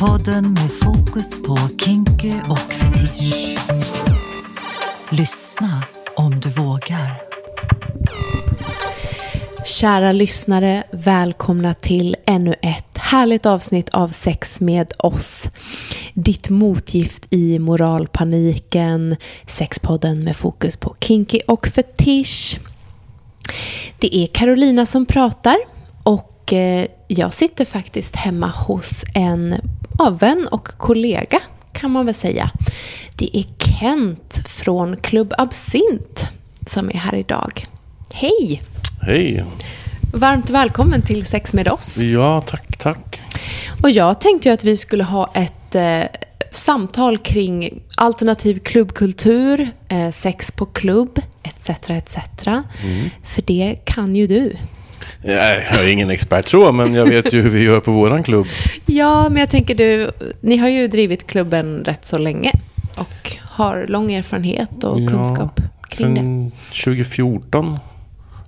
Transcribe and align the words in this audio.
Podden 0.00 0.52
med 0.52 0.70
fokus 0.72 1.42
på 1.42 1.56
kinky 1.84 2.32
och 2.48 2.58
fetisch. 2.58 3.58
Lyssna 5.10 5.84
om 6.16 6.40
du 6.40 6.48
vågar. 6.48 7.22
Kära 9.64 10.12
lyssnare, 10.12 10.84
välkomna 10.90 11.74
till 11.74 12.16
ännu 12.26 12.54
ett 12.62 12.98
härligt 12.98 13.46
avsnitt 13.46 13.88
av 13.88 14.08
Sex 14.08 14.60
med 14.60 14.92
oss. 14.98 15.48
Ditt 16.14 16.48
motgift 16.48 17.26
i 17.30 17.58
moralpaniken, 17.58 19.16
sexpodden 19.46 20.24
med 20.24 20.36
fokus 20.36 20.76
på 20.76 20.96
kinky 21.00 21.40
och 21.46 21.66
fetisch. 21.66 22.58
Det 23.98 24.16
är 24.16 24.26
Carolina 24.26 24.86
som 24.86 25.06
pratar 25.06 25.56
och 26.02 26.52
eh, 26.52 26.86
jag 27.12 27.34
sitter 27.34 27.64
faktiskt 27.64 28.16
hemma 28.16 28.46
hos 28.46 29.04
en 29.14 29.54
vän 30.20 30.48
och 30.50 30.68
kollega 30.68 31.40
kan 31.72 31.90
man 31.90 32.06
väl 32.06 32.14
säga. 32.14 32.50
Det 33.16 33.38
är 33.38 33.44
Kent 33.58 34.42
från 34.48 34.96
Klubb 34.96 35.34
Absint 35.38 36.28
som 36.66 36.88
är 36.88 36.94
här 36.94 37.14
idag. 37.14 37.66
Hej! 38.12 38.62
Hej! 39.02 39.44
Varmt 40.12 40.50
välkommen 40.50 41.02
till 41.02 41.26
Sex 41.26 41.52
med 41.52 41.68
oss. 41.68 42.00
Ja, 42.00 42.40
tack, 42.40 42.78
tack. 42.78 43.22
Och 43.82 43.90
jag 43.90 44.20
tänkte 44.20 44.48
ju 44.48 44.54
att 44.54 44.64
vi 44.64 44.76
skulle 44.76 45.04
ha 45.04 45.30
ett 45.34 45.74
eh, 45.74 46.02
samtal 46.52 47.18
kring 47.18 47.82
alternativ 47.96 48.58
klubbkultur, 48.58 49.70
eh, 49.88 50.10
sex 50.10 50.50
på 50.50 50.66
klubb, 50.66 51.20
etc. 51.42 51.70
etc. 51.90 52.16
För 53.24 53.42
det 53.42 53.76
kan 53.84 54.16
ju 54.16 54.26
du. 54.26 54.56
Jag 55.22 55.84
är 55.84 55.92
ingen 55.92 56.10
expert 56.10 56.48
så, 56.48 56.72
men 56.72 56.94
jag 56.94 57.06
vet 57.06 57.32
ju 57.32 57.40
hur 57.40 57.50
vi 57.50 57.62
gör 57.62 57.80
på 57.80 57.92
våran 57.92 58.22
klubb. 58.22 58.46
Ja, 58.86 59.28
men 59.28 59.40
jag 59.40 59.50
tänker 59.50 59.74
du, 59.74 60.10
ni 60.40 60.56
har 60.56 60.68
ju 60.68 60.88
drivit 60.88 61.26
klubben 61.26 61.84
rätt 61.84 62.04
så 62.04 62.18
länge 62.18 62.52
och 62.96 63.36
har 63.40 63.86
lång 63.88 64.12
erfarenhet 64.12 64.84
och 64.84 65.08
kunskap 65.08 65.60
kring 65.88 66.14
det. 66.14 66.20
Sen 66.20 66.50
2014 66.84 67.78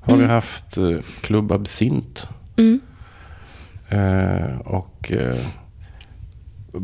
har 0.00 0.16
vi 0.16 0.24
haft 0.24 0.76
eh, 0.76 0.96
Klubb 1.20 1.52
Absint. 1.52 2.28
Mm. 2.56 2.80
Eh, 3.88 4.58
och 4.58 5.12
eh, 5.12 5.38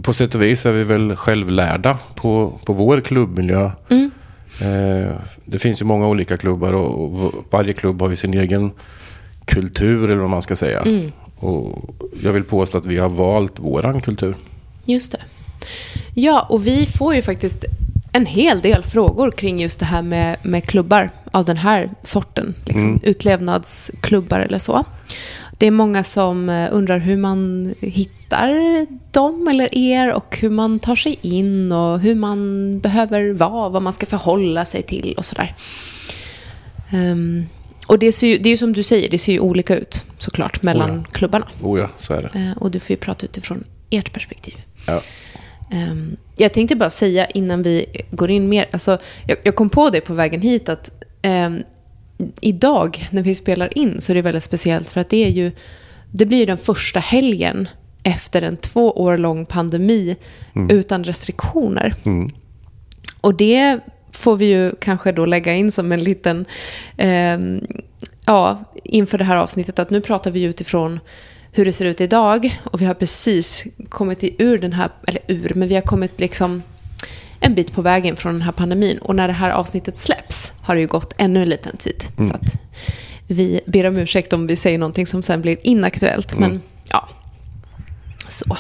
på 0.03 0.13
sätt 0.13 0.35
och 0.35 0.43
vis 0.43 0.67
är 0.67 0.73
vi 0.73 0.85
väl 0.85 1.17
självlärda 1.17 1.99
på, 2.15 2.61
på 2.67 2.73
vår 2.73 3.01
klubbmiljö. 3.01 3.71
Mm. 3.89 4.11
Eh, 4.61 5.13
det 5.45 5.59
finns 5.59 5.81
ju 5.81 5.85
många 5.85 6.09
olika 6.09 6.37
klubbar 6.37 6.73
och, 6.73 7.25
och 7.25 7.35
varje 7.51 7.73
klubb 7.73 8.01
har 8.01 8.11
ju 8.11 8.17
sin 8.17 8.35
egen 8.35 8.71
kultur 9.49 10.11
eller 10.11 10.21
vad 10.21 10.31
man 10.31 10.43
ska 10.43 10.57
säga. 10.57 10.81
Mm. 10.81 11.13
Och 11.37 11.95
jag 12.23 12.33
vill 12.33 12.45
påstå 12.45 12.79
att 12.79 12.87
vi 12.87 12.99
har 12.99 13.09
valt 13.09 13.59
våran 13.59 14.01
kultur. 14.01 14.37
Just 14.85 15.13
det. 15.13 15.21
Ja, 16.15 16.47
och 16.49 16.67
vi 16.67 16.87
får 16.87 17.15
ju 17.15 17.23
faktiskt 17.23 17.65
en 18.13 18.27
hel 18.27 18.61
del 18.61 18.83
frågor 18.83 19.31
kring 19.31 19.61
just 19.61 19.79
det 19.79 19.87
här 19.87 20.03
med, 20.03 20.37
med 20.43 20.65
klubbar 20.65 21.11
av 21.33 21.45
den 21.45 21.57
här 21.57 21.91
sorten. 22.03 22.55
Liksom 22.65 23.01
Utlevnadsklubbar 23.03 24.41
eller 24.41 24.59
så. 24.59 24.85
Det 25.59 25.67
är 25.67 25.71
många 25.71 26.05
som 26.05 26.49
eh, 26.49 26.69
undrar 26.73 26.99
hur 26.99 27.17
man 27.17 27.75
hittar 27.81 28.87
dem 29.11 29.49
eller 29.49 29.75
er 29.75 30.13
och 30.13 30.39
hur 30.41 30.51
man 30.51 30.79
tar 30.79 30.97
sig 30.97 31.19
in 31.23 31.73
och 31.73 32.01
hur 32.01 32.15
man 32.15 32.81
behöver 32.81 33.33
vara, 33.33 33.69
vad 33.69 33.83
man 33.83 33.93
ska 33.93 34.07
förhålla 34.07 34.65
sig 34.65 34.83
till 34.83 35.15
och 35.17 35.25
sådär. 35.25 35.55
Ehm, 36.91 37.47
och 37.89 37.99
det, 37.99 38.13
ser 38.13 38.27
ju, 38.27 38.39
det 38.39 38.49
är 38.49 38.51
ju 38.51 38.57
som 38.57 38.73
du 38.73 38.83
säger, 38.83 39.11
det 39.11 39.19
ser 39.19 39.33
ju 39.33 39.41
olika 39.41 39.77
ut 39.77 40.05
såklart 40.19 40.63
mellan 40.63 40.91
Oh 40.91 41.05
klubbarna. 41.13 41.49
Oh 41.63 41.81
ja, 41.81 41.89
så 41.97 42.15
är 42.15 42.23
det. 42.23 42.39
Eh, 42.39 42.63
och 42.63 42.71
du 42.71 42.81
får 42.81 42.91
ju 42.91 42.97
prata 42.97 43.27
utifrån 43.27 43.65
ert 43.91 44.13
perspektiv. 44.13 44.55
Ja. 44.87 45.01
Ehm, 45.71 46.17
jag 46.37 46.53
tänkte 46.53 46.77
bara 46.77 46.91
säga 46.91 47.27
innan 47.27 47.63
vi 47.63 47.87
går 48.11 48.31
in 48.31 48.49
mer, 48.49 48.69
alltså, 48.71 48.99
jag, 49.27 49.39
jag 49.43 49.55
kom 49.55 49.71
på 49.71 49.91
det 49.91 50.01
på 50.01 50.15
vägen 50.15 50.43
hit 50.43 50.69
att 50.69 51.05
ehm, 51.23 51.63
idag 52.41 53.07
när 53.11 53.23
vi 53.23 53.35
spelar 53.35 53.79
in 53.79 54.01
så 54.01 54.13
är 54.13 54.15
det 54.15 54.23
väldigt 54.23 54.45
speciellt 54.45 54.89
för 54.89 55.01
att 55.01 55.11
det 55.11 55.25
är 55.25 55.31
ju, 55.31 55.53
det 56.11 56.27
blir 56.27 56.39
ju 56.39 56.47
den 56.47 56.59
första 56.59 57.01
helgen 57.01 57.69
efter 58.03 58.43
en 58.43 58.57
två 58.57 58.93
år 58.93 59.19
lång 59.19 59.47
pandemi 59.47 60.17
utan 60.71 61.05
restriktioner. 61.05 61.95
Mm. 62.05 62.31
Och 63.21 63.35
det 63.35 63.81
får 64.19 64.37
vi 64.37 64.47
ju 64.47 64.73
kanske 64.81 65.13
då 65.13 65.25
lägga 65.27 65.55
in 65.55 65.73
som 65.73 65.93
en 65.93 66.05
liten, 66.05 66.45
ehm, 66.97 67.61
ja, 68.27 68.65
inför 68.85 69.19
det 69.19 69.25
här 69.25 69.37
avsnittet 69.37 69.79
att 69.79 69.91
nu 69.91 70.01
pratar 70.01 70.31
vi 70.31 70.43
utifrån 70.43 71.01
hur 71.53 71.65
det 71.65 71.73
ser 71.73 71.85
ut 71.85 72.01
idag 72.01 72.59
och 72.65 72.81
vi 72.81 72.85
har 72.85 72.95
precis 72.95 73.65
kommit 73.89 74.25
i- 74.25 74.35
ur 74.39 74.59
den 74.59 74.73
här, 74.73 74.91
eller 75.07 75.21
ur, 75.29 75.53
men 75.55 75.69
vi 75.69 75.75
har 75.75 75.83
kommit 75.83 76.21
liksom 76.21 76.63
en 77.41 77.55
bit 77.55 77.73
på 77.73 77.83
vägen 77.83 78.17
från 78.17 78.33
den 78.33 78.43
här 78.43 78.53
pandemin 78.53 78.99
och 78.99 79.15
när 79.17 79.27
det 79.29 79.35
här 79.35 79.51
avsnittet 79.51 80.01
släpps 80.01 80.53
har 80.63 80.75
det 80.75 80.81
ju 80.81 80.87
gått 80.87 81.15
ännu 81.19 81.43
en 81.43 81.49
liten 81.49 81.77
tid. 81.77 82.05
Så 82.27 82.35
att 82.35 82.53
vi 83.27 83.61
ber 83.67 83.87
om 83.87 83.97
ursäkt 83.97 84.33
om 84.33 84.47
vi 84.47 84.57
säger 84.57 84.79
någonting 84.79 85.07
som 85.07 85.23
sen 85.23 85.43
blir 85.43 85.57
inaktuellt, 85.63 86.39
men 86.39 86.61
ja, 86.91 87.09
så. 88.29 88.57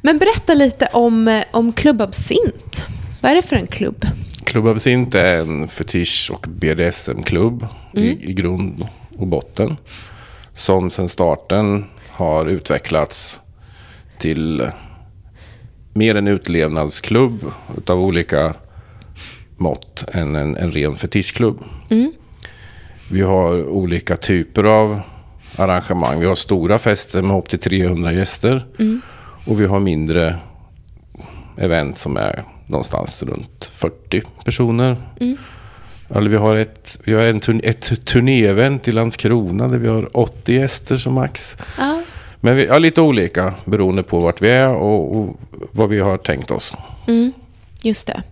Men 0.00 0.18
berätta 0.18 0.54
lite 0.54 0.86
om, 0.92 1.28
eh, 1.28 1.44
om 1.50 1.72
Klubb 1.72 2.00
Absint. 2.00 2.86
Vad 3.20 3.32
är 3.32 3.36
det 3.36 3.42
för 3.42 3.56
en 3.56 3.66
klubb? 3.66 4.04
Klubb 4.56 4.66
Absint 4.66 5.14
är 5.14 5.40
en 5.40 5.68
fetisch 5.68 6.30
och 6.34 6.46
BDSM-klubb 6.48 7.66
i, 7.92 8.30
i 8.30 8.32
grund 8.32 8.86
och 9.18 9.26
botten. 9.26 9.76
Som 10.54 10.90
sedan 10.90 11.08
starten 11.08 11.84
har 12.10 12.46
utvecklats 12.46 13.40
till 14.18 14.70
mer 15.92 16.14
en 16.14 16.28
utlevnadsklubb 16.28 17.52
utav 17.78 18.00
olika 18.00 18.54
mått 19.56 20.04
än 20.12 20.36
en, 20.36 20.56
en 20.56 20.72
ren 20.72 20.94
fetischklubb. 20.94 21.64
Vi 23.10 23.20
har 23.20 23.68
olika 23.68 24.16
typer 24.16 24.64
av 24.64 25.00
arrangemang. 25.56 26.20
Vi 26.20 26.26
har 26.26 26.34
stora 26.34 26.78
fester 26.78 27.22
med 27.22 27.36
upp 27.36 27.48
till 27.48 27.58
300 27.58 28.12
gäster. 28.12 28.66
Och 29.46 29.60
vi 29.60 29.66
har 29.66 29.80
mindre 29.80 30.38
event 31.56 31.96
som 31.96 32.16
är 32.16 32.44
någonstans 32.66 33.22
runt 33.22 33.64
40 33.70 34.22
personer. 34.44 34.96
Eller 36.14 36.30
vi 36.30 36.36
har 36.36 36.56
ett, 36.56 36.98
vi 37.04 37.14
har 37.14 37.22
en 37.22 37.40
turn, 37.40 37.60
ett 37.64 38.06
turnéevent 38.06 38.88
i 38.88 38.92
Landskrona 38.92 39.68
där 39.68 39.78
vi 39.78 39.88
har 39.88 40.16
80 40.16 40.52
gäster 40.52 40.96
som 40.96 41.14
max. 41.14 41.56
Ja. 41.78 42.02
Men 42.40 42.56
vi 42.56 42.66
har 42.66 42.80
lite 42.80 43.00
olika 43.00 43.54
beroende 43.64 44.02
på 44.02 44.20
vart 44.20 44.42
vi 44.42 44.48
är 44.48 44.68
och, 44.68 45.16
och 45.16 45.40
vad 45.72 45.88
vi 45.88 46.00
har 46.00 46.18
tänkt 46.18 46.50
oss. 46.50 46.76
Just 47.82 48.06
det. 48.06 48.22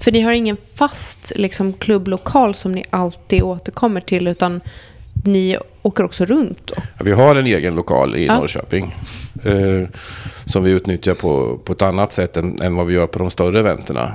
För 0.00 0.12
ni 0.12 0.20
har 0.20 0.32
ingen 0.32 0.56
fast 0.74 1.32
liksom, 1.36 1.72
klubblokal 1.72 2.54
som 2.54 2.72
ni 2.72 2.84
alltid 2.90 3.42
återkommer 3.42 4.00
till, 4.00 4.26
utan 4.26 4.60
ni 5.24 5.56
åker 5.82 6.04
också 6.04 6.24
runt. 6.24 6.70
Ja, 6.76 6.82
Vi 7.00 7.12
har 7.12 7.36
en 7.36 7.46
egen 7.46 7.74
lokal 7.74 8.16
i 8.16 8.26
Ja. 8.26 8.38
Norrköping. 8.38 8.94
Eh, 9.44 9.88
som 10.44 10.64
vi 10.64 10.70
utnyttjar 10.70 11.14
på, 11.14 11.58
på 11.64 11.72
ett 11.72 11.82
annat 11.82 12.12
sätt 12.12 12.36
än, 12.36 12.62
än 12.62 12.76
vad 12.76 12.86
vi 12.86 12.94
gör 12.94 13.06
på 13.06 13.18
de 13.18 13.30
större 13.30 13.58
eventerna. 13.60 14.12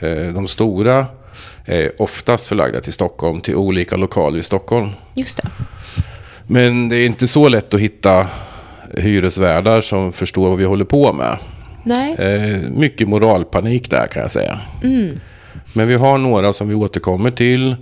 Eh, 0.00 0.34
de 0.34 0.48
stora 0.48 1.06
är 1.64 2.02
oftast 2.02 2.46
förlagda 2.46 2.80
till 2.80 2.92
Stockholm, 2.92 3.40
till 3.40 3.54
olika 3.54 3.96
lokaler 3.96 4.38
i 4.38 4.42
Stockholm. 4.42 4.88
just 5.14 5.36
det. 5.42 5.48
Men 6.46 6.88
det 6.88 6.96
är 6.96 7.06
inte 7.06 7.26
så 7.26 7.48
lätt 7.48 7.74
att 7.74 7.80
hitta 7.80 8.26
hyresvärdar 8.98 9.80
som 9.80 10.12
förstår 10.12 10.48
vad 10.48 10.58
vi 10.58 10.64
håller 10.64 10.84
på 10.84 11.12
med. 11.12 11.38
Nej. 11.84 12.14
Eh, 12.14 12.70
mycket 12.70 13.08
moralpanik 13.08 13.90
där 13.90 14.06
kan 14.06 14.22
jag 14.22 14.30
säga. 14.30 14.58
Men 15.72 15.88
vi 15.88 15.94
har 15.94 16.18
några 16.18 16.52
som 16.52 16.68
vi 16.68 16.74
återkommer 16.74 17.30
till 17.30 17.76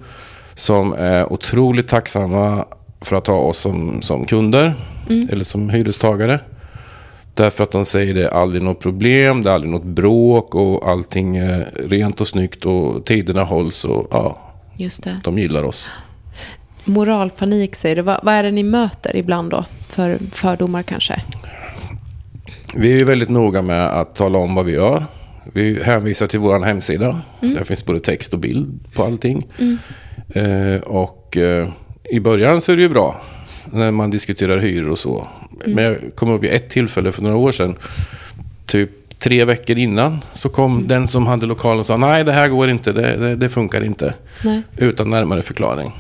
som 0.59 0.93
är 0.93 1.33
otroligt 1.33 1.89
tacksamma 1.89 2.65
för 3.01 3.17
att 3.17 3.27
ha 3.27 3.35
oss 3.35 3.59
som, 3.59 4.03
som 4.03 4.25
kunder 4.25 4.75
eller 5.31 5.45
som 5.45 5.71
hyrestagare. 5.71 6.41
Därför 7.35 7.65
att 7.65 7.71
de 7.71 7.85
säger 7.85 8.15
det 8.15 8.25
är 8.25 8.29
aldrig 8.29 8.63
något 8.63 8.81
problem, 8.81 9.43
det 9.43 9.51
är 9.51 9.55
aldrig 9.55 9.71
något 9.73 9.85
bråk 9.85 10.55
och 10.55 10.89
allting 10.89 11.37
är 11.37 11.73
rent 11.89 12.21
och 12.21 12.29
snyggt 12.29 12.67
och 12.67 13.05
tiderna 13.05 13.45
hålls 13.45 13.85
och 13.85 14.09
ja, 14.11 14.39
Just 14.77 15.03
det. 15.03 15.21
de 15.25 15.39
gillar 15.39 15.63
oss. 15.63 15.91
Moralpanik 16.85 17.75
säger 17.77 17.97
du. 17.97 18.03
Vad, 18.03 18.21
vad 18.23 18.35
är 18.35 18.43
det 18.43 18.51
ni 18.51 18.63
möter 18.63 19.17
ibland 19.17 19.51
då? 19.51 19.65
För 19.89 20.19
fördomar 20.33 20.83
kanske? 20.83 21.23
Vi 22.75 22.93
är 22.93 22.99
ju 22.99 23.05
väldigt 23.05 23.29
noga 23.29 23.63
med 23.63 23.87
att 23.87 24.15
tala 24.15 24.39
om 24.39 24.55
vad 24.55 24.65
vi 24.65 24.73
gör. 24.73 25.07
Vi 25.53 25.83
hänvisar 25.83 26.27
till 26.27 26.41
vår 26.41 26.61
hemsida. 26.61 27.21
Där 27.41 27.65
finns 27.65 27.87
både 27.87 28.01
text 28.01 28.35
och 28.35 28.41
bild 28.41 28.81
på 28.95 29.05
allting. 29.05 29.47
Eh, 29.59 29.67
och 30.85 31.37
eh, 31.37 31.69
i 32.11 32.21
början 32.21 32.61
så 32.61 32.73
är 32.73 32.77
det 32.77 32.83
ju 32.83 32.89
bra 32.89 33.21
när 33.65 33.91
man 33.91 34.11
diskuterar 34.11 34.59
hyror 34.59 34.91
och 34.91 34.99
så. 34.99 35.29
Men 35.67 35.85
jag 35.85 35.97
kommer 36.15 36.33
ihåg 36.33 36.41
vid 36.41 36.51
ett 36.51 36.71
tillfälle 36.71 37.13
för 37.13 37.23
några 37.23 37.37
år 37.37 37.53
sedan. 37.53 37.77
Typ 38.67 38.91
tre 39.19 39.45
veckor 39.45 39.79
innan 39.79 40.19
så 40.33 40.49
kom 40.49 40.89
den 40.89 41.09
som 41.09 41.27
hade 41.27 41.47
lokalen 41.47 41.79
och 41.79 41.87
sa 41.87 41.97
nej 41.97 42.25
det 42.25 42.33
här 42.33 42.49
går 42.49 42.69
inte, 42.69 42.93
det, 42.93 43.17
det, 43.17 43.37
det 43.37 43.49
funkar 43.49 43.85
inte. 43.85 44.15
Nej. 44.45 44.63
Utan 44.77 45.11
närmare 45.11 45.43
förklaring. 45.43 45.93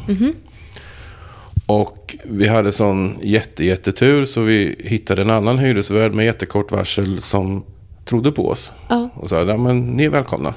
Och 1.66 2.16
vi 2.24 2.48
hade 2.48 2.72
sån 2.72 3.19
jätte, 3.22 3.64
jättetur 3.64 4.24
så 4.24 4.40
vi 4.40 4.76
hittade 4.78 5.22
en 5.22 5.31
annan 5.31 5.58
hyresvärd 5.58 6.14
med 6.14 6.26
jättekort 6.26 6.72
varsel 6.72 7.20
som 7.20 7.64
trodde 8.04 8.32
på 8.32 8.48
oss. 8.48 8.72
Ja. 8.88 9.08
Och 9.14 9.28
sa, 9.28 9.42
ja 9.42 9.56
men 9.56 9.81
ni 9.81 10.04
är 10.04 10.10
välkomna. 10.10 10.54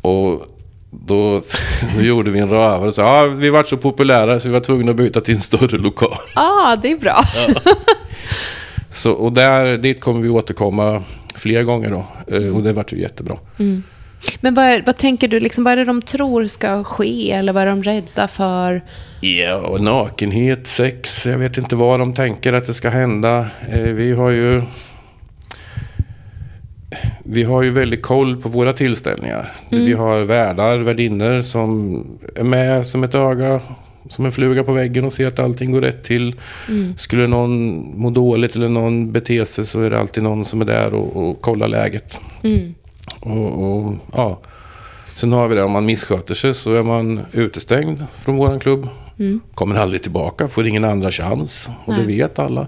Och 0.00 0.46
då, 1.06 1.40
då 1.96 2.02
gjorde 2.02 2.30
vi 2.30 2.38
en 2.38 2.48
rövare 2.50 2.86
och 2.86 2.94
sa, 2.94 3.02
ja 3.02 3.26
vi 3.26 3.50
var 3.50 3.62
så 3.62 3.76
populära 3.76 4.40
så 4.40 4.48
vi 4.48 4.52
var 4.52 4.60
tvungna 4.60 4.90
att 4.90 4.96
byta 4.96 5.20
till 5.20 5.34
en 5.34 5.40
större 5.40 5.78
lokal. 5.78 6.16
ah, 6.34 6.76
det 6.76 6.92
är 6.92 6.96
bra. 6.96 7.20
Så, 8.90 9.12
och 9.12 9.32
där, 9.32 9.76
dit 9.76 10.00
kommer 10.00 10.20
vi 10.20 10.28
återkomma 10.28 11.02
fler 11.34 11.62
gånger 11.62 11.90
då. 11.90 12.06
Eh, 12.36 12.56
Och 12.56 12.62
det 12.62 12.72
vart 12.72 12.92
ju 12.92 13.00
jättebra. 13.00 13.36
Men 14.40 14.54
vad, 14.54 14.64
är, 14.64 14.82
vad 14.86 14.96
tänker 14.96 15.28
du, 15.28 15.40
liksom, 15.40 15.64
vad 15.64 15.72
är 15.72 15.76
det 15.76 15.84
de 15.84 16.02
tror 16.02 16.46
ska 16.46 16.84
ske? 16.84 17.30
Eller 17.32 17.52
vad 17.52 17.62
är 17.62 17.66
de 17.66 17.82
rädda 17.82 18.28
för? 18.28 18.84
Ja, 19.20 19.76
nakenhet, 19.80 20.66
sex, 20.66 21.26
jag 21.26 21.38
vet 21.38 21.58
inte 21.58 21.76
vad 21.76 22.00
de 22.00 22.14
tänker 22.14 22.52
att 22.52 22.66
det 22.66 22.74
ska 22.74 22.88
hända. 22.90 23.46
Eh, 23.72 23.80
Vi 23.80 24.12
har 24.12 24.30
ju... 24.30 24.62
Vi 27.24 27.42
har 27.42 27.62
ju 27.62 27.70
väldigt 27.70 28.02
koll 28.02 28.42
på 28.42 28.48
våra 28.48 28.72
tillställningar. 28.72 29.52
Vi 29.70 29.92
har 29.92 30.20
värdar, 30.20 30.78
värdinnor 30.78 31.42
som 31.42 32.00
är 32.36 32.44
med 32.44 32.86
som 32.86 33.04
ett 33.04 33.14
öga, 33.14 33.60
som 34.08 34.26
en 34.26 34.32
fluga 34.32 34.64
på 34.64 34.72
väggen 34.72 35.04
och 35.04 35.12
ser 35.12 35.26
att 35.26 35.38
allting 35.38 35.72
går 35.72 35.80
rätt 35.80 36.04
till. 36.04 36.34
Skulle 36.96 37.26
någon 37.26 37.76
må 38.00 38.10
dåligt 38.10 38.56
eller 38.56 38.68
någon 38.68 39.12
bete 39.12 39.46
sig 39.46 39.64
så 39.64 39.80
är 39.80 39.90
det 39.90 39.98
alltid 39.98 40.22
någon 40.22 40.44
som 40.44 40.60
är 40.60 40.64
där 40.64 40.94
och, 40.94 41.16
och 41.16 41.40
kollar 41.40 41.68
läget. 41.68 42.20
Och, 43.20 43.62
och, 43.62 43.94
ja. 44.12 44.40
Sen 45.14 45.32
har 45.32 45.48
vi 45.48 45.54
det, 45.54 45.62
om 45.62 45.72
man 45.72 45.84
missköter 45.84 46.34
sig 46.34 46.54
så 46.54 46.74
är 46.74 46.82
man 46.82 47.20
utestängd 47.32 48.04
från 48.18 48.36
våran 48.36 48.60
klubb. 48.60 48.88
Kommer 49.54 49.76
aldrig 49.76 50.02
tillbaka, 50.02 50.48
får 50.48 50.66
ingen 50.66 50.84
andra 50.84 51.10
chans. 51.10 51.70
Och 51.84 51.94
det 51.94 52.04
Nej. 52.04 52.18
vet 52.18 52.38
alla. 52.38 52.66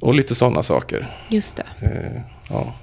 Och 0.00 0.14
lite 0.14 0.34
sådana 0.34 0.62
saker. 0.62 1.10
Just 1.28 1.56
det. 1.56 1.86
Eh, 1.86 2.22
ja. 2.48 2.74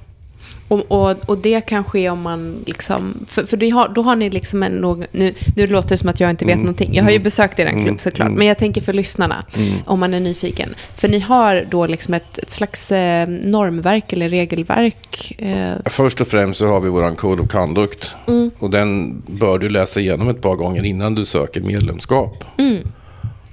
Och, 0.68 0.92
och, 0.92 1.30
och 1.30 1.38
det 1.38 1.62
kan 1.62 1.84
ske 1.84 2.10
om 2.10 2.22
man 2.22 2.64
liksom... 2.66 3.26
För, 3.28 3.44
för 3.44 3.72
har, 3.72 3.90
då 3.90 4.02
har 4.02 4.16
ni 4.16 4.30
liksom 4.30 4.64
en... 4.64 5.06
Nu, 5.12 5.34
nu 5.56 5.68
låter 5.68 5.90
det 5.90 5.98
som 5.98 6.10
att 6.10 6.20
jag 6.20 6.30
inte 6.30 6.46
vet 6.46 6.58
någonting. 6.58 6.94
Jag 6.94 7.04
har 7.04 7.12
ju 7.12 7.20
besökt 7.20 7.60
er 7.60 7.84
klubb 7.86 8.00
såklart. 8.00 8.32
Men 8.32 8.48
jag 8.48 8.58
tänker 8.58 8.82
för 8.82 8.94
lyssnarna, 8.94 9.46
om 9.86 10.00
man 10.00 10.14
är 10.14 10.20
nyfiken. 10.20 10.70
För 10.96 11.08
ni 11.10 11.20
har 11.20 11.68
då 11.72 11.88
liksom 11.88 12.14
ett, 12.14 12.38
ett 12.38 12.52
slags 12.52 12.92
eh, 12.92 13.28
normverk 13.28 14.14
eller 14.14 14.30
regelverk. 14.30 15.36
Eh, 15.42 15.76
Först 15.86 16.22
och 16.22 16.28
främst 16.28 16.60
så 16.60 16.68
har 16.68 16.80
vi 16.80 16.90
våran 16.90 17.16
Code 17.16 17.42
of 17.42 17.48
Conduct. 17.48 18.16
Och 18.60 18.70
den 18.70 19.22
bör 19.26 19.60
du 19.60 19.70
läsa 19.70 20.00
igenom 20.00 20.30
ett 20.30 20.42
par 20.42 20.56
gånger 20.56 20.86
innan 20.86 21.16
du 21.16 21.26
söker 21.26 21.62
medlemskap. 21.62 22.44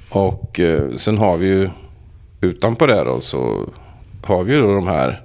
Och 0.09 0.61
eh, 0.61 0.83
sen 0.97 1.19
har 1.19 1.37
vi 1.37 1.47
ju 1.47 1.69
utanpå 2.41 2.87
det 2.87 3.05
då 3.05 3.21
så 3.21 3.69
har 4.25 4.45
vi 4.45 4.55
ju 4.55 4.61
då 4.61 4.75
de 4.75 4.87
här 4.87 5.24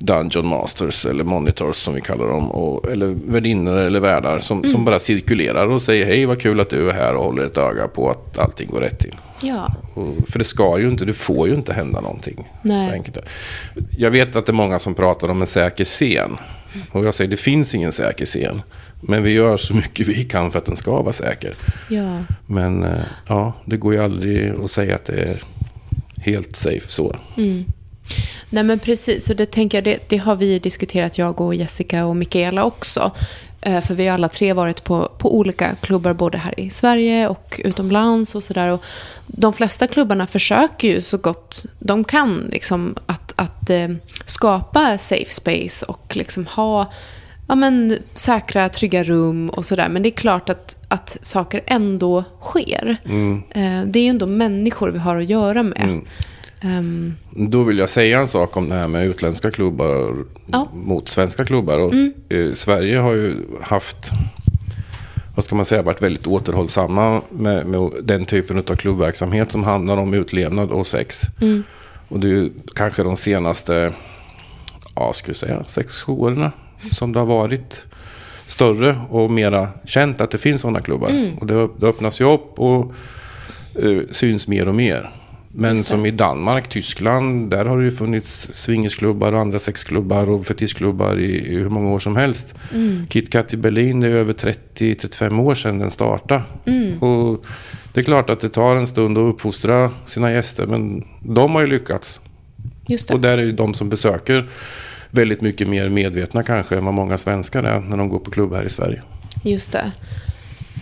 Dungeon 0.00 0.46
Masters 0.46 1.06
eller 1.06 1.24
Monitors 1.24 1.76
som 1.76 1.94
vi 1.94 2.00
kallar 2.00 2.26
dem. 2.28 2.50
Och, 2.50 2.90
eller 2.90 3.06
värdinnor 3.06 3.76
eller 3.76 4.00
värdar 4.00 4.38
som, 4.38 4.64
som 4.64 4.84
bara 4.84 4.98
cirkulerar 4.98 5.66
och 5.66 5.82
säger 5.82 6.06
hej 6.06 6.26
vad 6.26 6.40
kul 6.40 6.60
att 6.60 6.70
du 6.70 6.90
är 6.90 6.94
här 6.94 7.14
och 7.14 7.24
håller 7.24 7.44
ett 7.44 7.58
öga 7.58 7.88
på 7.88 8.10
att 8.10 8.38
allting 8.38 8.68
går 8.70 8.80
rätt 8.80 8.98
till. 8.98 9.14
ja. 9.42 9.74
Och, 9.94 10.28
för 10.28 10.38
det 10.38 10.44
ska 10.44 10.78
ju 10.78 10.88
inte, 10.88 11.04
det 11.04 11.12
får 11.12 11.48
ju 11.48 11.54
inte 11.54 11.72
hända 11.72 12.00
någonting. 12.00 12.48
Nej. 12.62 13.02
Jag 13.98 14.10
vet 14.10 14.36
att 14.36 14.46
det 14.46 14.50
är 14.50 14.54
många 14.54 14.78
som 14.78 14.94
pratar 14.94 15.28
om 15.28 15.40
en 15.40 15.46
säker 15.46 15.84
scen. 15.84 16.36
Och 16.92 17.04
jag 17.04 17.14
säger 17.14 17.30
det 17.30 17.36
finns 17.36 17.74
ingen 17.74 17.92
säker 17.92 18.24
scen. 18.26 18.62
Men 19.00 19.22
vi 19.22 19.30
gör 19.30 19.56
så 19.56 19.74
mycket 19.74 20.06
vi 20.08 20.24
kan 20.24 20.50
för 20.50 20.58
att 20.58 20.64
den 20.64 20.76
ska 20.76 21.02
vara 21.02 21.12
säker. 21.12 21.54
ja. 21.88 22.18
Men 22.46 22.82
eh, 22.82 23.00
ja, 23.28 23.52
det 23.64 23.76
går 23.76 23.94
ju 23.94 24.04
aldrig 24.04 24.52
att 24.64 24.70
säga 24.70 24.94
att 24.94 25.04
det 25.04 25.22
är 25.22 25.42
helt 26.20 26.56
safe 26.56 26.88
så. 26.88 27.16
Nej 28.54 28.64
men 28.64 28.78
precis, 28.78 29.24
så 29.24 29.34
det 29.34 29.46
tänker 29.46 29.78
jag, 29.78 29.84
det, 29.84 29.98
det 30.08 30.16
har 30.16 30.36
vi 30.36 30.58
diskuterat, 30.58 31.18
jag 31.18 31.40
och 31.40 31.54
Jessica 31.54 32.06
och 32.06 32.16
Mikaela 32.16 32.64
också. 32.64 33.12
Eh, 33.60 33.80
För 33.80 33.94
vi 33.94 34.06
har 34.06 34.14
alla 34.14 34.28
tre 34.28 34.52
varit 34.52 34.84
på, 34.84 35.08
på 35.18 35.36
olika 35.36 35.74
klubbar, 35.80 36.12
både 36.12 36.38
här 36.38 36.60
i 36.60 36.70
Sverige 36.70 37.28
och 37.28 37.60
utomlands 37.64 38.34
och 38.34 38.44
sådär. 38.44 38.70
Och 38.72 38.82
De 39.26 39.52
flesta 39.52 39.86
klubbarna 39.86 40.26
försöker 40.26 40.88
ju 40.88 41.00
så 41.00 41.18
gott 41.18 41.66
de 41.78 42.04
kan 42.04 42.48
liksom, 42.52 42.94
att, 43.06 43.32
att 43.36 43.70
eh, 43.70 43.88
skapa 44.26 44.98
safe 44.98 45.30
space 45.30 45.86
och 45.86 46.16
liksom 46.16 46.46
ha 46.46 46.92
ja, 47.48 47.54
men, 47.54 47.98
säkra, 48.14 48.68
trygga 48.68 49.02
rum 49.02 49.50
och 49.50 49.64
sådär. 49.64 49.88
Men 49.88 50.02
det 50.02 50.08
är 50.08 50.16
klart 50.16 50.48
att, 50.50 50.76
att 50.88 51.18
saker 51.22 51.60
ändå 51.66 52.24
sker. 52.40 52.96
Eh, 53.50 53.82
Det 53.86 53.98
är 53.98 54.02
ju 54.02 54.08
ändå 54.08 54.26
människor 54.26 54.88
vi 54.90 54.98
har 54.98 55.16
att 55.16 55.28
göra 55.28 55.62
med. 55.62 56.00
Ehm, 56.64 57.14
Då 57.30 57.62
vill 57.62 57.78
jag 57.78 57.88
säga 57.88 58.20
en 58.20 58.28
sak 58.28 58.56
om 58.56 58.68
det 58.68 58.74
här 58.74 58.88
med 58.88 59.06
utländska 59.06 59.50
klubbar 59.50 60.14
Ja. 60.46 60.68
mot 60.74 61.08
svenska 61.08 61.44
klubbar. 61.44 61.78
Och, 61.78 61.94
eh, 62.28 62.52
Sverige 62.52 62.98
har 62.98 63.12
ju 63.14 63.34
haft, 63.62 63.96
vad 65.34 65.44
ska 65.44 65.54
man 65.56 65.64
säga, 65.64 65.82
varit 65.82 66.02
väldigt 66.02 66.26
återhållsamma 66.26 67.22
med, 67.30 67.66
med 67.66 67.90
den 68.02 68.24
typen 68.24 68.58
av 68.58 68.76
klubbverksamhet 68.76 69.50
som 69.50 69.64
handlar 69.64 69.96
om 69.96 70.14
utlevnad 70.14 70.70
och 70.70 70.86
sex. 70.86 71.22
Och 72.08 72.20
det 72.20 72.26
är 72.26 72.30
ju 72.32 72.50
kanske 72.74 73.02
de 73.02 73.16
senaste, 73.16 73.92
ja, 74.94 75.12
ska 75.12 75.26
vi 75.28 75.34
säga, 75.34 75.64
sex, 75.68 75.96
sju 75.96 76.12
åren 76.12 76.50
som 76.90 77.12
det 77.12 77.18
har 77.18 77.26
varit 77.26 77.86
större 78.46 79.00
och 79.10 79.30
mera 79.30 79.68
känt 79.84 80.20
att 80.20 80.30
det 80.30 80.38
finns 80.38 80.60
sådana 80.60 80.80
klubbar. 80.80 81.10
Och 81.40 81.46
det, 81.46 81.68
det 81.78 81.86
öppnas 81.86 82.20
ju 82.20 82.32
upp 82.32 82.58
och 82.58 82.92
eh, 83.82 83.98
syns 84.10 84.48
mer 84.48 84.68
och 84.68 84.74
mer. 84.74 85.10
Men 85.56 85.78
som 85.78 86.06
i 86.06 86.10
Danmark, 86.10 86.68
Tyskland, 86.68 87.50
där 87.50 87.64
har 87.64 87.78
det 87.78 87.84
ju 87.84 87.90
funnits 87.90 88.50
swingersklubbar 88.52 89.32
och 89.32 89.40
andra 89.40 89.58
sexklubbar 89.58 90.30
och 90.30 90.46
fetischklubbar 90.46 91.18
i, 91.18 91.52
i 91.52 91.56
hur 91.56 91.70
många 91.70 91.90
år 91.90 91.98
som 91.98 92.16
helst. 92.16 92.54
KitKat 93.08 93.54
i 93.54 93.56
Berlin, 93.56 94.00
det 94.00 94.08
är 94.08 94.12
över 94.12 94.32
30-35 94.32 95.40
år 95.40 95.54
sedan 95.54 95.78
den 95.78 95.90
startade. 95.90 96.42
Och 97.00 97.44
det 97.92 98.00
är 98.00 98.04
klart 98.04 98.30
att 98.30 98.40
det 98.40 98.48
tar 98.48 98.76
en 98.76 98.86
stund 98.86 99.18
att 99.18 99.34
uppfostra 99.34 99.90
sina 100.04 100.32
gäster, 100.32 100.66
men 100.66 101.04
de 101.20 101.54
har 101.54 101.60
ju 101.60 101.66
lyckats. 101.66 102.20
Och 103.12 103.22
där 103.22 103.38
är 103.38 103.42
ju 103.42 103.52
de 103.52 103.74
som 103.74 103.88
besöker 103.88 104.48
väldigt 105.10 105.40
mycket 105.40 105.68
mer 105.68 105.88
medvetna 105.88 106.42
kanske 106.42 106.76
än 106.76 106.84
vad 106.84 106.94
många 106.94 107.18
svenskar 107.18 107.62
är 107.62 107.80
när 107.80 107.96
de 107.96 108.08
går 108.08 108.18
på 108.18 108.30
klubb 108.30 108.54
här 108.54 108.64
i 108.64 108.68
Sverige. 108.68 109.02
Just 109.42 109.72
det. 109.72 109.92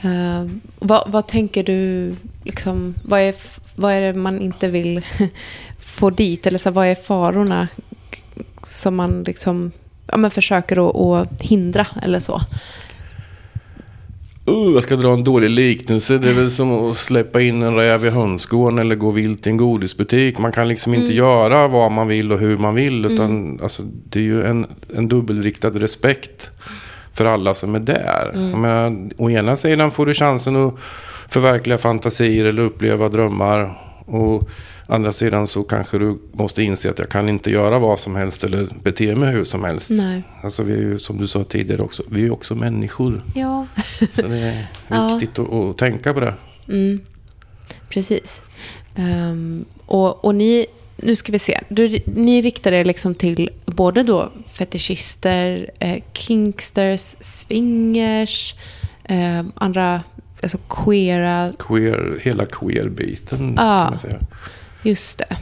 Eh, 0.04 0.46
vad, 0.78 1.02
vad 1.06 1.26
tänker 1.26 1.64
du, 1.64 2.14
liksom, 2.44 2.94
vad, 3.04 3.20
är, 3.20 3.34
vad 3.76 3.92
är 3.92 4.00
det 4.00 4.14
man 4.14 4.40
inte 4.40 4.68
vill 4.68 5.02
få 5.78 6.10
dit? 6.10 6.46
Eller 6.46 6.58
så, 6.58 6.68
här, 6.68 6.74
vad 6.74 6.86
är 6.86 6.94
farorna 6.94 7.68
som 8.62 8.96
man 8.96 9.22
liksom, 9.22 9.72
ja, 10.06 10.16
men 10.16 10.30
försöker 10.30 10.88
att, 10.88 10.96
att 10.96 11.42
hindra 11.42 11.86
eller 12.02 12.20
så? 12.20 12.40
Uh, 14.48 14.74
jag 14.74 14.82
ska 14.82 14.96
dra 14.96 15.12
en 15.12 15.24
dålig 15.24 15.50
liknelse. 15.50 16.18
Det 16.18 16.30
är 16.30 16.34
väl 16.34 16.50
som 16.50 16.90
att 16.90 16.96
släppa 16.96 17.40
in 17.40 17.62
en 17.62 17.74
räv 17.74 18.06
i 18.06 18.10
hönsgården 18.10 18.78
eller 18.78 18.94
gå 18.94 19.10
vilt 19.10 19.46
i 19.46 19.50
en 19.50 19.56
godisbutik. 19.56 20.38
Man 20.38 20.52
kan 20.52 20.68
liksom 20.68 20.94
inte 20.94 21.14
göra 21.14 21.68
vad 21.68 21.92
man 21.92 22.08
vill 22.08 22.32
och 22.32 22.38
hur 22.38 22.56
man 22.56 22.74
vill. 22.74 23.04
Utan 23.04 23.60
alltså, 23.62 23.82
det 23.82 24.18
är 24.18 24.22
ju 24.22 24.42
en, 24.42 24.66
en 24.96 25.08
dubbelriktad 25.08 25.70
respekt 25.70 26.50
för 27.12 27.24
alla 27.24 27.54
som 27.54 27.74
är 27.74 27.80
där. 27.80 28.30
Jag 28.34 28.58
menar, 28.58 29.10
å 29.16 29.30
ena 29.30 29.56
sidan 29.56 29.90
får 29.90 30.06
du 30.06 30.14
chansen 30.14 30.56
att 30.66 30.74
förverkliga 31.28 31.78
fantasier 31.78 32.44
eller 32.44 32.62
uppleva 32.62 33.08
drömmar. 33.08 33.78
Och 34.06 34.48
andra 34.86 35.12
sidan 35.12 35.46
så 35.46 35.62
kanske 35.62 35.98
du 35.98 36.18
måste 36.32 36.62
inse 36.62 36.90
att 36.90 36.98
jag 36.98 37.08
kan 37.08 37.28
inte 37.28 37.50
göra 37.50 37.78
vad 37.78 37.98
som 37.98 38.16
helst 38.16 38.44
eller 38.44 38.68
bete 38.82 39.16
mig 39.16 39.32
hur 39.32 39.44
som 39.44 39.64
helst. 39.64 39.90
Nej. 39.90 40.22
Alltså 40.42 40.62
vi 40.62 40.72
är 40.72 40.78
ju, 40.78 40.98
som 40.98 41.18
du 41.18 41.26
sa 41.26 41.44
tidigare 41.44 41.82
också, 41.82 42.02
vi 42.08 42.26
är 42.26 42.32
också 42.32 42.54
människor. 42.54 43.22
Ja, 43.34 43.66
Så 44.12 44.22
det 44.26 44.38
är 44.38 44.66
Ja. 44.88 45.08
viktigt 45.20 45.38
att, 45.38 45.52
att 45.52 45.78
tänka 45.78 46.14
på 46.14 46.20
det. 46.20 46.34
precis. 47.88 48.42
Ehm, 48.96 49.64
och, 49.86 50.24
och 50.24 50.34
ni, 50.34 50.66
nu 50.96 51.16
ska 51.16 51.32
vi 51.32 51.38
se, 51.38 51.60
du, 51.68 51.98
ni 52.04 52.42
riktar 52.42 52.72
er 52.72 52.84
liksom 52.84 53.14
till 53.14 53.50
både 53.66 54.02
då 54.02 54.32
fetischister, 54.54 55.70
eh, 55.78 56.02
kinksters, 56.12 57.16
swingers, 57.20 58.54
eh, 59.04 59.42
andra, 59.54 60.02
alltså 60.42 60.58
queera, 60.58 61.50
Queer, 61.58 62.18
hela 62.22 62.44
queer-biten 62.46 63.54
Ja. 63.56 63.62
kan 63.62 63.90
man 63.90 63.98
säga. 63.98 64.18
just 64.82 65.18
det. 65.18 65.36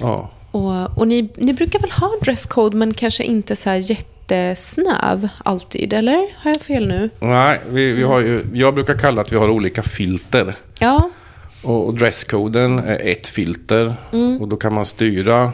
Ja. 0.00 0.30
Och, 0.50 0.98
och 0.98 1.08
ni, 1.08 1.28
ni 1.36 1.52
brukar 1.52 1.78
väl 1.78 1.90
ha 1.90 2.10
dresscode 2.22 2.76
men 2.76 2.94
kanske 2.94 3.24
inte 3.24 3.56
så 3.56 3.70
här 3.70 3.76
jättesnäv 3.76 5.28
alltid, 5.44 5.92
eller? 5.92 6.14
Har 6.36 6.50
jag 6.50 6.60
fel 6.60 6.86
nu? 6.88 7.10
Nej, 7.20 7.60
vi, 7.70 7.92
vi 7.92 8.02
har 8.02 8.20
ju, 8.20 8.44
jag 8.54 8.74
brukar 8.74 8.98
kalla 8.98 9.20
att 9.20 9.32
vi 9.32 9.36
har 9.36 9.48
olika 9.48 9.82
filter. 9.82 10.54
Ja, 10.80 11.10
Och, 11.62 11.94
dresscoden 11.94 12.78
är 12.78 12.98
ett 13.08 13.26
filter. 13.26 13.94
Och 14.40 14.48
då 14.48 14.56
kan 14.56 14.74
man 14.74 14.86
styra, 14.86 15.52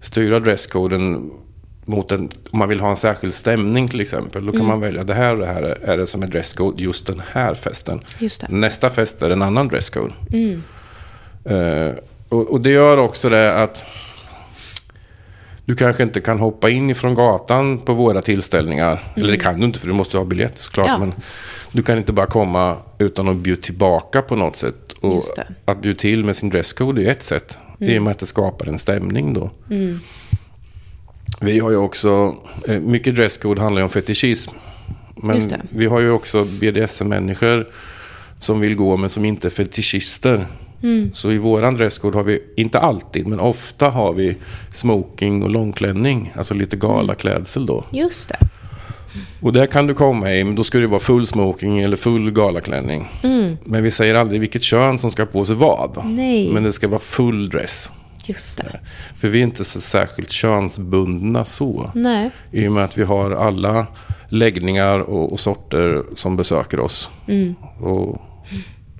styra 0.00 0.40
dresscoden 0.40 1.30
mot 1.84 2.12
en, 2.12 2.28
om 2.50 2.58
man 2.58 2.68
vill 2.68 2.80
ha 2.80 2.90
en 2.90 2.96
särskild 2.96 3.34
stämning 3.34 3.88
till 3.88 4.00
exempel, 4.00 4.46
då 4.46 4.52
kan 4.52 4.66
man 4.66 4.80
välja 4.80 5.04
det 5.04 5.14
här 5.14 5.34
och 5.34 5.40
det 5.40 5.46
här 5.46 5.62
är 5.62 5.96
det 5.96 6.06
som 6.06 6.22
är 6.22 6.26
dresscode 6.26 6.82
just 6.82 7.06
den 7.06 7.22
här 7.32 7.54
festen. 7.54 8.00
Nästa 8.48 8.90
fest 8.90 9.22
är 9.22 9.30
en 9.30 9.42
annan 9.42 9.68
dresscode. 9.68 10.12
Eh, 11.44 11.94
och, 12.28 12.50
och 12.50 12.60
det 12.60 12.70
gör 12.70 12.98
också 12.98 13.28
det 13.28 13.62
att 13.62 13.84
du 15.64 15.74
kanske 15.74 16.02
inte 16.02 16.20
kan 16.20 16.38
hoppa 16.38 16.70
in 16.70 16.90
ifrån 16.90 17.14
gatan 17.14 17.78
på 17.78 17.94
våra 17.94 18.22
tillställningar. 18.22 19.02
Eller 19.14 19.30
det 19.30 19.38
kan 19.38 19.60
du 19.60 19.66
inte 19.66 19.78
för 19.78 19.88
du 19.88 19.94
måste 19.94 20.18
ha 20.18 20.24
biljett 20.24 20.58
såklart. 20.58 20.88
Ja. 20.88 20.98
Men 20.98 21.14
du 21.72 21.82
kan 21.82 21.98
inte 21.98 22.12
bara 22.12 22.26
komma 22.26 22.76
utan 22.98 23.28
att 23.28 23.36
bjuda 23.36 23.62
tillbaka 23.62 24.22
på 24.22 24.36
något 24.36 24.56
sätt. 24.56 24.85
Och 25.64 25.72
att 25.72 25.82
bjuda 25.82 25.98
till 25.98 26.24
med 26.24 26.36
sin 26.36 26.48
dresscode 26.48 27.02
är 27.02 27.10
ett 27.10 27.22
sätt. 27.22 27.58
I 27.78 27.98
och 27.98 28.02
med 28.02 28.10
att 28.10 28.18
det 28.18 28.26
skapar 28.26 28.66
en 28.66 28.78
stämning 28.78 29.34
då. 29.34 29.50
Vi 31.40 31.58
har 31.58 31.70
ju 31.70 31.76
också, 31.76 32.34
eh, 32.68 32.80
mycket 32.80 33.16
dresscode 33.16 33.60
handlar 33.60 33.80
ju 33.80 33.84
om 33.84 33.90
fetischism. 33.90 34.54
Men 35.16 35.52
vi 35.70 35.86
har 35.86 36.00
ju 36.00 36.10
också 36.10 36.44
BDSM-människor 36.44 37.68
som 38.38 38.60
vill 38.60 38.74
gå 38.74 38.96
men 38.96 39.10
som 39.10 39.24
inte 39.24 39.48
är 39.48 39.50
fetischister. 39.50 40.46
Mm. 40.82 41.10
Så 41.12 41.32
i 41.32 41.38
våran 41.38 41.74
dresscode 41.74 42.18
har 42.18 42.24
vi, 42.24 42.42
inte 42.56 42.78
alltid, 42.78 43.26
men 43.26 43.40
ofta 43.40 43.88
har 43.88 44.12
vi 44.12 44.36
smoking 44.70 45.42
och 45.42 45.50
långklänning. 45.50 46.32
Alltså 46.36 46.54
lite 46.54 46.76
galaklädsel 46.76 47.66
då. 47.66 47.84
Just 47.92 48.28
det. 48.28 48.38
Och 49.40 49.52
där 49.52 49.66
kan 49.66 49.86
du 49.86 49.94
komma 49.94 50.32
i, 50.32 50.44
men 50.44 50.54
då 50.54 50.64
ska 50.64 50.78
det 50.78 50.86
vara 50.86 51.00
full 51.00 51.26
smoking 51.26 51.78
eller 51.78 51.96
full 51.96 52.30
galaklänning. 52.30 53.08
Men 53.64 53.82
vi 53.82 53.90
säger 53.90 54.14
aldrig 54.14 54.40
vilket 54.40 54.62
kön 54.62 54.98
som 54.98 55.10
ska 55.10 55.26
på 55.26 55.44
sig 55.44 55.54
vad. 55.54 56.02
Nej. 56.04 56.52
Men 56.52 56.62
det 56.62 56.72
ska 56.72 56.88
vara 56.88 57.00
full 57.00 57.48
dress. 57.48 57.90
Just 58.28 58.56
det. 58.58 58.80
För 59.18 59.28
vi 59.28 59.38
är 59.38 59.42
inte 59.42 59.64
så 59.64 59.80
särskilt 59.80 60.30
könsbundna 60.30 61.44
så. 61.44 61.90
Nej. 61.94 62.30
I 62.52 62.68
och 62.68 62.72
med 62.72 62.84
att 62.84 62.98
vi 62.98 63.02
har 63.02 63.30
alla 63.30 63.86
läggningar 64.28 64.98
och, 64.98 65.32
och 65.32 65.40
sorter 65.40 66.02
som 66.14 66.36
besöker 66.36 66.80
oss. 66.80 67.10
Och, 67.80 68.22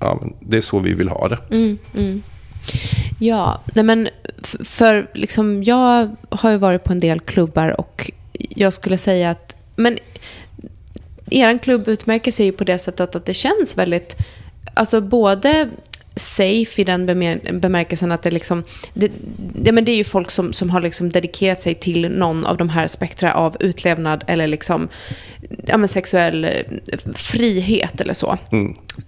ja, 0.01 0.21
det 0.41 0.57
är 0.57 0.61
så 0.61 0.79
vi 0.79 0.95
vill 0.95 1.09
ha 1.09 1.29
det. 1.29 1.39
Ja, 3.19 3.63
nej 3.75 3.85
men 3.85 4.09
för 4.65 5.11
liksom 5.15 5.63
jag 5.63 6.17
har 6.31 6.51
ju 6.51 6.57
varit 6.57 6.85
på 6.85 6.93
en 6.93 6.99
del 6.99 7.21
klubbar 7.21 7.81
och 7.81 8.11
jag 8.33 8.73
skulle 8.73 8.99
säga 8.99 9.31
att 9.31 9.57
men 9.77 9.99
er 11.31 11.59
klubb 11.59 11.89
utmärker 11.89 12.31
sig 12.31 12.47
ju 12.47 12.53
på 12.53 12.65
det 12.65 12.79
sättet 12.79 13.15
att 13.15 13.27
det 13.27 13.35
känns 13.35 13.79
väldigt, 13.79 14.17
alltså 14.75 15.01
både 15.01 15.69
safe 16.17 16.83
i 16.83 16.85
den 16.85 17.11
bemär- 17.11 17.61
bemärkelsen 17.61 18.13
att 18.13 18.23
det 18.23 18.31
liksom, 18.31 18.65
det, 18.95 19.11
det, 19.55 19.73
men 19.73 19.85
det 19.85 19.93
är 19.93 19.97
ju 19.97 20.05
folk 20.05 20.31
som, 20.31 20.53
som 20.53 20.71
har 20.71 20.81
liksom 20.81 21.11
dedikerat 21.11 21.63
sig 21.63 21.75
till 21.75 22.09
någon 22.09 22.45
av 22.47 22.57
de 22.57 22.69
här 22.69 22.87
spektra 22.87 23.35
av 23.35 23.57
utlevnad 23.61 24.25
eller 24.27 24.47
liksom, 24.47 24.89
ja 25.67 25.77
men 25.77 25.89
sexuell 25.89 26.45
eh, 26.45 26.51
frihet 27.15 28.01
eller 28.01 28.15
så. 28.15 28.39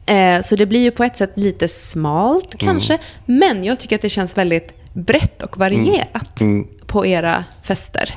Eh, 0.06 0.40
så 0.40 0.56
det 0.56 0.66
blir 0.66 0.80
ju 0.80 0.90
på 0.90 1.04
ett 1.04 1.16
sätt 1.16 1.32
lite 1.34 1.68
smalt 1.68 2.54
kanske, 2.58 2.98
men 3.26 3.64
jag 3.64 3.80
tycker 3.80 3.96
att 3.96 4.02
det 4.02 4.08
känns 4.10 4.38
väldigt 4.38 4.74
brett 4.92 5.42
och 5.42 5.58
varierat 5.58 6.40
på 6.86 7.06
era 7.06 7.44
fester. 7.62 8.14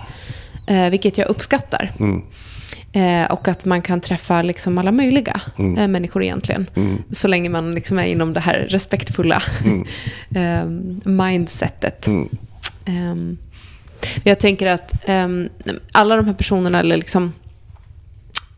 Eh, 0.68 0.90
vilket 0.90 1.18
jag 1.18 1.28
uppskattar. 1.30 1.92
Eh, 2.94 3.32
och 3.32 3.48
att 3.48 3.66
man 3.66 3.82
kan 3.82 4.02
träffa 4.02 4.42
liksom 4.42 4.78
alla 4.78 4.92
möjliga 4.92 5.42
eh, 5.58 5.88
människor 5.88 6.24
egentligen. 6.24 6.70
Så 7.12 7.28
länge 7.28 7.50
man 7.50 7.76
liksom 7.76 8.00
är 8.00 8.06
inom 8.06 8.34
det 8.34 8.40
här 8.40 8.68
respektfulla 8.70 9.44
eh, 10.36 10.66
mindsetet. 11.04 12.08
Ehm, 12.86 13.38
jag 14.24 14.40
tänker 14.40 14.68
att 14.68 15.10
ehm, 15.10 15.50
alla 15.92 16.16
de 16.16 16.26
här 16.26 16.34
personerna, 16.34 16.80
eller 16.80 16.98
liksom, 16.98 17.34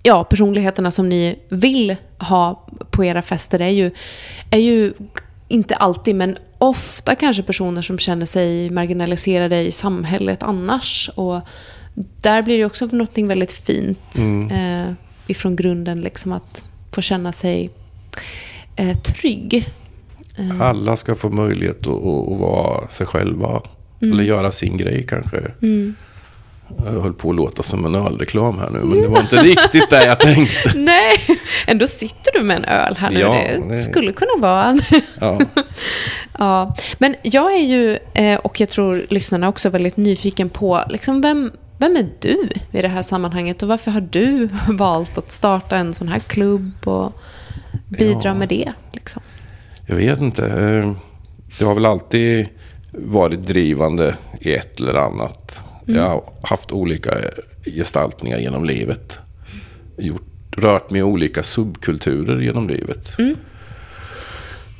ja, 0.03 0.23
personligheterna 0.23 0.91
som 0.91 1.09
ni 1.09 1.39
vill 1.49 1.95
ha 2.19 2.67
på 2.91 3.05
era 3.05 3.21
fester 3.21 3.61
är 3.61 3.69
ju, 3.69 3.91
är 4.49 4.59
ju 4.59 4.93
inte 5.47 5.75
alltid, 5.75 6.15
men 6.15 6.37
ofta 6.57 7.15
kanske 7.15 7.43
personer 7.43 7.81
som 7.81 7.99
känner 7.99 8.25
sig 8.25 8.69
marginaliserade 8.69 9.61
i 9.61 9.71
samhället 9.71 10.43
annars. 10.43 11.09
Och 11.15 11.41
där 12.21 12.41
blir 12.41 12.57
det 12.57 12.65
också 12.65 12.85
något 12.85 13.17
väldigt 13.17 13.53
fint 13.53 14.17
eh, 14.51 14.93
ifrån 15.27 15.55
grunden, 15.55 16.01
liksom 16.01 16.31
att 16.31 16.65
få 16.91 17.01
känna 17.01 17.31
sig 17.31 17.69
eh, 18.75 18.97
trygg. 18.97 19.69
Alla 20.61 20.95
ska 20.95 21.15
få 21.15 21.29
möjlighet 21.29 21.79
att, 21.79 21.87
att, 21.87 22.39
vara 22.39 22.87
sig 22.87 23.07
själva. 23.07 23.61
Eller 24.01 24.23
göra 24.23 24.51
sin 24.51 24.77
grej 24.77 25.05
kanske. 25.07 25.41
Jag 26.85 27.01
höll 27.01 27.13
på 27.13 27.29
att 27.29 27.35
låta 27.35 27.63
som 27.63 27.85
en 27.85 27.95
ölreklam 27.95 28.59
här 28.59 28.69
nu, 28.69 28.79
men 28.79 29.01
det 29.01 29.07
var 29.11 29.19
inte 29.19 29.43
riktigt 29.43 29.89
det 29.89 30.05
jag 30.05 30.19
tänkte. 30.19 30.71
Nej, 30.75 31.17
ändå 31.67 31.87
sitter 31.87 32.31
du 32.33 32.43
med 32.43 32.57
en 32.57 32.65
öl 32.65 32.95
här 32.97 33.09
nu. 33.11 33.19
Ja, 33.19 33.31
det 33.31 33.59
nej. 33.67 33.83
skulle 33.83 34.11
kunna 34.13 34.37
vara. 34.37 34.77
Ja. 35.19 35.39
Ja, 36.39 36.75
men 36.97 37.15
jag 37.21 37.53
är 37.53 37.63
ju, 37.63 37.97
eh, 38.13 38.39
och 38.39 38.59
jag 38.59 38.69
tror 38.69 39.05
lyssnarna 39.09 39.49
också, 39.49 39.69
väldigt 39.69 39.97
nyfiken 39.97 40.49
på 40.49 40.83
liksom 40.89 41.21
vem, 41.21 41.51
vem 41.83 41.95
är 41.95 42.09
du 42.19 42.49
i 42.71 42.81
det 42.81 42.87
här 42.87 43.01
sammanhanget 43.01 43.63
och 43.63 43.69
varför 43.69 43.91
har 43.91 44.01
du 44.01 44.49
valt 44.69 45.17
att 45.17 45.31
starta 45.31 45.75
en 45.77 45.93
sån 45.93 46.07
här 46.07 46.19
klubb 46.19 46.71
och 46.87 47.11
bidra 47.87 48.19
Ja. 48.23 48.33
med 48.33 48.49
det? 48.49 48.73
Liksom? 48.93 49.21
Jag 49.87 49.95
vet 49.95 50.19
inte. 50.21 50.45
eh, 50.47 50.93
Det 51.59 51.65
har 51.65 51.73
väl 51.73 51.85
alltid 51.85 52.47
varit 52.91 53.47
drivande 53.47 54.15
i 54.39 54.53
ett 54.53 54.79
eller 54.79 54.95
annat. 54.95 55.63
Jag 55.85 56.09
har 56.09 56.23
haft 56.43 56.71
olika 56.71 57.17
gestaltningar 57.65 58.37
genom 58.37 58.65
livet. 58.65 59.19
Gjort, 59.97 60.21
rört 60.57 60.89
mig 60.91 60.99
i 60.99 61.03
olika 61.03 61.43
subkulturer 61.43 62.41
genom 62.41 62.69
livet. 62.69 63.15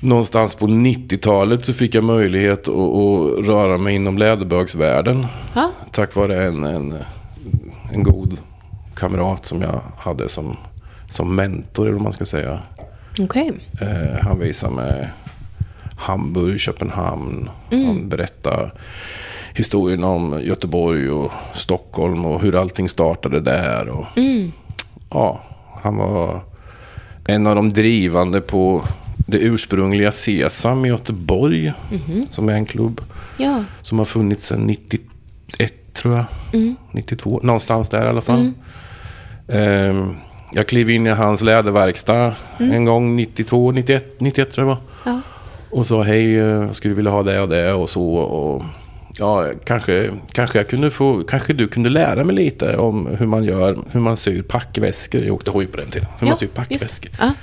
Någonstans 0.03 0.55
på 0.55 0.67
90-talet 0.67 1.65
så 1.65 1.74
fick 1.74 1.95
jag 1.95 2.03
möjlighet 2.03 2.60
att, 2.60 2.75
att 2.75 3.45
röra 3.45 3.77
mig 3.77 3.95
inom 3.95 4.17
läderbögsvärlden. 4.17 5.25
Ja, 5.53 5.72
Tack 5.91 6.15
vare 6.15 6.43
en, 6.43 6.63
en, 6.63 6.93
en 7.93 8.03
god 8.03 8.38
kamrat 8.95 9.45
som 9.45 9.62
jag 9.62 9.81
hade 9.98 10.29
som, 10.29 10.57
som 11.10 11.36
mentor, 11.36 11.83
eller 11.86 11.93
vad 11.93 12.01
man 12.03 12.13
ska 12.13 12.25
säga. 12.25 12.60
okej. 13.22 13.51
Eh, 13.81 14.25
han 14.25 14.39
visar 14.39 14.69
mig 14.69 15.10
Hamburg, 15.98 16.60
Köpenhamn. 16.60 17.50
Han 17.69 18.10
berättar 18.10 18.74
historien 19.55 20.03
om 20.03 20.41
Göteborg 20.43 21.10
och 21.10 21.31
Stockholm 21.53 22.25
och 22.25 22.41
hur 22.41 22.55
allting 22.55 22.89
startade 22.89 23.39
där. 23.39 23.89
Och, 23.89 24.05
Ja, 25.10 25.41
han 25.83 25.98
var 25.98 26.41
en 27.25 27.48
av 27.48 27.55
de 27.55 27.69
drivande 27.69 28.41
på 28.41 28.83
det 29.25 29.38
ursprungliga 29.38 30.12
Sesam 30.12 30.86
i 30.86 30.88
Göteborg. 30.89 31.74
Som 32.30 32.50
är 32.50 32.53
en 32.53 32.65
klubb 32.65 33.01
Ja, 33.38 33.63
som 33.82 33.98
har 33.98 34.06
funnits 34.06 34.46
sedan 34.46 34.62
91 34.68 35.01
tror 35.94 36.15
jag. 36.15 36.25
92, 36.92 37.39
någonstans 37.44 37.89
där 37.89 38.06
i 38.06 38.10
alla 38.10 38.22
fall. 38.22 38.51
Ehm, 39.48 40.15
jag 40.53 40.68
klev 40.68 40.89
in 40.89 41.08
i 41.08 41.10
hans 41.10 41.42
läderverkstad 41.42 42.34
en 42.58 42.86
gång 42.86 43.15
92, 43.15 43.72
91, 43.72 44.06
91 44.20 44.51
tror 44.51 44.68
jag 44.68 44.77
det 44.77 44.80
var. 45.03 45.13
ja. 45.13 45.22
Och 45.70 45.88
sa 45.88 46.03
hej, 46.03 46.36
eh, 46.39 46.46
jag 46.46 46.75
skulle 46.75 46.94
vilja 46.94 47.12
ha 47.12 47.24
det 47.24 47.42
och 47.42 47.50
det 47.50 47.74
och 47.74 47.89
så. 47.89 48.13
Och, 48.15 48.63
ja, 49.20 49.48
kanske, 49.65 50.10
kanske, 50.34 50.58
jag 50.58 50.68
kunde 50.70 50.92
få, 50.92 51.24
kanske 51.24 51.53
du 51.53 51.68
kunde 51.68 51.89
lära 51.89 52.24
mig 52.24 52.36
lite 52.36 52.77
om 52.77 53.08
hur 53.20 53.25
man 53.25 53.44
gör, 53.44 53.77
hur 53.92 54.00
man 54.00 54.18
syr 54.18 54.42
packväskor. 54.42 55.24
Jag 55.24 55.36
åkte 55.36 55.51
hoj 55.51 55.65
på 55.68 55.77
den 55.77 55.92
tiden. 55.92 56.08
Hur 56.20 56.27
man 56.27 56.38
syr 56.38 56.48
packväskor. 56.48 57.12
Ja, 57.20 57.34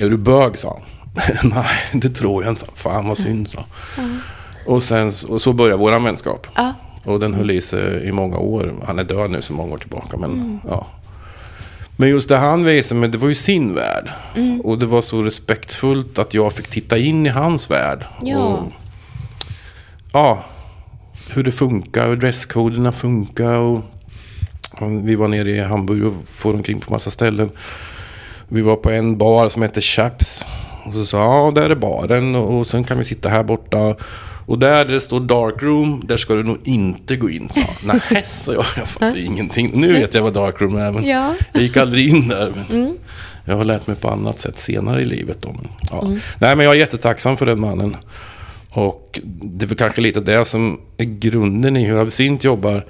Är 0.00 0.10
du 0.10 0.16
bög, 0.16 0.58
sa 0.58 0.80
han. 0.80 0.82
Nej, 1.50 1.76
det 1.92 2.08
tror 2.10 2.44
jag 2.44 2.52
inte. 2.52 2.66
Fan 2.74 3.08
vad 3.08 3.18
synd, 3.18 3.48
sa 3.48 3.64
Och, 4.66 4.82
sen, 4.82 5.12
och 5.28 5.40
så 5.40 5.52
började 5.52 5.76
vår 5.76 6.00
vänskap. 6.00 6.46
ja. 6.54 6.74
Och 7.04 7.20
den 7.20 7.34
höll 7.34 7.50
i 7.50 7.60
sig 7.60 8.08
i 8.08 8.12
många 8.12 8.36
år. 8.36 8.74
Han 8.86 8.98
är 8.98 9.04
död 9.04 9.30
nu 9.30 9.42
så 9.42 9.52
många 9.52 9.74
år 9.74 9.78
tillbaka. 9.78 10.16
Men, 10.16 10.60
ja. 10.68 10.86
men 11.96 12.08
just 12.08 12.28
det 12.28 12.36
han 12.36 12.64
visade 12.64 13.00
mig, 13.00 13.08
det 13.08 13.18
var 13.18 13.28
ju 13.28 13.34
sin 13.34 13.74
värld. 13.74 14.10
Och 14.62 14.78
det 14.78 14.86
var 14.86 15.02
så 15.02 15.22
respektfullt 15.22 16.18
att 16.18 16.34
jag 16.34 16.52
fick 16.52 16.68
titta 16.68 16.98
in 16.98 17.26
i 17.26 17.28
hans 17.28 17.70
värld. 17.70 18.06
Ja. 18.22 18.38
Och, 18.38 18.72
ja, 20.12 20.44
hur 21.28 21.42
det 21.42 21.52
funkar, 21.52 22.08
hur 22.08 22.16
dresskoderna 22.16 22.92
funkar. 22.92 23.54
Och, 23.54 23.82
och 24.80 25.08
vi 25.08 25.14
var 25.14 25.28
nere 25.28 25.50
i 25.50 25.60
Hamburg 25.60 26.04
och 26.04 26.14
for 26.26 26.54
omkring 26.54 26.80
på 26.80 26.92
massa 26.92 27.10
ställen. 27.10 27.50
Vi 28.54 28.60
var 28.62 28.76
på 28.76 28.90
en 28.90 29.18
bar 29.18 29.48
som 29.48 29.62
hette 29.62 29.80
Chaps. 29.80 30.46
Och 30.84 30.92
så 30.94 31.06
sa 31.06 31.18
ja, 31.18 31.50
där 31.54 31.70
är 31.70 31.74
baren 31.74 32.34
och, 32.34 32.66
sen 32.66 32.84
kan 32.84 32.98
vi 32.98 33.04
sitta 33.04 33.28
här 33.28 33.42
borta. 33.42 33.96
Och 34.46 34.58
där 34.58 34.84
det 34.84 35.00
står 35.00 35.20
dark 35.20 35.62
room, 35.62 36.02
där 36.06 36.16
ska 36.16 36.34
du 36.34 36.42
nog 36.42 36.58
inte 36.64 37.16
gå 37.16 37.30
in. 37.30 37.48
Nej, 37.84 38.00
sa 38.24 38.52
jag. 38.52 38.64
Jag 38.76 38.88
fattar 38.88 39.18
ingenting. 39.18 39.70
Nu 39.74 39.92
vet 39.92 40.14
jag 40.14 40.22
vad 40.22 40.32
dark 40.32 40.60
room 40.60 40.76
är, 40.76 40.90
men 40.92 41.06
Ja. 41.06 41.34
jag 41.52 41.62
gick 41.62 41.76
aldrig 41.76 42.08
in 42.08 42.28
där. 42.28 42.66
Men 42.70 42.98
Jag 43.44 43.56
har 43.56 43.64
lärt 43.64 43.86
mig 43.86 43.96
på 43.96 44.10
annat 44.10 44.38
sätt 44.38 44.58
senare 44.58 45.02
i 45.02 45.04
livet. 45.04 45.42
Då. 45.42 45.48
Men, 45.48 45.68
ja. 45.90 46.02
Nej, 46.38 46.56
men 46.56 46.64
jag 46.66 46.74
är 46.74 46.78
jättetacksam 46.78 47.36
för 47.36 47.46
den 47.46 47.60
mannen. 47.60 47.96
Och 48.74 49.20
det 49.42 49.64
är 49.64 49.66
väl 49.68 49.76
kanske 49.78 50.00
lite 50.00 50.20
det 50.20 50.44
som 50.44 50.80
är 50.96 51.04
grunden 51.04 51.76
i 51.76 51.84
hur 51.84 51.98
Absint 52.02 52.44
jobbar. 52.44 52.86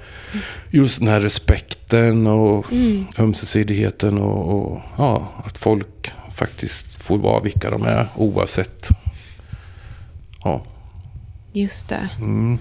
Just 0.71 0.99
den 0.99 1.07
här 1.07 1.19
respekten 1.19 2.27
och 2.27 2.71
Mm. 2.71 3.05
ömsesidigheten 3.19 4.17
och, 4.17 4.55
och 4.73 4.81
ja, 4.97 5.27
att 5.45 5.57
folk 5.57 6.11
faktiskt 6.35 6.95
får 7.03 7.17
vara 7.17 7.39
vilka 7.43 7.69
de 7.69 7.83
är 7.83 8.07
oavsett. 8.15 8.89
Ja. 10.43 10.63
Just 11.53 11.89
det. 11.89 12.09
Mm. 12.19 12.57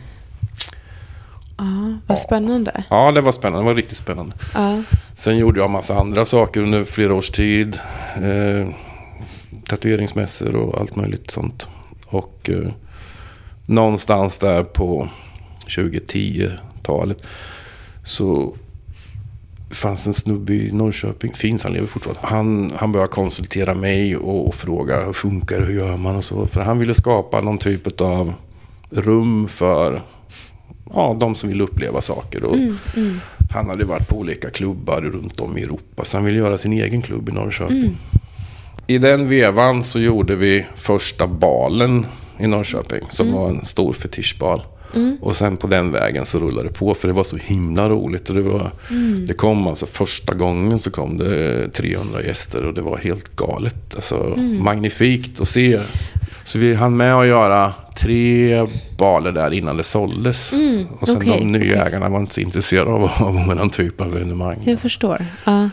Ja, 1.59 1.99
vad 2.07 2.19
spännande. 2.19 2.85
ja, 2.91 3.13
det 3.13 3.21
var 3.21 3.33
spännande. 3.33 3.61
Det 3.61 3.65
var 3.67 3.75
riktigt 3.75 3.97
spännande. 3.97 4.37
Ja. 4.55 4.83
Sen 5.15 5.39
gjorde 5.39 5.61
jag 5.61 5.71
massa 5.71 5.99
andra 5.99 6.25
saker 6.25 6.63
under 6.63 6.85
flera 6.85 7.15
års 7.15 7.31
tid. 7.31 7.79
Eh, 8.17 8.69
tatueringsmässor 9.69 10.57
och 10.57 10.81
allt 10.81 10.97
möjligt 10.97 11.31
sånt. 11.31 11.69
Och 12.07 12.51
eh, 12.53 12.71
någonstans 13.67 14.39
där 14.39 14.63
på 14.63 15.09
2010-talet 15.67 17.25
så 18.05 18.57
fanns 19.71 20.07
en 20.07 20.15
snubbe 20.15 20.55
i 20.55 20.73
Norrköping, 20.73 21.35
finns 21.35 21.63
han 21.63 21.73
lever 21.73 21.87
fortfarande. 21.87 22.21
Han, 22.23 22.73
han 22.77 22.93
började 22.93 23.13
konsultera 23.13 23.75
mig 23.75 24.17
och, 24.17 24.49
och 24.49 24.55
fråga 24.55 25.05
hur 25.05 25.13
funkar 25.13 25.61
det, 25.61 25.67
hur 25.67 25.75
gör 25.75 25.97
man 25.97 26.17
och 26.17 26.25
så. 26.25 26.47
För 26.47 26.61
han 26.61 26.79
ville 26.79 26.95
skapa 26.95 27.41
någon 27.41 27.59
typ 27.59 28.01
av 28.01 28.33
rum 28.91 29.49
för 29.49 30.03
ja, 30.95 31.17
de 31.21 31.35
som 31.35 31.49
vill 31.49 31.61
uppleva 31.61 32.01
saker. 32.01 32.45
Och 32.45 32.57
Han 33.51 33.69
hade 33.69 33.85
varit 33.85 34.09
på 34.09 34.17
olika 34.17 34.51
klubbar 34.51 35.01
runt 35.01 35.41
om 35.41 35.59
i 35.59 35.63
Europa, 35.63 36.05
så 36.05 36.17
han 36.17 36.25
ville 36.25 36.39
göra 36.39 36.59
sin 36.59 36.73
egen 36.73 37.03
klubb 37.03 37.29
i 37.29 37.33
Norrköping. 37.33 37.97
I 38.87 38.99
den 38.99 39.29
vevan 39.29 39.83
så 39.83 39.99
gjorde 39.99 40.37
vi 40.37 40.67
första 40.75 41.27
balen 41.27 42.07
i 42.39 42.47
Norrköping, 42.47 43.05
som 43.11 43.33
var 43.33 43.49
en 43.49 43.65
stor 43.65 43.93
fetischbal. 43.93 44.63
Och 45.21 45.37
sen 45.37 45.57
på 45.57 45.67
den 45.67 45.93
vägen 45.93 46.25
så 46.25 46.39
rullade 46.39 46.69
det 46.69 46.75
på, 46.75 46.95
för 46.95 47.09
det 47.09 47.15
var 47.15 47.25
så 47.25 47.37
himla 47.37 47.89
roligt. 47.89 48.29
Och 48.29 48.35
det, 48.35 48.43
var, 48.43 48.71
det 49.27 49.35
kom 49.35 49.67
alltså 49.67 49.87
första 49.87 50.35
gången 50.35 50.79
så 50.79 50.91
kom 50.91 51.17
det 51.17 51.69
300 51.69 52.23
gäster 52.23 52.65
och 52.65 52.75
det 52.75 52.83
var 52.83 52.97
helt 52.97 53.37
galet. 53.37 53.95
Alltså 53.95 54.35
magnifikt 54.39 55.41
att 55.41 55.49
se. 55.49 55.81
Så 56.45 56.59
vi 56.59 56.75
hann 56.75 56.97
med 56.97 57.15
att 57.15 57.27
göra 57.27 57.73
tre 58.01 58.67
baler 58.99 59.33
där 59.33 59.53
innan 59.53 59.77
det 59.77 59.83
såldes. 59.83 60.53
och 61.01 61.09
sen 61.09 61.17
okej, 61.17 61.39
de 61.39 61.53
nya 61.53 61.73
okej. 61.73 61.87
ägarna 61.87 62.09
var 62.09 62.21
inte 62.21 62.35
så 62.35 62.41
intresserade 62.41 62.91
av, 62.91 63.11
av 63.19 63.47
våran 63.47 63.71
typ 63.71 64.01
av 64.01 64.17
evenemang. 64.17 64.59
Jag 64.65 64.81
förstår. 64.81 65.27
Ja. 65.45 65.71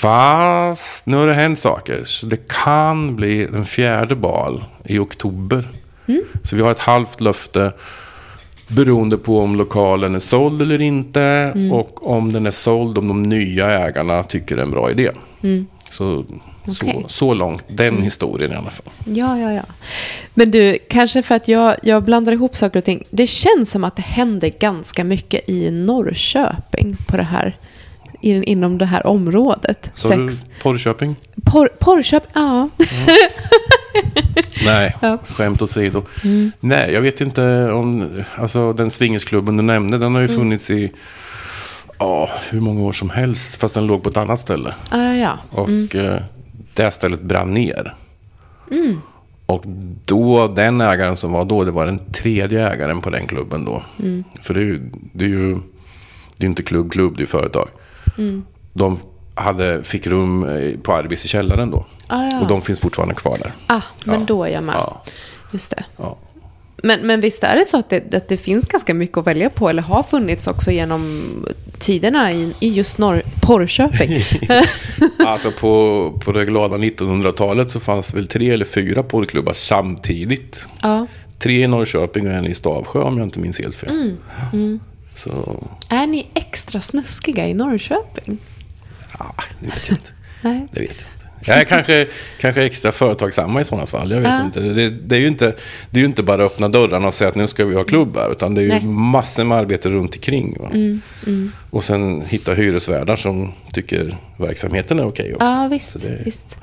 Fast 0.00 1.06
nu 1.06 1.16
har 1.16 1.26
det 1.26 1.34
hänt 1.34 1.58
saker. 1.58 2.02
Så 2.04 2.26
det 2.26 2.48
kan 2.48 3.16
bli 3.16 3.44
en 3.44 3.64
fjärde 3.64 4.16
bal 4.16 4.64
i 4.84 4.98
oktober. 4.98 5.68
Så 6.42 6.56
vi 6.56 6.62
har 6.62 6.70
ett 6.70 6.78
halvt 6.78 7.20
löfte. 7.20 7.72
Beroende 8.68 9.18
på 9.18 9.40
om 9.40 9.56
lokalen 9.56 10.14
är 10.14 10.18
såld 10.18 10.62
eller 10.62 10.82
inte. 10.82 11.52
Och 11.72 12.10
om 12.10 12.32
den 12.32 12.46
är 12.46 12.50
såld, 12.50 12.98
om 12.98 13.08
de 13.08 13.22
nya 13.22 13.86
ägarna 13.86 14.22
tycker 14.22 14.56
det 14.56 14.62
är 14.62 14.66
en 14.66 14.70
bra 14.70 14.90
idé. 14.90 15.10
Så, 15.90 16.24
Okej. 16.62 17.02
så, 17.02 17.08
så 17.08 17.34
långt, 17.34 17.64
den 17.68 18.02
historien 18.02 18.52
i 18.52 18.54
alla 18.54 18.70
fall. 18.70 18.92
Ja, 19.04 19.38
ja, 19.38 19.52
ja. 19.52 19.62
Men 20.34 20.50
du, 20.50 20.78
kanske 20.88 21.22
för 21.22 21.34
att 21.34 21.48
jag, 21.48 21.76
jag 21.82 22.04
blandar 22.04 22.32
ihop 22.32 22.56
saker 22.56 22.78
och 22.78 22.84
ting. 22.84 23.04
Det 23.10 23.26
känns 23.26 23.70
som 23.70 23.84
att 23.84 23.96
det 23.96 24.02
händer 24.02 24.52
ganska 24.58 25.04
mycket 25.04 25.48
i 25.48 25.70
Norrköping 25.70 26.96
på 27.08 27.16
det 27.16 27.22
här, 27.22 27.56
in, 28.20 28.44
inom 28.44 28.78
det 28.78 28.86
här 28.86 29.06
området. 29.06 29.90
Så 29.94 30.08
Sex. 30.08 30.44
du 30.44 30.62
Porrköping? 30.62 31.16
Porr, 31.44 31.68
porrköp, 31.78 32.22
ja. 32.34 32.68
Nej, 34.64 34.96
Ja. 35.00 35.06
Mm. 35.08 35.18
skämt 35.28 35.62
åsido. 35.62 36.02
Nej, 36.60 36.92
jag 36.92 37.00
vet 37.00 37.20
inte 37.20 37.72
om... 37.72 38.10
Alltså 38.36 38.72
den 38.72 38.90
swingersklubben 38.90 39.56
du 39.56 39.62
nämnde, 39.62 39.98
den 39.98 40.14
har 40.14 40.20
Mm. 40.20 40.32
ju 40.32 40.38
funnits 40.38 40.70
i... 40.70 40.92
Ja, 41.98 42.28
hur 42.50 42.60
många 42.60 42.82
år 42.82 42.92
som 42.92 43.10
helst. 43.10 43.54
Fast 43.54 43.74
den 43.74 43.86
låg 43.86 44.02
på 44.02 44.08
ett 44.08 44.16
annat 44.16 44.40
ställe. 44.40 44.74
Ah, 44.90 45.12
ja. 45.12 45.38
Och 45.50 45.94
eh, 45.94 46.20
det 46.74 46.90
stället 46.90 47.22
brann 47.22 47.54
ner. 47.54 47.94
Mm. 48.70 49.00
Och 49.46 49.64
då, 50.04 50.48
den 50.48 50.80
ägaren 50.80 51.16
som 51.16 51.32
var 51.32 51.44
då, 51.44 51.64
det 51.64 51.70
var 51.70 51.86
den 51.86 52.00
tredje 52.12 52.68
ägaren 52.72 53.00
på 53.00 53.10
den 53.10 53.26
klubben 53.26 53.64
då. 53.64 53.82
Mm. 54.02 54.24
För 54.42 54.54
det 54.54 54.60
är 54.60 54.64
ju, 54.64 54.90
det 55.12 55.24
är 55.24 55.28
ju 55.28 55.56
det 56.36 56.44
är 56.46 56.48
inte 56.48 56.62
klubb, 56.62 56.92
klubb, 56.92 57.16
det 57.16 57.22
är 57.22 57.26
företag. 57.26 57.68
Mm. 58.18 58.44
De 58.72 58.98
hade, 59.34 59.84
fick 59.84 60.06
rum 60.06 60.44
eh, 60.44 60.78
på 60.82 60.92
Arbis 60.92 61.24
i 61.24 61.28
källaren 61.28 61.70
då. 61.70 61.86
Ah, 62.06 62.24
ja. 62.30 62.40
Och 62.40 62.46
de 62.46 62.62
finns 62.62 62.80
fortfarande 62.80 63.14
kvar 63.14 63.38
där. 63.42 63.52
Ah, 63.66 63.82
men 64.04 64.20
Ja. 64.20 64.26
då 64.26 64.44
är 64.44 64.48
jag 64.48 64.62
med. 64.64 64.74
Ja. 64.74 65.02
Just 65.52 65.70
det. 65.70 65.84
Ja. 65.96 66.16
Men, 66.82 67.06
men 67.06 67.20
visst 67.20 67.42
är 67.44 67.56
det 67.56 67.64
så 67.64 67.78
att 67.78 67.90
det, 67.90 68.14
att 68.14 68.28
det 68.28 68.36
finns 68.36 68.66
ganska 68.66 68.94
mycket 68.94 69.16
att 69.18 69.26
välja 69.26 69.50
på, 69.50 69.68
eller 69.68 69.82
har 69.82 70.02
funnits 70.02 70.46
också 70.46 70.70
genom 70.70 71.22
tiderna 71.78 72.32
i, 72.32 72.52
i 72.60 72.68
just 72.68 72.98
norr, 72.98 73.22
Porrköping? 73.40 74.22
Alltså 75.26 75.50
på, 75.60 76.12
på 76.24 76.32
det 76.32 76.44
glada 76.44 76.76
1900-talet 76.76 77.70
så 77.70 77.80
fanns 77.80 78.08
det 78.08 78.16
väl 78.16 78.26
tre 78.28 78.50
eller 78.50 78.64
fyra 78.64 79.02
porrklubbar 79.02 79.52
samtidigt. 79.52 80.68
ja. 80.82 81.06
Tre 81.38 81.62
i 81.64 81.66
Norrköping 81.66 82.26
och 82.26 82.32
en 82.32 82.46
i 82.46 82.54
Stavsjö 82.54 83.00
om 83.02 83.18
jag 83.18 83.26
inte 83.26 83.38
minns 83.40 83.58
helt 83.58 83.74
fel. 83.74 83.90
Mm, 84.52 84.80
Så, 85.18 85.64
Är 85.88 86.06
ni 86.06 86.26
extra 86.34 86.80
snuskiga 86.80 87.48
i 87.48 87.54
Norrköping? 87.54 88.38
ja, 89.18 89.34
det 89.60 89.66
vet 89.66 89.88
jag 89.88 89.98
inte. 89.98 90.10
Nej. 90.42 90.66
Det 90.72 90.80
vet 90.80 90.88
jag 90.88 90.96
inte. 90.96 91.04
Jag 91.50 91.60
är 91.60 91.64
kanske, 91.64 92.06
kanske 92.40 92.64
extra 92.64 92.92
företagsamma 92.92 93.60
i 93.60 93.64
sådana 93.64 93.86
fall. 93.86 94.10
Jag 94.10 94.20
vet 94.20 94.28
Ja. 94.30 94.44
inte. 94.44 94.60
Det, 94.60 94.90
det, 94.90 95.16
är 95.16 95.20
ju 95.20 95.26
inte. 95.26 95.54
det 95.90 95.98
är 95.98 96.00
ju 96.00 96.04
inte 96.06 96.22
bara 96.22 96.44
att 96.44 96.52
öppna 96.52 96.68
dörrarna 96.68 97.08
och 97.08 97.14
säga 97.14 97.28
att 97.28 97.34
nu 97.34 97.46
ska 97.48 97.64
vi 97.64 97.74
ha 97.74 97.84
klubb 97.84 98.16
här. 98.16 98.32
Utan 98.32 98.54
det 98.54 98.60
är 98.60 98.62
ju 98.62 98.68
Nej. 98.68 98.78
Mm, 98.82 98.94
massor 98.94 99.44
med 99.44 99.58
arbete 99.58 99.90
runt 99.90 100.14
omkring. 100.14 100.56
Va? 100.60 100.68
Och 101.70 101.84
sen 101.84 102.22
hitta 102.22 102.54
hyresvärdar 102.54 103.16
som 103.16 103.52
tycker 103.72 104.16
verksamheten 104.36 104.98
är 104.98 105.06
okej 105.06 105.34
också. 105.34 105.46
Ja, 105.46 105.68
visst. 105.70 106.02
Det- 106.06 106.22
visst. 106.24 106.58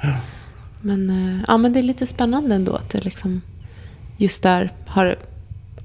Men, 0.82 1.10
eh, 1.10 1.44
ja, 1.48 1.58
men 1.58 1.74
det 1.74 1.80
är 1.80 1.84
lite 1.84 2.08
spännande 2.08 2.56
ändå 2.56 2.76
att 2.76 2.90
det 2.90 3.06
liksom 3.06 3.42
just 4.18 4.44
där 4.44 4.70
har, 4.88 5.16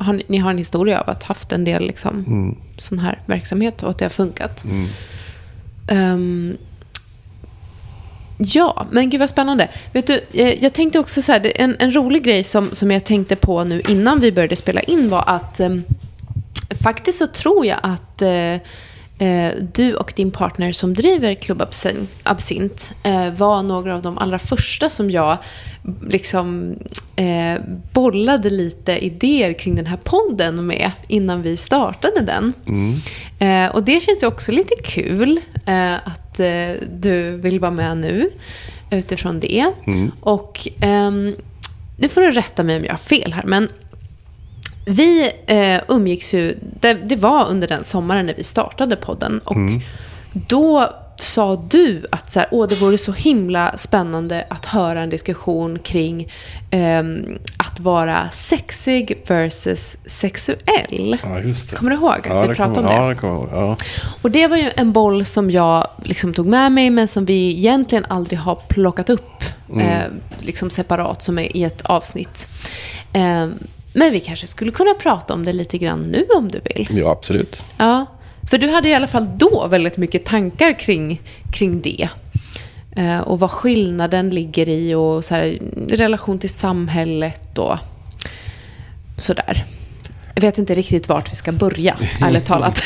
har 0.00 0.20
ni- 0.28 0.38
har 0.38 0.50
en 0.50 0.58
historia 0.58 1.00
av 1.00 1.10
att 1.10 1.22
haft 1.22 1.52
en 1.52 1.64
del 1.64 1.86
liksom, 1.86 2.24
Mm. 2.26 2.56
sån 2.78 2.98
här 2.98 3.18
verksamhet 3.26 3.82
och 3.82 3.90
att 3.90 3.98
det 3.98 4.04
har 4.04 4.10
funkat. 4.10 4.64
Ehm, 5.88 6.56
ja, 8.38 8.86
men 8.90 9.10
gud 9.10 9.20
vad 9.20 9.30
spännande. 9.30 9.68
Vet 9.92 10.06
du, 10.06 10.20
eh, 10.32 10.62
jag 10.64 10.72
tänkte 10.72 10.98
också 10.98 11.22
så 11.22 11.32
här, 11.32 11.52
en, 11.60 11.76
en 11.78 11.94
rolig 11.94 12.24
grej 12.24 12.44
som, 12.44 12.68
som 12.72 12.90
jag 12.90 13.04
tänkte 13.04 13.36
på 13.36 13.64
nu 13.64 13.82
innan 13.88 14.20
vi 14.20 14.32
började 14.32 14.56
spela 14.56 14.80
in 14.80 15.08
var 15.10 15.24
att 15.26 15.60
ehm, 15.60 15.82
faktiskt 16.82 17.18
så 17.18 17.26
tror 17.26 17.66
jag 17.66 17.78
att 17.82 18.22
eh, 18.22 18.56
du 19.72 19.94
och 19.94 20.12
din 20.16 20.30
partner 20.30 20.72
som 20.72 20.94
driver 20.94 21.34
Club 21.34 21.62
Absin- 21.62 22.06
Absint 22.22 22.92
var 23.36 23.62
några 23.62 23.94
av 23.94 24.02
de 24.02 24.18
allra 24.18 24.38
första 24.38 24.88
som 24.88 25.10
jag 25.10 25.38
liksom 26.08 26.74
eh, 27.20 27.60
bollade 27.92 28.50
lite 28.50 29.04
idéer 29.04 29.52
kring 29.52 29.74
den 29.74 29.86
här 29.86 29.96
podden 29.96 30.66
med 30.66 30.90
innan 31.08 31.42
vi 31.42 31.56
startade 31.56 32.20
den. 32.20 32.52
Eh, 33.38 33.74
och 33.74 33.82
det 33.82 34.00
känns 34.00 34.22
ju 34.22 34.26
också 34.26 34.52
lite 34.52 34.74
kul 34.84 35.40
eh, 35.66 35.94
att 35.94 36.40
eh, 36.40 36.72
du 36.90 37.36
vill 37.36 37.60
vara 37.60 37.70
med 37.70 37.96
nu 37.98 38.30
utifrån 38.90 39.40
det. 39.40 39.66
Och 40.20 40.68
ehm, 40.80 41.36
nu 41.96 42.08
får 42.08 42.20
du 42.20 42.30
rätta 42.30 42.62
mig 42.62 42.76
om 42.76 42.84
jag 42.84 42.92
har 42.92 42.98
fel 42.98 43.32
här, 43.32 43.44
men 43.46 43.68
vi 44.86 45.30
eh, 45.46 45.80
umgicks 45.88 46.34
ju, 46.34 46.58
det, 46.80 46.94
det 46.94 47.16
var 47.16 47.48
under 47.48 47.68
den 47.68 47.84
sommaren 47.84 48.26
när 48.26 48.34
vi 48.34 48.44
startade 48.44 48.96
podden. 48.96 49.40
Och 49.44 49.56
då 50.32 50.88
sa 51.20 51.56
du 51.70 52.02
att 52.12 52.32
så 52.32 52.38
här, 52.40 52.48
Åh, 52.50 52.68
det 52.68 52.74
vore 52.74 52.98
så 52.98 53.12
himla 53.12 53.76
spännande 53.76 54.46
att 54.50 54.66
höra 54.66 55.00
en 55.00 55.10
diskussion 55.10 55.78
kring 55.78 56.32
ehm, 56.70 57.38
att 57.58 57.80
vara 57.80 58.28
sexig 58.32 59.22
versus 59.26 59.96
sexuell. 60.06 61.18
Ja, 61.22 61.38
just 61.40 61.70
det. 61.70 61.76
Kommer 61.76 61.90
du 61.90 61.96
ihåg 61.96 62.10
att 62.12 62.26
ja, 62.26 62.46
vi 62.46 62.54
pratade 62.54 62.74
kommer- 62.74 62.78
om 62.80 62.86
det? 62.86 63.02
Ja, 63.02 63.08
det 63.08 63.14
kommer 63.14 63.32
jag 63.34 63.40
ihåg. 63.42 63.48
Ja. 63.52 63.76
Och 64.22 64.30
det 64.30 64.46
var 64.46 64.56
ju 64.56 64.70
en 64.76 64.92
boll 64.92 65.24
som 65.24 65.50
jag 65.50 65.86
liksom 66.02 66.34
tog 66.34 66.46
med 66.46 66.72
mig 66.72 66.90
men 66.90 67.08
som 67.08 67.24
vi 67.24 67.50
egentligen 67.58 68.04
aldrig 68.08 68.38
har 68.38 68.54
plockat 68.68 69.10
upp 69.10 69.42
eh, 69.80 70.02
liksom 70.38 70.70
separat 70.70 71.22
som 71.22 71.38
är 71.38 71.56
i 71.56 71.64
ett 71.64 71.82
avsnitt. 71.82 72.48
Eh, 73.12 73.48
men 73.92 74.12
vi 74.12 74.20
kanske 74.20 74.46
skulle 74.46 74.70
kunna 74.70 74.94
prata 74.94 75.34
om 75.34 75.44
det 75.44 75.52
lite 75.52 75.78
grann 75.78 76.00
nu 76.00 76.26
om 76.36 76.48
du 76.50 76.60
vill. 76.64 76.88
ja, 76.90 77.10
absolut. 77.10 77.62
Ja, 77.76 78.06
för 78.50 78.58
du 78.58 78.68
hade 78.68 78.88
i 78.88 78.94
alla 78.94 79.06
fall 79.06 79.28
då 79.36 79.66
väldigt 79.66 79.96
mycket 79.96 80.24
tankar 80.24 80.78
kring, 80.78 81.20
kring 81.52 81.80
det. 81.80 82.08
Eh, 82.96 83.20
och 83.20 83.40
vad 83.40 83.50
skillnaden 83.50 84.30
ligger 84.30 84.68
i 84.68 84.94
och 84.94 85.24
så 85.24 85.34
här, 85.34 85.42
i 85.42 85.60
relation 85.88 86.38
till 86.38 86.50
samhället 86.50 87.58
och 87.58 87.76
sådär. 89.16 89.64
Jag 90.34 90.42
vet 90.42 90.58
inte 90.58 90.74
riktigt 90.74 91.08
vart 91.08 91.32
vi 91.32 91.36
ska 91.36 91.52
börja, 91.52 91.96
ärligt 92.22 92.46
talat. 92.46 92.82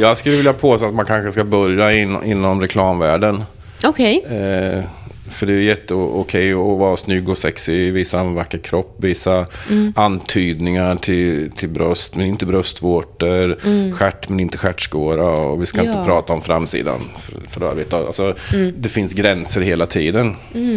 Jag 0.00 0.16
skulle 0.16 0.36
vilja 0.36 0.52
påstå 0.52 0.86
att 0.86 0.94
man 0.94 1.06
kanske 1.06 1.32
ska 1.32 1.44
börja 1.44 1.92
in, 1.92 2.24
inom 2.24 2.60
reklamvärlden. 2.60 3.42
Okej. 3.84 4.24
Eh, 4.24 4.84
För 5.30 5.46
det 5.46 5.52
är 5.52 5.60
jätteokej 5.60 6.50
att 6.52 6.56
vara 6.78 6.96
snygg 6.96 7.28
och 7.28 7.38
sexig, 7.38 7.92
visa 7.92 8.20
en 8.20 8.34
vacker 8.34 8.58
kropp, 8.58 8.96
visa 8.96 9.46
antydningar 9.94 10.96
till, 10.96 11.50
till 11.50 11.68
bröst, 11.68 12.16
men 12.16 12.26
inte 12.26 12.46
bröstvårtor, 12.46 13.56
stjärt 13.92 14.28
men 14.28 14.40
inte 14.40 14.58
stjärtskåra 14.58 15.26
och 15.30 15.62
vi 15.62 15.66
ska 15.66 15.84
Ja. 15.84 15.90
inte 15.92 16.04
prata 16.04 16.32
om 16.32 16.40
framsidan 16.42 17.00
för, 17.18 17.40
för 17.48 17.62
övrigt. 17.70 17.92
Alltså, 17.92 18.34
Det 18.76 18.88
finns 18.88 19.12
gränser 19.12 19.60
hela 19.60 19.86
tiden, 19.86 20.34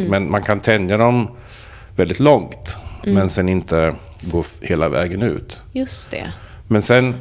men 0.09 0.31
man 0.31 0.43
kan 0.43 0.59
tänja 0.59 0.97
dem 0.97 1.27
väldigt 1.95 2.19
långt, 2.19 2.77
men 3.05 3.29
sen 3.29 3.49
inte 3.49 3.95
gå 4.21 4.43
hela 4.61 4.89
vägen 4.89 5.21
ut. 5.23 5.59
Just 5.73 6.11
det. 6.11 6.31
Men 6.67 6.81
sen, 6.81 7.15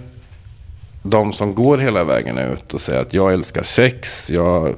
de 1.03 1.33
som 1.33 1.55
går 1.55 1.79
hela 1.79 2.05
vägen 2.05 2.39
ut 2.39 2.75
och 2.75 2.81
säger 2.81 3.01
att 3.01 3.15
jag 3.15 3.33
älskar 3.33 3.63
sex, 3.63 4.31
jag 4.31 4.69
eh, 4.69 4.75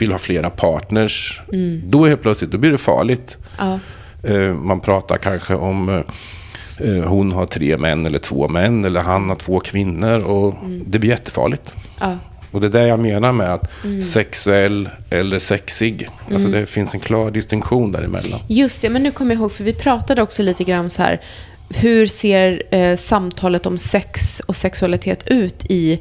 vill 0.00 0.12
ha 0.12 0.18
flera 0.18 0.50
partners. 0.50 1.42
Då 1.84 2.06
helt 2.06 2.22
plötsligt, 2.22 2.50
då 2.50 2.58
blir 2.58 2.70
det 2.72 2.78
farligt. 2.78 3.38
Ja. 3.58 3.78
Eh, 4.22 4.54
Man 4.54 4.80
pratar 4.80 5.16
kanske 5.16 5.54
om 5.54 5.88
eh, 5.88 6.88
eh, 6.88 7.04
hon 7.04 7.32
har 7.32 7.46
tre 7.46 7.76
män 7.78 8.06
eller 8.06 8.18
två 8.18 8.48
män 8.48 8.84
eller 8.84 9.00
han 9.00 9.28
har 9.28 9.36
två 9.36 9.60
kvinnor 9.60 10.18
och 10.20 10.54
det 10.86 10.98
blir 10.98 11.10
jättefarligt. 11.10 11.76
Ja. 12.00 12.18
Och 12.50 12.60
det 12.60 12.66
är 12.66 12.70
det 12.70 12.86
jag 12.88 13.00
menar 13.00 13.32
med 13.32 13.54
att 13.54 13.70
sexuell 14.02 14.88
eller 15.10 15.38
sexig. 15.38 16.08
Alltså 16.32 16.48
det 16.48 16.66
finns 16.66 16.94
en 16.94 17.00
klar 17.00 17.30
distinktion 17.30 17.92
däremellan. 17.92 18.40
Just 18.48 18.82
det, 18.82 18.88
men 18.90 19.02
nu 19.02 19.10
kommer 19.10 19.34
jag 19.34 19.40
ihåg, 19.40 19.52
för 19.52 19.64
vi 19.64 19.72
pratade 19.72 20.22
också 20.22 20.42
lite 20.42 20.64
grann 20.64 20.90
så 20.90 21.02
här, 21.02 21.20
hur 21.74 22.06
ser 22.06 22.62
eh, 22.74 22.96
samtalet 22.96 23.66
om 23.66 23.78
sex 23.78 24.40
och 24.46 24.56
sexualitet 24.56 25.24
ut 25.26 25.64
i, 25.68 26.00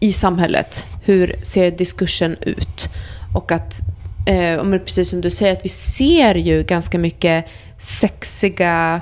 i 0.00 0.12
samhället? 0.12 0.86
Hur 1.04 1.36
ser 1.42 1.70
diskursen 1.70 2.36
ut? 2.40 2.88
Och 3.34 3.52
att, 3.52 3.80
eh, 4.26 4.78
precis 4.78 5.10
som 5.10 5.20
du 5.20 5.30
säger, 5.30 5.52
att 5.52 5.64
vi 5.64 5.68
ser 5.68 6.34
ju 6.34 6.62
ganska 6.62 6.98
mycket 6.98 7.44
sexiga 7.78 9.00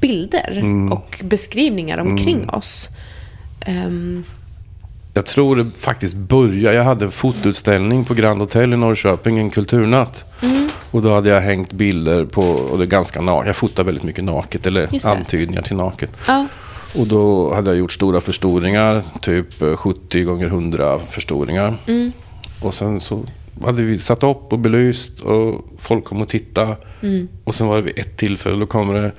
bilder 0.00 0.62
och 0.92 1.20
beskrivningar 1.24 1.98
omkring 1.98 2.48
oss. 2.50 2.90
Ehm, 3.66 4.24
Jag 5.14 5.26
tror 5.26 5.56
det 5.56 5.78
faktiskt 5.78 6.16
började. 6.16 6.76
Jag 6.76 6.84
hade 6.84 7.04
en 7.04 7.10
fotoutställning 7.10 8.04
på 8.04 8.14
Grand 8.14 8.40
Hotel 8.40 8.72
i 8.72 8.76
Norrköping, 8.76 9.38
en 9.38 9.50
kulturnatt. 9.50 10.24
Och 10.90 11.02
då 11.02 11.14
hade 11.14 11.28
jag 11.28 11.40
hängt 11.40 11.72
bilder 11.72 12.24
på, 12.24 12.42
och 12.42 12.78
det 12.78 12.84
är 12.84 12.88
ganska 12.88 13.20
naket. 13.20 13.46
Jag 13.46 13.56
fotar 13.56 13.84
väldigt 13.84 14.04
mycket 14.04 14.24
naket, 14.24 14.66
eller 14.66 15.06
antydningar 15.06 15.62
till 15.62 15.76
naket. 15.76 16.10
ja, 16.26 16.46
Och 16.98 17.06
då 17.06 17.54
hade 17.54 17.70
jag 17.70 17.78
gjort 17.78 17.92
stora 17.92 18.20
förstoringar, 18.20 19.02
typ 19.20 19.62
eh, 19.62 19.76
70 19.76 20.22
gånger 20.22 20.46
100 20.46 20.98
förstoringar. 21.10 21.74
Och 22.60 22.74
sen 22.74 23.00
så 23.00 23.24
hade 23.64 23.82
vi 23.82 23.98
satt 23.98 24.22
upp 24.22 24.52
och 24.52 24.58
belyst 24.58 25.20
och 25.20 25.64
folk 25.78 26.04
kom 26.04 26.22
och 26.22 26.28
titta. 26.28 26.76
Och 27.44 27.54
sen 27.54 27.66
var 27.66 27.76
det 27.76 27.82
vid 27.82 27.98
ett 27.98 28.16
tillfälle, 28.16 28.56
då 28.56 28.66
kommer 28.66 28.94
det 28.94 29.12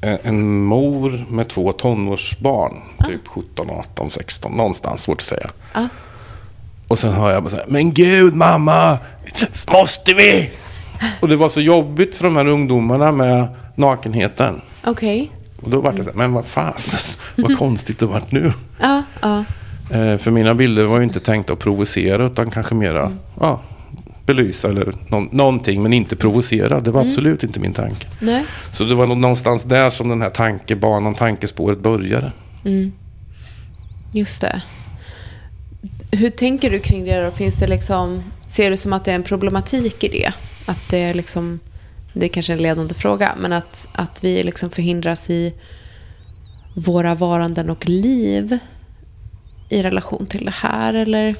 en- 0.00 0.18
en 0.22 0.62
mor 0.64 1.26
med 1.30 1.48
två 1.48 1.72
tonårsbarn. 1.72 2.74
Typ 3.06 3.28
17, 3.28 3.70
18, 3.70 4.10
16, 4.10 4.52
någonstans, 4.52 5.02
svårt 5.02 5.16
att 5.20 5.26
säga. 5.26 5.50
ja, 5.74 5.88
Och 6.88 6.98
sen 6.98 7.12
hör 7.12 7.30
jag 7.32 7.42
bara 7.42 7.50
så 7.50 7.56
här, 7.56 7.64
men 7.68 7.92
gud 7.94 8.34
mamma, 8.34 8.98
måste 9.72 10.14
vi? 10.14 10.50
Och 11.20 11.28
det 11.28 11.36
var 11.36 11.48
så 11.48 11.60
jobbigt 11.60 12.14
för 12.14 12.24
de 12.24 12.36
här 12.36 12.46
ungdomarna 12.46 13.12
med 13.12 13.48
nakenheten. 13.74 14.60
okej. 14.84 15.30
Och 15.62 15.70
då 15.70 15.80
var 15.80 15.92
det 15.92 16.04
så 16.04 16.10
här, 16.10 16.16
men 16.16 16.32
vad 16.32 16.46
fasen, 16.46 17.16
vad 17.36 17.58
konstigt 17.58 17.98
det 17.98 18.06
vart 18.06 18.32
nu. 18.32 18.52
Ja, 18.80 19.02
ja, 19.22 19.38
Eh, 19.38 19.44
för 20.18 20.30
mina 20.30 20.54
bilder 20.54 20.84
var 20.84 20.98
ju 20.98 21.04
inte 21.04 21.20
tänkta 21.20 21.52
att 21.52 21.58
provocera 21.58 22.26
utan 22.26 22.50
kanske 22.50 22.74
mera 22.74 23.12
ja, 23.40 23.60
belysa 24.26 24.68
eller 24.68 24.94
någon, 25.08 25.28
någonting 25.32 25.82
men 25.82 25.92
inte 25.92 26.16
provocera. 26.16 26.80
Det 26.80 26.90
var 26.90 27.00
absolut 27.00 27.42
inte 27.42 27.60
min 27.60 27.72
tanke. 27.72 28.06
nej. 28.20 28.44
Så 28.70 28.84
det 28.84 28.94
var 28.94 29.06
någonstans 29.06 29.64
där 29.64 29.90
som 29.90 30.08
den 30.08 30.22
här 30.22 30.30
tankebanan, 30.30 31.14
tankespåret 31.14 31.78
började. 31.78 32.32
Just 34.12 34.40
det. 34.40 34.62
Hur 36.10 36.30
tänker 36.30 36.70
du 36.70 36.78
kring 36.78 37.04
det 37.04 37.24
då? 37.24 37.30
Finns 37.30 37.56
det 37.56 37.66
liksom, 37.66 38.22
ser 38.46 38.70
du 38.70 38.76
som 38.76 38.92
att 38.92 39.04
det 39.04 39.10
är 39.10 39.14
en 39.14 39.22
problematik 39.22 40.04
i 40.04 40.08
det? 40.08 40.32
Att 40.66 40.90
det 40.90 40.98
är 40.98 41.14
liksom, 41.14 41.60
det 42.12 42.26
är 42.26 42.28
kanske 42.28 42.52
en 42.52 42.62
ledande 42.62 42.94
fråga, 42.94 43.34
men 43.38 43.52
att, 43.52 43.88
att 43.92 44.24
vi 44.24 44.42
liksom 44.42 44.70
förhindras 44.70 45.30
i 45.30 45.54
våra 46.74 47.14
varanden 47.14 47.70
och 47.70 47.88
liv 47.88 48.58
i 49.68 49.82
relation 49.82 50.26
till 50.26 50.44
det 50.44 50.54
här, 50.54 50.94
eller? 50.94 51.34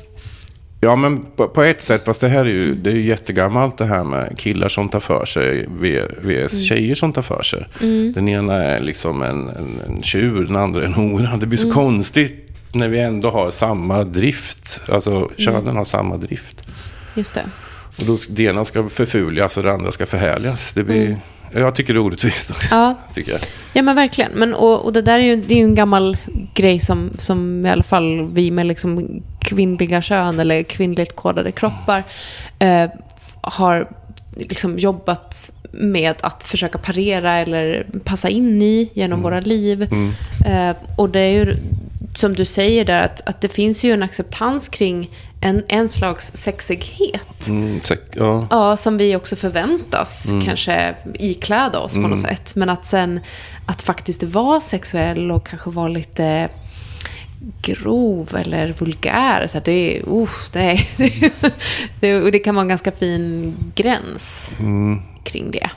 Ja, 0.80 0.96
men 0.96 1.24
på, 1.36 1.48
på 1.48 1.62
ett 1.62 1.82
sätt, 1.82 2.04
fast 2.04 2.20
det 2.20 2.28
här 2.28 2.40
är 2.40 2.50
ju, 2.50 2.74
det 2.74 2.90
är 2.90 2.94
ju 2.94 3.06
jättegammalt 3.06 3.78
det 3.78 3.84
här 3.84 4.04
med 4.04 4.38
killar 4.38 4.68
som 4.68 4.88
tar 4.88 5.00
för 5.00 5.24
sig 5.24 5.66
vs 6.22 6.62
tjejer 6.62 6.94
som 6.94 7.12
tar 7.12 7.22
för 7.22 7.42
sig. 7.42 7.66
Den 8.14 8.28
ena 8.28 8.54
är 8.54 8.80
liksom 8.80 9.22
en, 9.22 9.48
en, 9.48 9.80
en 9.86 10.02
tjur, 10.02 10.44
den 10.44 10.56
andra 10.56 10.84
en 10.84 10.94
hora. 10.94 11.36
Det 11.36 11.46
blir 11.46 11.58
så 11.58 11.72
konstigt 11.72 12.48
när 12.74 12.88
vi 12.88 13.00
ändå 13.00 13.30
har 13.30 13.50
samma 13.50 14.04
drift. 14.04 14.80
Alltså 14.88 15.30
könen 15.36 15.76
har 15.76 15.84
samma 15.84 16.16
drift. 16.16 16.62
Just 17.16 17.34
det. 17.34 17.44
Och 17.98 18.04
då, 18.04 18.16
det 18.30 18.42
ena 18.42 18.64
ska 18.64 18.88
förfuljas 18.88 19.56
och 19.56 19.62
det 19.62 19.72
andra 19.72 19.92
ska 19.92 20.06
förhärligas. 20.06 20.74
Det 20.74 20.84
blir, 20.84 21.16
Jag 21.52 21.74
tycker 21.74 21.94
det 21.94 21.98
är 21.98 22.04
orättvist. 22.04 22.52
Ja. 22.70 22.94
tycker 23.14 23.32
jag. 23.32 23.40
Ja 23.72 23.82
men 23.82 23.96
verkligen. 23.96 24.32
Men, 24.34 24.54
och, 24.54 24.84
och 24.84 24.92
det 24.92 25.02
där 25.02 25.18
är 25.18 25.24
ju, 25.24 25.36
det 25.36 25.54
är 25.54 25.58
ju 25.58 25.64
en 25.64 25.74
gammal 25.74 26.16
grej 26.54 26.80
som, 26.80 27.10
som 27.18 27.66
i 27.66 27.70
alla 27.70 27.82
fall 27.82 28.28
vi 28.32 28.50
med 28.50 28.66
liksom 28.66 29.22
kvinnliga 29.40 30.02
kön 30.02 30.40
eller 30.40 30.62
kvinnligt 30.62 31.16
kodade 31.16 31.52
kroppar 31.52 32.04
eh, 32.58 32.90
har 33.40 33.88
liksom 34.36 34.78
jobbat 34.78 35.52
med 35.72 36.14
att 36.20 36.44
försöka 36.44 36.78
parera 36.78 37.36
eller 37.36 37.86
passa 38.04 38.28
in 38.28 38.62
i 38.62 38.90
genom 38.94 39.22
våra 39.22 39.40
liv. 39.40 39.82
Eh, 40.46 40.76
och 40.96 41.10
det 41.10 41.20
är 41.20 41.30
ju 41.30 41.56
som 42.14 42.34
du 42.34 42.44
säger 42.44 42.84
där 42.84 43.02
att, 43.02 43.28
att 43.28 43.40
det 43.40 43.48
finns 43.48 43.84
ju 43.84 43.92
en 43.92 44.02
acceptans 44.02 44.68
kring 44.68 45.10
en, 45.40 45.62
en 45.68 45.88
slags 45.88 46.32
sexighet. 46.34 47.48
Mm, 47.48 47.80
säk, 47.82 48.00
ja. 48.12 48.46
Ja, 48.50 48.76
som 48.76 48.98
vi 48.98 49.16
också 49.16 49.36
förväntas 49.36 50.32
kanske 50.44 50.94
ikläda 51.14 51.78
oss 51.78 51.94
på 51.94 52.00
något 52.00 52.20
sätt. 52.20 52.52
Men 52.56 52.70
att 52.70 52.86
sen 52.86 53.20
att 53.66 53.82
faktiskt 53.82 54.22
vara 54.22 54.60
sexuell 54.60 55.30
och 55.30 55.46
kanske 55.46 55.70
vara 55.70 55.88
lite 55.88 56.48
grov 57.62 58.34
eller 58.34 58.72
vulgär. 58.72 59.46
Så 59.46 59.60
det, 59.64 60.02
uff, 60.06 60.50
det, 60.52 60.60
är, 60.60 60.80
det, 62.00 62.20
och 62.20 62.32
det 62.32 62.38
kan 62.38 62.54
vara 62.54 62.62
en 62.62 62.68
ganska 62.68 62.92
fin 62.92 63.54
gräns 63.74 64.50
kring 65.24 65.50
det. 65.50 65.70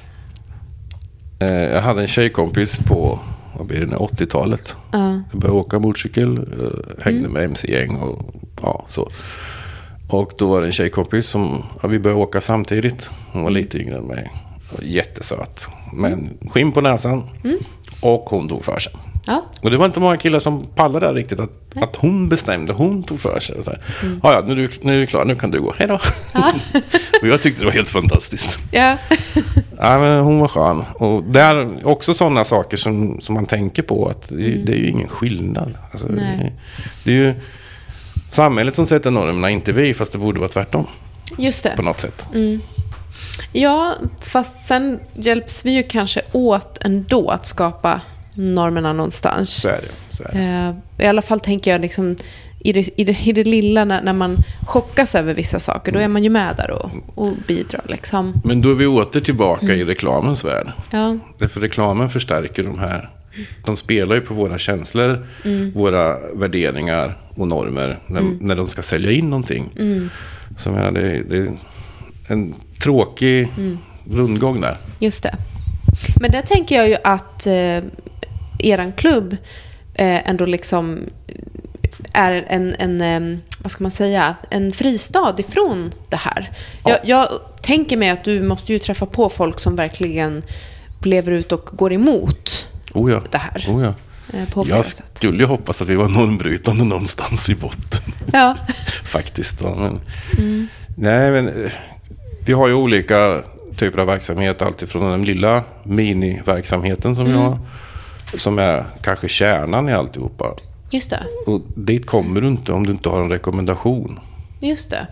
Eh, 1.40 1.74
jag 1.74 1.82
hade 1.82 2.02
en 2.02 2.08
tjejkompis 2.08 2.78
på 2.78 3.20
vad 3.58 3.68
blir 3.68 3.80
det, 3.80 3.86
nu, 3.86 3.96
80-talet. 3.96 4.76
Ja. 4.92 5.22
Jag 5.32 5.42
började 5.42 5.60
åka 5.60 5.80
motorcykel, 5.80 6.38
eh, 6.38 7.04
hängde 7.04 7.30
med 7.30 7.44
MC-gäng 7.44 7.96
och 7.96 8.36
ja, 8.62 8.86
så. 8.88 9.10
Och 10.10 10.32
då 10.38 10.50
var 10.50 10.62
det 10.62 10.68
en 10.68 10.74
tjejkompis 10.74 11.28
som, 11.28 11.64
ja, 11.82 11.88
vi 11.88 12.00
började 12.00 12.22
åka 12.22 12.42
samtidigt. 12.42 13.12
Hon 13.32 13.44
var 13.44 13.52
lite 13.52 13.78
yngre 13.78 13.98
än 13.98 14.04
mig. 14.04 14.32
Jättesöt. 14.82 15.70
Men 15.94 16.30
skinn 16.50 16.72
på 16.72 16.82
näsan. 16.82 17.24
Och 18.02 18.30
hon 18.30 18.48
tog 18.50 18.66
för 18.66 18.80
sig. 18.80 18.94
Ja, 19.26 19.46
Och 19.62 19.72
det 19.72 19.78
var 19.78 19.86
inte 19.86 20.00
många 20.00 20.18
killar 20.18 20.40
som 20.40 20.66
pallade 20.76 21.06
där 21.06 21.14
riktigt. 21.14 21.40
Att, 21.40 21.50
att 21.76 21.96
hon 21.96 22.30
bestämde, 22.30 22.74
hon 22.74 23.04
tog 23.04 23.20
för 23.20 23.40
sig. 23.40 23.56
Och 23.58 23.64
så 23.66 23.72
här, 23.72 23.82
Ja, 24.24 24.34
ja, 24.34 24.44
nu 24.46 24.52
är, 24.52 24.56
du, 24.56 24.70
nu 24.82 24.96
är 24.96 25.00
du 25.00 25.06
klar, 25.06 25.26
nu 25.26 25.36
kan 25.36 25.52
du 25.52 25.62
gå. 25.62 25.74
Hej 25.78 25.88
då. 25.88 25.94
och 27.22 27.28
jag 27.28 27.42
tyckte 27.42 27.62
det 27.62 27.66
var 27.66 27.74
helt 27.74 27.90
fantastiskt. 27.90 28.60
ja. 28.72 28.98
Ja, 29.78 30.00
men 30.00 30.24
hon 30.24 30.40
var 30.40 30.48
skön. 30.48 30.84
Och 30.94 31.24
det 31.24 31.42
är 31.42 31.88
också 31.88 32.14
sådana 32.14 32.44
saker 32.46 32.78
som, 32.78 33.22
som 33.22 33.36
man 33.36 33.46
tänker 33.46 33.84
på. 33.84 34.08
Att 34.08 34.30
det, 34.30 34.36
det 34.66 34.72
är 34.72 34.78
ju 34.78 34.88
ingen 34.90 35.08
skillnad. 35.08 35.78
Alltså, 35.92 36.08
det, 36.08 36.54
det 37.04 37.12
är 37.12 37.16
ju 37.16 37.34
samhället 38.30 38.76
som 38.76 38.86
sätter 38.86 39.12
normerna, 39.12 39.50
inte 39.50 39.72
vi. 39.74 39.94
Fast 39.94 40.12
det 40.12 40.18
borde 40.18 40.40
vara 40.40 40.50
tvärtom 40.50 40.88
just 41.38 41.64
det. 41.64 41.74
på 41.76 41.82
något 41.82 42.00
sätt. 42.00 42.28
Ja, 43.52 43.96
fast 44.22 44.68
sen 44.68 45.00
hjälps 45.14 45.66
vi 45.66 45.72
ju 45.72 45.84
kanske 45.84 46.22
åt 46.32 46.78
ändå 46.82 47.30
att 47.30 47.46
skapa 47.46 48.02
normerna 48.34 48.94
någonstans. 48.94 49.50
Så 49.62 49.68
är 49.68 49.82
det. 49.82 50.16
Så 50.16 50.24
är 50.24 50.32
det. 50.34 50.76
Eh, 51.00 51.06
I 51.06 51.10
alla 51.10 51.22
fall 51.22 51.40
tänker 51.40 51.72
jag 51.72 51.82
liksom 51.82 52.16
i 52.64 52.74
det, 52.74 53.00
i 53.00 53.04
det, 53.04 53.28
i 53.28 53.32
det 53.32 53.44
lilla 53.44 53.86
när, 53.86 54.02
när 54.02 54.14
man 54.14 54.38
chockas 54.68 55.16
över 55.16 55.34
vissa 55.34 55.60
saker, 55.60 55.92
då 55.92 56.00
är 56.00 56.08
man 56.08 56.24
ju 56.24 56.30
med 56.30 56.56
där 56.58 56.72
och, 56.72 56.92
och 57.16 57.34
bidrar 57.48 57.82
liksom. 57.88 58.42
Men 58.44 58.62
då 58.62 58.72
är 58.72 58.76
vi 58.76 58.86
åter 58.86 59.20
tillbaka 59.20 59.74
i 59.74 59.86
reklamens 59.86 60.46
värld. 60.46 60.72
Ja, 60.92 61.18
Därför 61.38 61.62
reklamen 61.62 62.10
förstärker 62.10 62.64
de 62.64 62.80
här. 62.80 63.10
De 63.66 63.76
spelar 63.76 64.16
ju 64.16 64.22
på 64.22 64.34
våra 64.34 64.58
känslor, 64.58 65.28
våra 65.74 66.18
värderingar 66.34 67.18
och 67.36 67.48
normer 67.48 68.00
när, 68.08 68.24
när 68.40 68.56
de 68.56 68.68
ska 68.68 68.82
sälja 68.82 69.12
in 69.12 69.30
någonting. 69.30 69.70
Så 70.58 70.70
jag 70.70 70.76
menar, 70.76 70.92
det, 70.92 71.24
det 71.30 71.38
är 71.38 71.52
en 72.28 72.56
tråkig 72.84 73.48
rundgång 74.12 74.62
där. 74.62 74.78
just 75.00 75.24
det. 75.24 75.36
Men 76.22 76.32
där 76.32 76.42
tänker 76.42 76.76
jag 76.76 76.90
ju 76.90 76.96
att 77.04 77.48
eh, 77.48 77.54
eran 78.68 78.92
klubb 78.92 79.38
eh, 79.94 80.30
ändå 80.30 80.46
liksom 80.46 81.00
är 82.14 82.32
en, 82.48 82.76
en, 83.02 83.42
vad 83.60 83.72
ska 83.72 83.84
man 83.84 83.92
säga, 83.92 84.36
en 84.50 84.72
fristad 84.72 85.36
ifrån 85.38 85.92
det 86.10 86.16
här. 86.18 86.52
Jag, 86.86 86.98
jag 87.04 87.28
tänker 87.62 87.98
mig 87.98 88.10
att 88.10 88.24
du 88.24 88.42
måste 88.42 88.74
ju 88.74 88.80
träffa 88.80 89.06
på 89.06 89.30
folk 89.30 89.60
som 89.60 89.76
verkligen 89.76 90.42
lever 91.04 91.32
ut 91.32 91.52
och 91.52 91.70
går 91.72 91.94
emot 91.94 92.68
Oh 92.94 93.12
ja. 93.12 93.22
det 93.32 93.38
här. 93.38 93.66
Oh 93.68 93.84
ja. 93.84 93.94
eh, 94.40 94.50
på 94.50 94.66
Jag 94.70 94.86
sätt. 94.86 95.06
skulle 95.14 95.40
ju 95.40 95.46
hoppas 95.46 95.82
att 95.82 95.88
vi 95.88 95.96
var 95.96 96.10
normbrytande 96.10 96.84
någonstans 96.84 97.50
i 97.50 97.56
botten. 97.56 98.14
Ja. 98.34 98.56
Faktiskt. 99.06 99.62
Va? 99.62 99.76
Men, 99.76 100.02
Nej, 100.96 101.32
men 101.32 101.48
eh, 101.48 101.72
vi 102.46 102.54
har 102.54 102.68
ju 102.68 102.74
olika 102.74 103.42
typer 103.78 104.00
av 104.00 104.08
verksamhet. 104.08 104.62
Alltifrån 104.62 105.12
den 105.12 105.22
lilla 105.22 105.64
miniverksamheten 105.84 107.16
som 107.16 107.26
vi 107.26 107.32
har. 107.34 107.60
Som 108.38 108.60
är 108.60 108.86
kanske 109.02 109.28
kärnan 109.28 109.90
i 109.90 109.94
alltihopa. 109.94 110.56
Just 110.92 111.10
det. 111.10 111.24
Och 111.46 111.62
dit 111.76 112.06
kommer 112.06 112.42
du 112.42 112.48
inte 112.48 112.72
om 112.74 112.86
du 112.86 112.92
inte 112.92 113.10
har 113.10 113.22
en 113.22 113.30
rekommendation. 113.30 114.20
Just 114.60 114.90
det. 114.90 115.08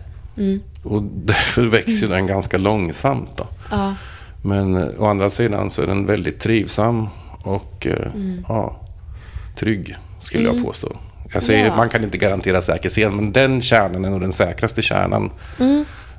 Och 0.82 1.02
därför 1.14 1.66
växer 1.66 2.08
den 2.08 2.26
ganska 2.26 2.58
långsamt. 2.58 3.36
Då. 3.36 3.46
Ja. 3.70 3.94
Men 4.42 4.76
eh, 4.76 4.88
å 4.98 5.06
andra 5.06 5.30
sidan 5.30 5.70
så 5.70 5.82
är 5.82 5.86
den 5.86 6.06
väldigt 6.06 6.40
trivsam 6.40 7.08
och 7.42 7.86
eh, 7.86 8.12
ja, 8.48 8.76
trygg, 9.56 9.96
skulle 10.20 10.48
jag 10.48 10.64
påstå. 10.64 10.96
Jag 11.32 11.42
säger, 11.42 11.66
Ja. 11.66 11.76
Man 11.76 11.88
kan 11.88 12.04
inte 12.04 12.18
garantera 12.18 12.62
säker 12.62 12.88
scen, 12.88 13.16
men 13.16 13.32
den 13.32 13.60
kärnan 13.60 14.04
är 14.04 14.10
nog 14.10 14.20
den 14.20 14.32
säkraste 14.32 14.82
kärnan 14.82 15.30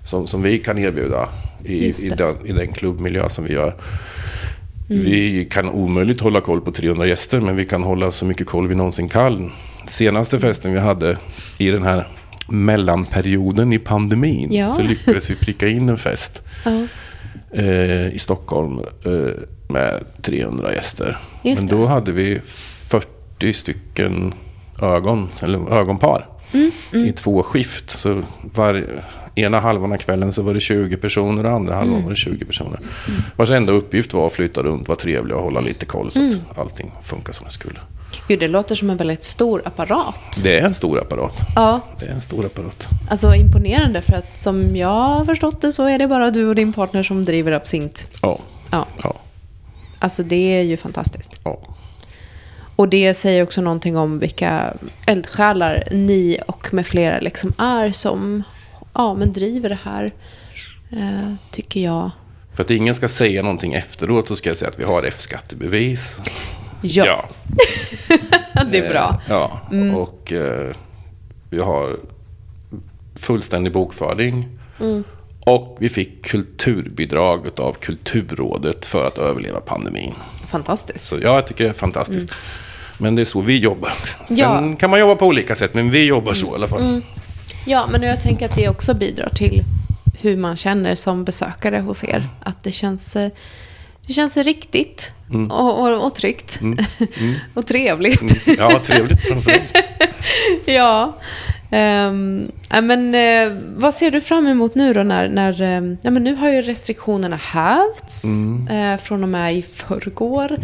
som, 0.03 0.27
som 0.27 0.41
vi 0.41 0.59
kan 0.59 0.77
erbjuda 0.77 1.29
i, 1.63 1.87
i, 2.05 2.09
den, 2.09 2.35
i 2.45 2.51
den 2.51 2.67
klubbmiljö 2.67 3.29
som 3.29 3.43
vi 3.43 3.53
gör. 3.53 3.75
Vi 4.93 5.47
kan 5.51 5.69
omöjligt 5.69 6.21
hålla 6.21 6.41
koll 6.41 6.61
på 6.61 6.71
300 6.71 7.05
gäster, 7.07 7.41
men 7.41 7.55
vi 7.55 7.65
kan 7.65 7.83
hålla 7.83 8.11
så 8.11 8.25
mycket 8.25 8.47
koll 8.47 8.67
vi 8.67 8.75
någonsin 8.75 9.09
kan. 9.09 9.51
Senaste 9.87 10.39
festen 10.39 10.73
vi 10.73 10.79
hade 10.79 11.17
i 11.57 11.69
den 11.69 11.83
här 11.83 12.07
mellanperioden 12.49 13.73
i 13.73 13.79
pandemin 13.79 14.53
Ja. 14.53 14.69
så 14.69 14.81
lyckades 14.81 15.29
vi 15.29 15.35
pricka 15.35 15.67
in 15.67 15.89
en 15.89 15.97
fest 15.97 16.41
Ja. 16.65 16.83
eh, 17.53 18.07
i 18.07 18.17
Stockholm 18.19 18.79
eh, 19.05 19.33
med 19.69 20.03
300 20.21 20.73
gäster. 20.73 21.17
Just 21.43 21.61
Men 21.61 21.69
det. 21.71 21.75
då 21.75 21.85
hade 21.85 22.11
vi 22.11 22.39
40 22.45 23.53
stycken 23.53 24.33
ögon, 24.81 25.29
eller 25.41 25.73
ögonpar 25.73 26.27
Mm, 26.53 26.71
i 27.07 27.11
två 27.11 27.43
skift. 27.43 27.89
Så 27.89 28.21
var, 28.41 28.85
ena 29.35 29.59
halvan 29.59 29.91
av 29.91 29.97
kvällen 29.97 30.33
så 30.33 30.41
var 30.41 30.53
det 30.53 30.59
20 30.59 30.97
personer 30.97 31.45
och 31.45 31.51
andra 31.51 31.73
Mm. 31.75 31.85
halvan 31.87 32.03
var 32.03 32.09
det 32.09 32.15
20 32.15 32.45
personer. 32.45 32.79
Vars 33.35 33.49
enda 33.51 33.73
uppgift 33.73 34.13
var 34.13 34.27
att 34.27 34.33
flytta 34.33 34.61
runt, 34.63 34.87
vara 34.87 34.95
trevlig 34.99 35.35
och 35.35 35.43
hålla 35.43 35.61
lite 35.61 35.85
koll 35.85 36.11
så 36.11 36.19
Mm. 36.19 36.39
att 36.51 36.57
allting 36.59 36.91
funkar 37.03 37.33
som 37.33 37.45
det 37.45 37.51
skulle. 37.51 37.79
Gud, 38.27 38.39
det 38.39 38.47
låter 38.47 38.75
som 38.75 38.89
en 38.89 38.97
väldigt 38.97 39.23
stor 39.23 39.61
apparat. 39.65 40.41
Det 40.43 40.59
är 40.59 40.65
en 40.65 40.73
stor 40.73 40.99
apparat. 40.99 41.39
Ja, 41.55 41.79
Det 41.99 42.05
är 42.05 42.09
en 42.11 42.21
stor 42.21 42.45
apparat. 42.45 42.87
alltså 43.09 43.35
imponerande 43.35 44.01
för 44.01 44.13
att 44.15 44.41
som 44.41 44.75
jag 44.75 44.87
har 44.89 45.25
förstått 45.25 45.61
det 45.61 45.71
så 45.71 45.85
är 45.85 45.99
det 45.99 46.07
bara 46.07 46.31
du 46.31 46.47
och 46.47 46.55
din 46.55 46.73
partner 46.73 47.03
som 47.03 47.23
driver 47.25 47.51
Absint. 47.51 48.07
Ja, 48.21 48.39
Ja, 48.71 48.85
ja, 49.03 49.15
alltså 49.99 50.23
det 50.23 50.57
är 50.59 50.61
ju 50.61 50.77
fantastiskt. 50.77 51.39
ja. 51.43 51.59
Och 52.75 52.89
det 52.89 53.13
säger 53.13 53.43
också 53.43 53.61
någonting 53.61 53.97
om 53.97 54.19
vilka 54.19 54.73
eldsjälar 55.05 55.87
ni 55.91 56.37
och 56.47 56.73
med 56.73 56.85
flera 56.87 57.19
liksom 57.19 57.53
är 57.57 57.91
som 57.91 58.43
ja, 58.93 59.13
men 59.13 59.33
driver 59.33 59.69
det 59.69 59.79
här, 59.83 60.11
eh, 60.91 61.33
tycker 61.51 61.79
jag. 61.79 62.11
För 62.53 62.63
att 62.63 62.69
ingen 62.69 62.95
ska 62.95 63.07
säga 63.07 63.41
någonting 63.41 63.73
efteråt 63.73 64.27
så 64.27 64.35
ska 64.35 64.49
jag 64.49 64.57
säga 64.57 64.69
att 64.69 64.79
vi 64.79 64.83
har 64.83 65.03
F-skattebevis. 65.03 66.21
Ja, 66.81 67.29
det 68.71 68.77
är 68.77 68.89
bra. 68.89 69.21
Eh, 69.25 69.31
Ja, 69.33 69.61
och 69.95 70.31
eh, 70.33 70.75
vi 71.49 71.59
har 71.59 71.99
fullständig 73.15 73.73
bokföring. 73.73 74.47
Och 75.45 75.77
vi 75.79 75.89
fick 75.89 76.25
kulturbidrag 76.25 77.47
av 77.57 77.73
Kulturrådet 77.73 78.85
för 78.85 79.07
att 79.07 79.17
överleva 79.17 79.59
pandemin. 79.61 80.13
Fantastiskt. 80.47 81.03
Så 81.05 81.15
ja, 81.15 81.35
jag 81.35 81.47
tycker 81.47 81.63
det 81.63 81.69
är 81.69 81.73
fantastiskt. 81.73 82.29
Men 82.97 83.15
det 83.15 83.21
är 83.21 83.25
så 83.25 83.41
vi 83.41 83.57
jobbar. 83.59 83.91
Sen 84.27 84.37
Ja. 84.37 84.73
kan 84.79 84.89
man 84.89 84.99
jobba 84.99 85.15
på 85.15 85.25
olika 85.25 85.55
sätt, 85.55 85.73
men 85.73 85.91
vi 85.91 86.05
jobbar 86.05 86.33
så 86.33 86.51
i 86.51 86.55
alla 86.55 86.67
fall. 86.67 87.01
Ja, 87.65 87.87
men 87.91 88.01
jag 88.01 88.21
tänker 88.21 88.45
att 88.45 88.55
det 88.55 88.69
också 88.69 88.93
bidrar 88.93 89.29
till 89.29 89.63
hur 90.21 90.37
man 90.37 90.55
känner 90.55 90.95
som 90.95 91.23
besökare 91.23 91.79
hos 91.79 92.03
er. 92.03 92.29
Att 92.43 92.63
det 92.63 92.71
känns, 92.71 93.15
eh, 93.15 93.31
det 94.07 94.13
känns 94.13 94.37
riktigt 94.37 95.11
och, 95.49 95.79
och, 95.79 96.05
och 96.05 96.15
tryggt. 96.15 96.59
och 97.53 97.67
trevligt. 97.67 98.47
Ja, 98.57 98.79
trevligt 98.85 99.27
framförallt. 99.27 99.89
ja. 100.65 101.17
Ja, 102.69 102.81
men, 102.81 103.15
eh, 103.15 103.57
vad 103.75 103.93
ser 103.93 104.11
du 104.11 104.21
fram 104.21 104.47
emot 104.47 104.75
nu 104.75 104.93
då 104.93 105.03
när, 105.03 105.29
när 105.29 105.61
ehm, 105.61 105.97
ja, 106.01 106.11
men 106.11 106.23
nu 106.23 106.35
har 106.35 106.49
ju 106.49 106.61
restriktionerna 106.61 107.35
hävts 107.35 108.23
eh, 108.69 108.97
från 108.97 109.23
och 109.23 109.29
med 109.29 109.55
i 109.55 109.61
förrgår. 109.61 110.57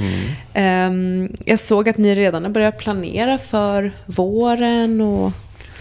Ehm, 0.53 1.29
jag 1.45 1.59
såg 1.59 1.89
att 1.89 1.97
ni 1.97 2.15
redan 2.15 2.43
har 2.43 2.51
börjat 2.51 2.77
planera 2.77 3.37
för 3.37 3.91
våren 4.05 5.01
och 5.01 5.31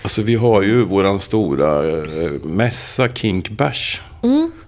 Alltså 0.02 0.22
vi 0.22 0.34
har 0.34 0.62
ju 0.62 0.84
våran 0.84 1.18
stora 1.18 1.88
eh, 1.88 2.30
mässa 2.42 3.08
Kink 3.08 3.48
Bash. 3.50 4.00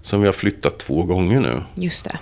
Som 0.02 0.20
vi 0.20 0.26
har 0.26 0.32
flyttat 0.32 0.78
två 0.78 1.02
gånger 1.02 1.40
nu. 1.40 1.62
just 1.74 2.04
det. 2.04 2.18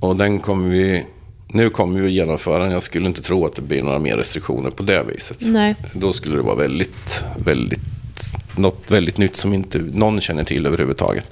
Och 0.00 0.16
den 0.16 0.40
kommer 0.40 0.68
vi... 0.70 1.06
Nu 1.48 1.70
kommer 1.70 2.00
vi 2.00 2.06
att 2.06 2.12
genomföra 2.12 2.62
den. 2.62 2.72
Jag 2.72 2.82
skulle 2.82 3.06
inte 3.08 3.22
tro 3.22 3.46
att 3.46 3.54
det 3.56 3.62
blir 3.62 3.82
några 3.82 3.98
mer 3.98 4.16
restriktioner 4.16 4.70
på 4.70 4.82
det 4.82 5.02
viset. 5.02 5.36
Nej. 5.40 5.74
Då 5.92 6.12
skulle 6.12 6.36
det 6.36 6.42
vara 6.42 6.54
väldigt, 6.54 7.24
väldigt... 7.44 7.80
Något 8.56 8.90
väldigt 8.90 9.18
nytt 9.18 9.36
som 9.36 9.54
inte 9.54 9.78
någon 9.78 10.20
känner 10.20 10.44
till 10.44 10.66
överhuvudtaget. 10.66 11.30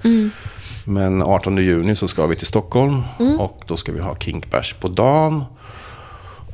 Men 0.84 1.22
18 1.22 1.56
juni 1.56 1.96
så 1.96 2.08
ska 2.08 2.26
vi 2.26 2.36
till 2.36 2.46
Stockholm. 2.46 3.02
Och 3.38 3.60
då 3.66 3.76
ska 3.76 3.92
vi 3.92 4.00
ha 4.00 4.16
Kink 4.16 4.50
Bash 4.50 4.74
på 4.80 4.88
dagen. 4.88 5.44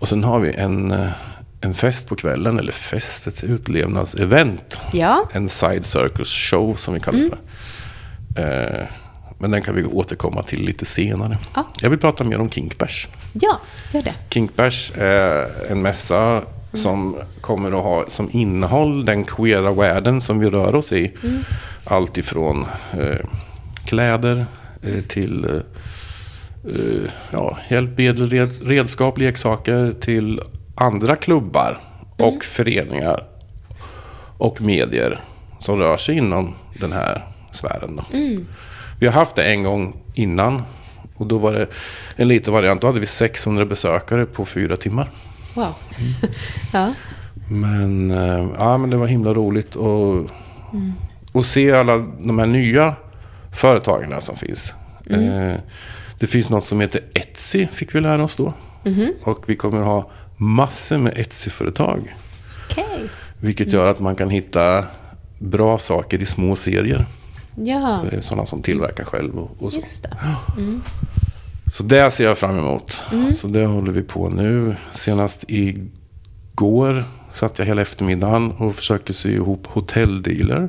Och 0.01 0.09
sen 0.09 0.25
har 0.25 0.39
vi 0.41 0.53
en, 0.53 0.93
eh, 0.93 1.09
en 1.65 1.75
fest 1.75 2.09
på 2.09 2.17
kvällen. 2.17 2.59
Eller 2.59 2.73
fest, 2.73 3.27
ett 3.27 3.45
utlevnadsevent. 3.45 4.81
Ja. 4.93 5.29
En 5.33 5.49
side 5.49 5.87
circus 5.87 6.29
show 6.33 6.75
som 6.77 6.95
vi 6.95 7.01
kallar 7.01 7.19
det 7.19 7.29
för. 7.29 8.81
Eh, 8.81 8.87
men 9.39 9.51
den 9.51 9.63
kan 9.63 9.75
vi 9.75 9.85
återkomma 9.85 10.43
till 10.43 10.65
lite 10.65 10.85
senare. 10.85 11.39
Ja. 11.55 11.67
Jag 11.81 11.91
vill 11.91 11.99
prata 11.99 12.25
mer 12.25 12.41
om 12.41 12.51
Kinkbash. 12.51 13.09
Ja, 13.33 13.61
gör 13.93 14.03
det. 14.03 14.15
Kinkbash 14.31 14.93
är 14.99 15.51
en 15.71 15.83
mässa 15.83 16.43
som 16.73 17.17
kommer 17.41 17.69
att 17.69 17.85
ha 17.85 18.05
som 18.09 18.29
innehåll 18.33 19.05
den 19.05 19.25
queera 19.25 19.73
världen 19.73 20.21
som 20.21 20.39
vi 20.39 20.51
rör 20.51 20.75
oss 20.75 20.93
i. 20.93 21.13
Allt 21.85 22.19
ifrån 22.19 22.67
eh, 23.01 23.27
kläder 23.85 24.47
eh, 24.83 25.01
till 25.09 25.45
eh, 25.45 25.51
eh, 26.75 27.11
ja, 27.31 27.59
hjälpmedel, 27.69 28.31
red, 28.31 28.69
redskap, 28.69 29.19
leksaker 29.19 29.93
till 30.01 30.41
andra 30.75 31.17
klubbar 31.17 31.81
och 32.19 32.45
föreningar 32.45 33.25
och 34.39 34.61
medier 34.61 35.21
som 35.59 35.79
rör 35.79 35.97
sig 35.97 36.17
inom 36.17 36.55
den 36.81 36.93
här 36.93 37.25
sfären. 37.53 37.97
Då. 37.97 38.05
Vi 39.01 39.07
har 39.07 39.13
haft 39.13 39.37
det 39.37 39.45
en 39.45 39.63
gång 39.63 39.97
innan 40.15 40.63
och 41.17 41.27
då 41.27 41.39
var 41.39 41.53
det 41.53 41.67
en 42.17 42.29
liten 42.29 42.53
variant. 42.55 42.81
Då 42.81 42.87
hade 42.87 43.01
vi 43.01 43.07
600 43.07 43.65
besökare 43.65 44.27
på 44.27 44.45
fyra 44.45 44.77
timmar. 44.77 45.11
Wow. 45.55 45.75
ja. 46.73 46.95
Men, 47.51 48.11
eh, 48.11 48.47
ja, 48.59 48.79
men 48.79 48.91
det 48.91 48.97
var 48.97 49.07
himla 49.07 49.35
roligt 49.35 49.77
att 49.77 50.31
och 51.33 51.45
se 51.45 51.73
alla 51.73 51.99
de 51.99 52.39
här 52.39 52.47
nya 52.47 52.95
företagen 53.53 54.21
som 54.21 54.37
finns. 54.37 54.75
Eh, 55.11 55.55
det 56.19 56.27
finns 56.27 56.51
något 56.51 56.65
som 56.65 56.81
heter 56.81 57.01
Etsy, 57.15 57.67
fick 57.67 57.95
vi 57.95 58.01
lära 58.01 58.25
oss 58.25 58.37
då. 58.37 58.53
Och 59.23 59.45
vi 59.47 59.57
kommer 59.57 59.83
ha 59.83 60.11
massor 60.37 60.99
med 60.99 61.19
Etsy-företag. 61.19 62.15
Okej. 62.71 63.11
Vilket 63.41 63.73
gör 63.73 63.87
att 63.87 64.01
man 64.01 64.17
kan 64.17 64.31
hitta 64.31 64.85
bra 65.39 65.79
saker 65.79 66.19
i 66.23 66.27
små 66.27 66.57
serier. 66.57 67.07
Ja, 67.57 68.05
Det 68.11 68.17
är 68.17 68.21
sådana 68.21 68.47
som 68.47 68.63
tillverkar 68.63 69.05
själv 69.05 69.39
och, 69.39 69.51
och 69.59 69.73
så. 69.73 69.81
det. 70.03 70.17
Så 71.73 71.83
det 71.83 72.11
ser 72.11 72.25
jag 72.25 72.39
fram 72.39 72.59
emot. 72.59 73.07
Så 73.33 73.49
det 73.49 73.67
håller 73.67 73.93
vi 73.93 74.03
på 74.03 74.29
nu. 74.29 74.77
Senast 74.93 75.45
igår 75.49 77.05
satt 77.33 77.59
jag 77.59 77.67
hela 77.67 77.83
eftermiddagen 77.83 78.51
och 78.53 78.75
försöker 78.75 79.13
sy 79.13 79.35
ihop 79.35 79.67
hotelldealer. 79.67 80.69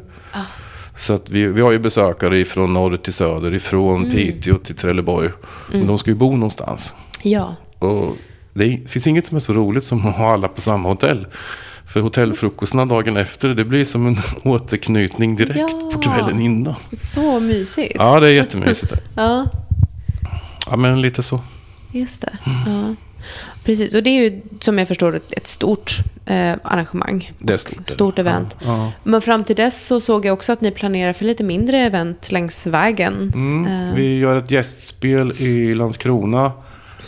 Så 0.96 1.14
att 1.14 1.30
vi, 1.30 1.46
vi 1.46 1.62
har 1.62 1.72
ju 1.72 1.80
besökare 1.80 2.46
från 2.46 2.74
norr 2.74 2.98
till 2.98 3.14
söder, 3.14 3.54
ifrån 3.54 4.12
Piteå 4.12 4.58
till 4.58 4.76
Trelleborg. 4.76 5.30
Men 5.72 5.88
de 5.88 5.98
ska 5.98 6.10
ju 6.10 6.16
bo 6.16 6.32
någonstans. 6.32 6.96
Ja. 7.22 7.56
Och 7.80 8.16
det 8.56 8.90
finns 8.90 9.08
inget 9.08 9.26
som 9.26 9.36
är 9.36 9.42
så 9.42 9.54
roligt 9.54 9.84
som 9.84 10.06
att 10.08 10.16
ha 10.16 10.34
alla 10.34 10.48
på 10.48 10.62
samma 10.62 10.90
hotell. 10.90 11.28
För 11.88 12.00
hotellfrukostarna 12.02 12.86
dagen 12.86 13.18
efter, 13.18 13.50
det 13.50 13.66
blir 13.66 13.86
som 13.86 14.08
en 14.08 14.18
återknytning 14.44 15.36
direkt 15.36 15.56
Ja. 15.82 15.90
på 15.94 16.00
kvällen 16.00 16.40
innan. 16.42 16.76
Så 16.94 17.40
mysigt. 17.40 17.94
Ja, 17.96 18.20
det 18.20 18.28
är 18.30 18.34
jättemysigt. 18.34 18.94
Ja, 19.16 19.48
Ja, 20.70 20.76
men 20.78 21.02
lite 21.02 21.24
så. 21.24 21.42
just 21.92 22.22
det. 22.22 22.38
Ja. 22.46 22.96
Precis, 23.64 23.96
och 23.96 24.04
det 24.04 24.10
är 24.10 24.24
ju 24.24 24.42
som 24.60 24.78
jag 24.78 24.88
förstår 24.88 25.16
ett, 25.32 25.48
stort 25.48 25.92
eh, 26.26 26.54
arrangemang. 26.64 27.32
Det 27.40 27.54
är 27.54 27.58
stort. 27.58 27.90
Stort 27.90 28.20
event. 28.20 28.58
Ja. 28.66 28.92
Men 29.04 29.22
fram 29.22 29.44
till 29.44 29.56
dess 29.56 29.88
så 29.88 30.02
såg 30.02 30.26
jag 30.26 30.34
också 30.34 30.52
att 30.52 30.62
ni 30.62 30.72
planerar 30.72 31.14
för 31.14 31.26
lite 31.26 31.44
mindre 31.44 31.80
event 31.80 32.32
längs 32.32 32.68
vägen. 32.68 33.32
Mm. 33.36 33.88
Eh, 33.90 33.96
Vi 33.96 34.18
gör 34.20 34.38
ett 34.38 34.52
gästspel 34.52 35.32
i 35.42 35.76
Landskrona. 35.76 36.52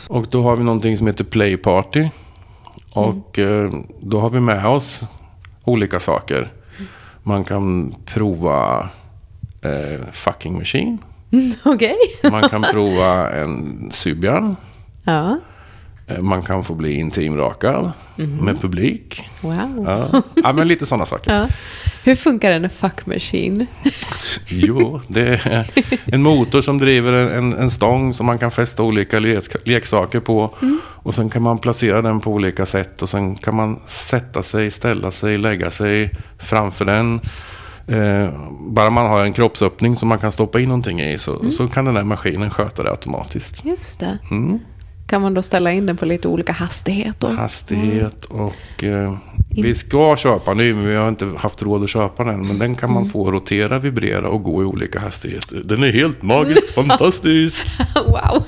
Och 0.08 0.28
då 0.30 0.44
har 0.44 0.56
vi 0.56 0.64
någonting 0.64 0.98
som 0.98 1.08
heter 1.08 1.24
Play 1.24 1.58
Party. 1.58 2.10
Och 2.94 3.40
eh, 3.40 3.72
då 4.02 4.20
har 4.20 4.30
vi 4.30 4.40
med 4.40 4.66
oss 4.66 5.04
olika 5.64 6.00
saker. 6.00 6.54
Man 7.24 7.44
kan 7.44 7.96
prova 8.06 8.90
eh, 9.62 10.06
fucking 10.12 10.58
machine. 10.58 10.98
Okej. 11.66 11.96
Man 12.32 12.44
kan 12.50 12.62
prova 12.72 13.32
en 13.32 13.88
Sybian. 13.92 14.56
Ja, 15.04 15.40
Man 16.22 16.42
kan 16.42 16.64
få 16.64 16.76
bli 16.76 16.94
intimrakad 16.94 17.92
med 18.42 18.62
publik. 18.62 19.22
wow. 19.42 19.84
Ja. 20.14 20.22
ja, 20.44 20.54
men 20.54 20.68
lite 20.68 20.86
sådana 20.86 21.06
saker. 21.06 21.32
Ja. 21.42 21.48
Hur 22.04 22.16
funkar 22.16 22.52
en 22.52 22.70
fuck 22.70 23.06
machine? 23.06 23.66
Jo, 24.48 25.02
det 25.08 25.28
är 25.46 25.66
en 26.06 26.24
motor 26.24 26.62
som 26.62 26.78
driver 26.78 27.14
en, 27.14 27.54
en 27.54 27.72
stång 27.72 28.14
som 28.14 28.26
man 28.26 28.38
kan 28.40 28.52
fästa 28.52 28.84
olika 28.84 29.20
lek- 29.20 29.56
leksaker 29.66 30.20
på. 30.20 30.54
Och 30.80 31.16
sen 31.16 31.30
kan 31.30 31.42
man 31.42 31.58
placera 31.60 32.02
den 32.02 32.20
på 32.20 32.32
olika 32.32 32.66
sätt. 32.66 33.02
Och 33.02 33.10
sen 33.10 33.36
kan 33.36 33.56
man 33.56 33.80
sätta 33.86 34.44
sig, 34.44 34.72
ställa 34.72 35.12
sig, 35.12 35.38
lägga 35.38 35.72
sig 35.72 36.12
framför 36.40 36.86
den. 36.86 37.20
Eh, 37.88 38.30
bara 38.60 38.90
man 38.90 39.08
har 39.08 39.24
en 39.24 39.34
kroppsöppning 39.34 39.96
som 39.96 40.10
man 40.10 40.20
kan 40.20 40.32
stoppa 40.32 40.60
in 40.60 40.68
någonting 40.70 41.02
i 41.02 41.18
så, 41.18 41.52
så 41.52 41.68
kan 41.68 41.86
den 41.86 41.96
här 41.96 42.04
maskinen 42.04 42.50
sköta 42.50 42.84
det 42.84 42.90
automatiskt. 42.92 43.66
Just 43.66 44.00
det. 44.00 44.18
Mm. 44.32 44.60
Kan 45.08 45.22
man 45.22 45.34
då 45.34 45.42
ställa 45.42 45.72
in 45.72 45.86
den 45.86 45.98
på 45.98 46.06
lite 46.06 46.28
olika 46.28 46.54
hastighet? 46.54 47.20
Då? 47.20 47.28
Hastighet 47.28 48.26
och 48.26 48.84
eh, 48.84 49.18
vi 49.50 49.76
ska 49.76 50.16
köpa 50.18 50.54
nu 50.54 50.76
men 50.76 50.88
vi 50.90 50.96
har 50.96 51.10
inte 51.10 51.26
haft 51.38 51.62
råd 51.62 51.84
att 51.84 51.90
köpa 51.90 52.24
den. 52.24 52.48
Men 52.48 52.60
den 52.60 52.76
kan 52.76 52.92
man 52.94 53.06
få 53.06 53.32
rotera, 53.32 53.80
vibrera 53.80 54.30
och 54.30 54.44
gå 54.44 54.62
i 54.64 54.66
olika 54.66 55.00
hastigheter. 55.00 55.62
Den 55.66 55.84
är 55.84 55.92
helt 55.92 56.22
magisk, 56.22 56.70
fantastisk. 56.76 57.66
wow. 57.96 58.44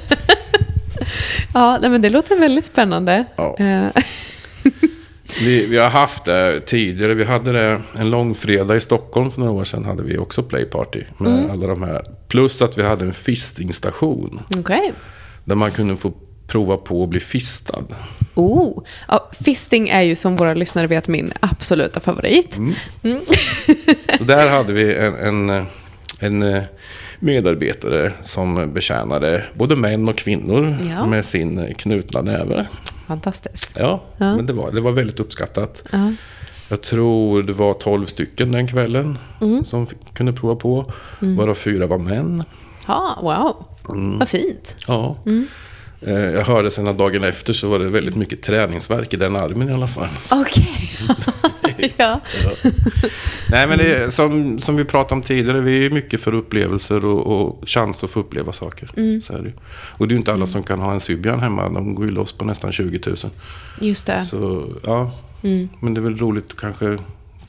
ja, 1.54 1.78
nej, 1.82 1.90
men 1.90 2.02
det 2.02 2.10
låter 2.10 2.40
väldigt 2.40 2.66
spännande. 2.66 3.26
Ja. 3.36 3.56
Eh, 3.60 3.88
Vi, 5.42 5.66
vi 5.66 5.78
har 5.78 5.90
haft 5.90 6.26
det 6.26 6.60
tidigare. 6.60 7.14
Vi 7.14 7.24
hade 7.24 7.52
det 7.52 7.82
en 7.98 8.10
lång 8.10 8.36
fredag 8.36 8.76
i 8.76 8.82
Stockholm 8.82 9.32
för 9.32 9.40
några 9.40 9.54
år 9.54 9.64
sedan. 9.64 9.86
hade 9.86 10.04
vi 10.04 10.18
också 10.18 10.44
playparty 10.44 11.04
med 11.18 11.50
alla 11.52 11.68
de 11.68 11.84
här. 11.84 12.02
Plus 12.28 12.62
att 12.62 12.78
vi 12.78 12.84
hade 12.84 13.06
en 13.06 13.14
fistingstation. 13.14 14.40
Okej. 14.58 14.94
Där 15.46 15.56
man 15.56 15.72
kunde 15.72 15.96
få 15.96 16.14
prova 16.50 16.78
på 16.78 17.04
att 17.04 17.10
bli 17.10 17.20
fistad. 17.20 17.84
Oh. 18.36 18.84
Ja, 19.08 19.30
fisting 19.44 19.90
är 19.90 20.02
ju 20.02 20.16
som 20.16 20.36
våra 20.36 20.54
lyssnare 20.54 20.88
vet 20.88 21.08
min 21.08 21.34
absoluta 21.40 22.00
favorit. 22.00 22.58
Mm. 22.58 22.74
Så 24.18 24.24
där 24.24 24.50
hade 24.50 24.74
vi 24.74 24.96
en, 24.96 25.50
en, 25.50 25.66
en 26.20 26.42
eh, 26.44 26.64
medarbetare 27.20 28.12
som 28.22 28.74
betjänade 28.74 29.44
både 29.54 29.76
män 29.76 30.10
och 30.10 30.16
kvinnor 30.18 30.76
Ja. 30.90 31.06
med 31.06 31.26
sin 31.26 31.74
knutna 31.78 32.22
näve. 32.22 32.68
Fantastiskt. 33.08 33.72
Ja, 33.76 34.04
Ja. 34.18 34.36
men 34.36 34.46
det 34.46 34.54
var, 34.54 34.72
det 34.72 34.82
var 34.82 34.92
väldigt 34.92 35.20
uppskattat. 35.20 35.84
Ja. 35.92 36.12
Jag 36.70 36.82
tror 36.82 37.44
det 37.44 37.54
var 37.54 37.74
12 37.74 38.06
stycken 38.06 38.52
den 38.52 38.68
kvällen 38.68 39.18
Mm. 39.42 39.64
som 39.66 39.88
kunde 40.14 40.34
prova 40.34 40.56
på. 40.56 40.92
Varav 41.20 41.56
fyra 41.56 41.88
var 41.88 41.98
män. 41.98 42.44
Ja, 42.88 43.18
wow. 43.22 43.66
Mm. 43.96 44.20
Vad 44.20 44.30
fint. 44.30 44.78
Ja. 44.88 45.16
Eh, 45.26 45.42
Jag 46.02 46.46
hörde 46.46 46.72
sen 46.72 46.88
att 46.88 46.98
dagen 46.98 47.24
efter 47.24 47.54
så 47.54 47.70
var 47.70 47.80
det 47.80 47.90
väldigt 47.90 48.16
mycket 48.16 48.42
träningsverk 48.42 49.14
i 49.14 49.18
den 49.18 49.36
armen 49.36 49.70
i 49.70 49.74
alla 49.74 49.88
fall. 49.88 50.08
Okej. 50.32 51.94
ja. 51.98 52.20
Nej 53.50 53.68
men 53.68 53.78
det 53.78 53.96
är, 53.96 54.10
som, 54.10 54.60
som 54.60 54.76
vi 54.76 54.86
pratade 54.86 55.14
om 55.16 55.22
tidigare, 55.22 55.60
vi 55.60 55.86
är 55.86 55.90
mycket 55.90 56.22
för 56.22 56.34
upplevelser 56.34 57.06
och, 57.06 57.28
och 57.42 57.70
chans 57.70 58.04
att 58.04 58.10
få 58.12 58.20
uppleva 58.20 58.52
saker. 58.52 58.92
Mm. 58.98 59.22
Så 59.22 59.34
är 59.34 59.40
det. 59.42 59.52
Och 59.98 60.08
det 60.08 60.12
är 60.12 60.16
ju 60.16 60.20
inte 60.20 60.34
alla 60.34 60.48
som 60.48 60.64
kan 60.64 60.80
ha 60.80 60.94
en 60.94 61.00
Sybian 61.00 61.40
hemma, 61.40 61.70
de 61.70 61.96
går 61.96 62.06
ju 62.06 62.12
loss 62.12 62.32
på 62.32 62.46
nästan 62.46 62.72
20 62.72 63.00
000. 63.06 63.16
Just 63.82 64.06
det. 64.08 64.22
Så 64.24 64.70
ja, 64.86 65.12
Mm. 65.44 65.70
men 65.80 65.94
det 65.94 66.00
är 66.00 66.04
väl 66.04 66.18
roligt 66.18 66.52
att 66.52 66.60
kanske 66.60 66.98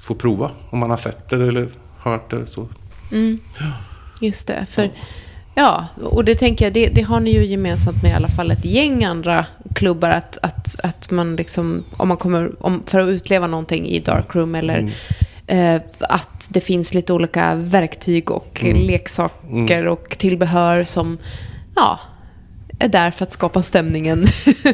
få 0.00 0.14
prova 0.14 0.50
om 0.70 0.78
man 0.78 0.90
har 0.90 0.96
sett 0.96 1.28
det 1.28 1.36
eller 1.48 1.68
hört 1.98 2.30
det. 2.30 2.46
Så. 2.46 2.68
Just 4.20 4.46
det. 4.46 4.66
För, 4.70 4.82
ja, 4.82 4.90
och 6.02 6.24
det 6.24 6.34
tänker 6.34 6.64
jag, 6.64 6.72
det, 6.72 6.88
det 6.88 7.02
har 7.02 7.20
ni 7.20 7.30
ju 7.30 7.44
gemensamt 7.44 8.02
med 8.02 8.10
i 8.10 8.14
alla 8.14 8.28
fall 8.28 8.50
ett 8.50 8.64
gäng 8.64 9.04
andra 9.04 9.46
klubbar. 9.74 10.10
Att, 10.10 10.38
att, 10.42 10.80
att 10.82 11.10
man 11.10 11.36
liksom, 11.36 11.84
om 11.96 12.08
man 12.08 12.16
kommer, 12.16 12.64
om, 12.64 12.82
för 12.86 13.00
att 13.00 13.08
utleva 13.08 13.46
någonting 13.46 13.86
i 13.86 14.00
Darkroom 14.00 14.54
eller 14.54 14.92
eh, 15.46 15.80
att 16.00 16.48
det 16.50 16.60
finns 16.60 16.94
lite 16.94 17.12
olika 17.12 17.54
verktyg 17.54 18.30
och 18.30 18.64
leksaker 18.74 19.86
och 19.86 20.18
tillbehör 20.18 20.84
som, 20.84 21.18
ja, 21.76 22.00
är 22.78 22.88
där 22.88 23.10
för 23.10 23.24
att 23.24 23.32
skapa 23.32 23.62
stämningen. 23.62 24.26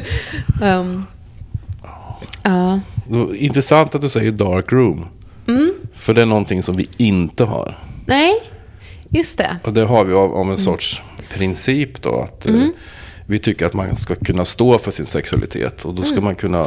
um, 0.61 1.05
ja, 2.43 2.79
Då, 3.09 3.35
intressant 3.35 3.95
att 3.95 4.01
du 4.01 4.09
säger 4.09 4.31
dark 4.31 4.71
room. 4.71 5.05
Mm. 5.47 5.73
För 5.93 6.13
det 6.13 6.21
är 6.21 6.25
någonting 6.25 6.63
som 6.63 6.75
vi 6.75 6.87
inte 6.97 7.43
har. 7.43 7.77
nej, 8.05 8.33
just 9.09 9.37
det. 9.37 9.57
Och 9.63 9.73
det 9.73 9.81
har 9.85 10.03
vi 10.05 10.13
av, 10.13 10.25
Mm. 10.25 10.37
av 10.37 10.51
en 10.51 10.57
sorts 10.57 11.01
princip 11.33 12.01
då. 12.01 12.21
Att 12.21 12.47
eh, 12.47 12.55
vi 13.25 13.39
tycker 13.39 13.65
att 13.65 13.73
man 13.73 13.95
ska 13.95 14.15
kunna 14.15 14.45
stå 14.45 14.79
för 14.79 14.91
sin 14.91 15.05
sexualitet. 15.05 15.85
Och 15.85 15.93
då 15.93 16.01
Mm. 16.01 16.11
ska 16.13 16.21
man 16.21 16.35
kunna 16.35 16.65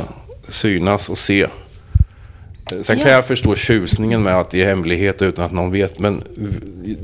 synas 0.49 1.09
och 1.09 1.19
se. 1.19 1.43
Eh, 1.43 1.49
Sen 2.83 2.97
kan 2.99 3.07
Ja. 3.09 3.15
jag 3.15 3.27
förstå 3.27 3.55
tjusningen 3.55 4.23
med 4.23 4.35
att 4.39 4.55
ge 4.55 4.65
hemlighet 4.65 5.23
utan 5.23 5.45
att 5.45 5.53
någon 5.53 5.71
vet. 5.73 5.99
Men, 5.99 6.23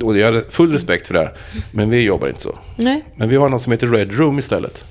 och 0.03 0.19
jag 0.19 0.33
har 0.33 0.43
full 0.51 0.73
respekt 0.73 1.07
för 1.07 1.15
det. 1.15 1.21
här, 1.21 1.33
Men 1.73 1.91
vi 1.91 2.01
jobbar 2.01 2.29
inte 2.29 2.41
så. 2.41 2.59
Nej. 2.77 3.05
Men 3.15 3.29
vi 3.29 3.37
har 3.37 3.49
något 3.49 3.63
som 3.63 3.73
heter 3.73 3.87
Red 3.87 4.13
Room 4.13 4.39
istället. 4.39 4.85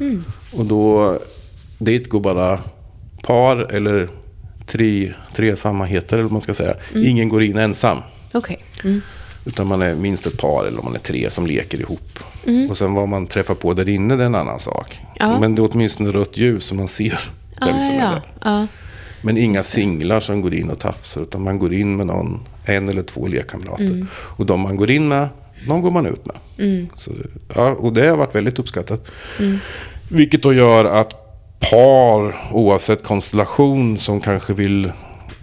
Mm. 0.00 0.24
Och 0.52 0.64
då, 0.64 1.18
dit 1.78 2.08
går 2.08 2.20
bara 2.20 2.58
par 3.22 3.56
eller 3.74 4.08
tre, 4.66 5.12
tre 5.34 5.56
sammanheter 5.56 6.14
eller 6.16 6.22
vad 6.24 6.32
man 6.32 6.40
ska 6.40 6.54
säga. 6.54 6.74
Mm. 6.94 7.06
Ingen 7.06 7.28
går 7.28 7.42
in 7.42 7.58
ensam. 7.58 7.98
Okej. 8.34 8.64
Mm. 8.84 9.00
Utan 9.44 9.68
man 9.68 9.82
är 9.82 9.94
minst 9.94 10.26
ett 10.26 10.38
par 10.38 10.64
eller 10.64 10.82
man 10.82 10.94
är 10.94 10.98
tre 10.98 11.30
som 11.30 11.46
leker 11.46 11.80
ihop. 11.80 12.18
Mm. 12.46 12.70
Och 12.70 12.76
sen 12.78 12.94
vad 12.94 13.08
man 13.08 13.26
träffar 13.26 13.54
på 13.54 13.72
där 13.72 13.88
inne 13.88 14.16
det 14.16 14.22
är 14.22 14.26
en 14.26 14.34
annan 14.34 14.58
sak. 14.58 15.00
Ja. 15.14 15.40
Men 15.40 15.54
det 15.54 15.62
är 15.62 15.68
åtminstone 15.72 16.12
rött 16.12 16.36
ljus 16.36 16.64
så 16.64 16.74
man 16.74 16.88
ser 16.88 17.20
vem 17.60 17.74
Ah, 17.74 17.80
som 17.80 17.94
är 17.94 18.00
ja. 18.00 18.10
där. 18.10 18.22
Ja. 18.44 18.66
Men 19.22 19.36
inga 19.36 19.60
singlar 19.60 20.20
som 20.20 20.42
går 20.42 20.54
in 20.54 20.70
och 20.70 20.78
tafsar. 20.78 21.22
Utan 21.22 21.42
man 21.42 21.58
går 21.58 21.74
in 21.74 21.96
med 21.96 22.06
någon, 22.06 22.40
en 22.64 22.88
eller 22.88 23.02
två 23.02 23.26
lekkamrater. 23.26 23.84
Mm. 23.84 24.06
Och 24.14 24.46
de 24.46 24.60
man 24.60 24.76
går 24.76 24.90
in 24.90 25.08
med, 25.08 25.28
de 25.66 25.82
går 25.82 25.90
man 25.90 26.06
ut 26.06 26.26
med. 26.26 26.36
Så, 26.96 27.10
ja, 27.54 27.70
och 27.70 27.92
det 27.92 28.06
har 28.06 28.16
varit 28.16 28.34
väldigt 28.34 28.58
uppskattat. 28.58 29.10
Mm. 29.38 29.58
Vilket 30.08 30.42
då 30.42 30.52
gör 30.52 30.84
att 30.84 31.12
par, 31.70 32.36
oavsett 32.52 33.02
konstellation, 33.02 33.98
som 33.98 34.20
kanske 34.20 34.52
vill 34.52 34.92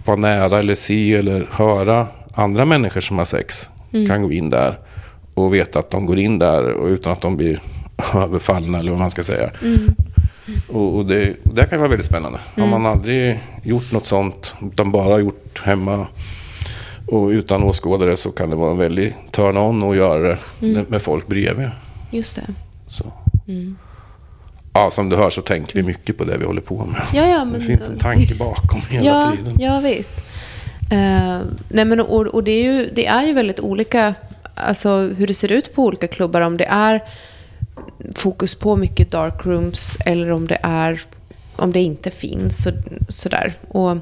vara 0.04 0.16
nära 0.16 0.58
eller 0.58 0.74
se 0.74 1.14
eller 1.14 1.48
höra 1.52 2.06
andra 2.34 2.64
människor 2.64 3.00
som 3.00 3.18
har 3.18 3.24
sex, 3.24 3.70
Mm. 3.92 4.06
kan 4.06 4.22
gå 4.22 4.32
in 4.32 4.50
där 4.50 4.78
och 5.34 5.54
veta 5.54 5.78
att 5.78 5.90
de 5.90 6.06
går 6.06 6.18
in 6.18 6.38
där 6.38 6.72
och 6.72 6.86
utan 6.88 7.12
att 7.12 7.20
de 7.20 7.36
blir 7.36 7.60
överfallna 8.14 8.78
eller 8.78 8.90
vad 8.90 9.00
man 9.00 9.10
ska 9.10 9.22
säga. 9.22 9.50
Mm. 9.62 9.94
Och, 10.68 10.96
och, 10.96 11.06
det, 11.06 11.34
och 11.44 11.54
det 11.54 11.64
kan 11.64 11.78
vara 11.78 11.88
väldigt 11.88 12.06
spännande. 12.06 12.38
Har 12.56 12.66
man 12.66 12.86
aldrig 12.86 13.40
gjort 13.62 13.92
något 13.92 14.06
sånt, 14.06 14.54
utan 14.72 14.92
bara 14.92 15.18
gjort 15.20 15.62
hemma 15.64 16.06
och 17.06 17.28
utan 17.28 17.62
åskådare 17.62 18.16
så 18.16 18.30
kan 18.30 18.50
det 18.50 18.56
vara 18.56 18.70
en 18.70 18.78
väldig 18.78 19.14
turn-on 19.32 19.90
att 19.90 19.96
göra 19.96 20.28
det 20.28 20.38
med- 20.58 20.90
med 20.90 21.02
folk 21.02 21.26
bredvid. 21.26 21.70
Just 22.10 22.36
det. 22.36 22.42
Så. 22.88 23.12
Ja, 24.72 24.90
som 24.90 25.08
du 25.08 25.16
hör 25.16 25.30
så 25.30 25.42
tänker 25.42 25.74
vi 25.74 25.82
mycket 25.82 26.18
på 26.18 26.24
det 26.24 26.36
vi 26.38 26.44
håller 26.44 26.60
på 26.60 26.84
med. 26.84 27.00
Ja, 27.14 27.26
ja, 27.28 27.44
men- 27.44 27.60
det 27.60 27.66
finns 27.66 27.88
en 27.88 27.98
tanke 27.98 28.34
bakom 28.34 28.80
hela 28.90 29.06
ja, 29.10 29.32
tiden. 29.36 29.56
Ja, 29.60 29.80
visst. 29.80 30.14
Eh, 30.90 31.40
nej, 31.68 31.84
men, 31.84 32.00
och, 32.00 32.26
och 32.26 32.44
det, 32.44 32.50
är 32.50 32.72
ju, 32.72 32.90
det 32.94 33.06
är 33.06 33.26
ju 33.26 33.32
väldigt 33.32 33.60
olika, 33.60 34.14
alltså 34.54 34.98
hur 34.98 35.26
det 35.26 35.34
ser 35.34 35.52
ut 35.52 35.74
på 35.74 35.84
olika 35.84 36.08
klubbar. 36.08 36.40
Om 36.40 36.56
det 36.56 36.64
är 36.64 37.02
fokus 38.14 38.54
på 38.54 38.76
mycket 38.76 39.10
dark 39.10 39.46
rooms 39.46 39.96
eller 40.06 40.30
om 40.30 40.46
det 40.46 40.58
är 40.62 41.00
om 41.56 41.72
det 41.72 41.80
inte 41.80 42.10
finns. 42.10 42.62
Så, 42.62 42.70
sådär. 43.08 43.52
Och 43.68 43.96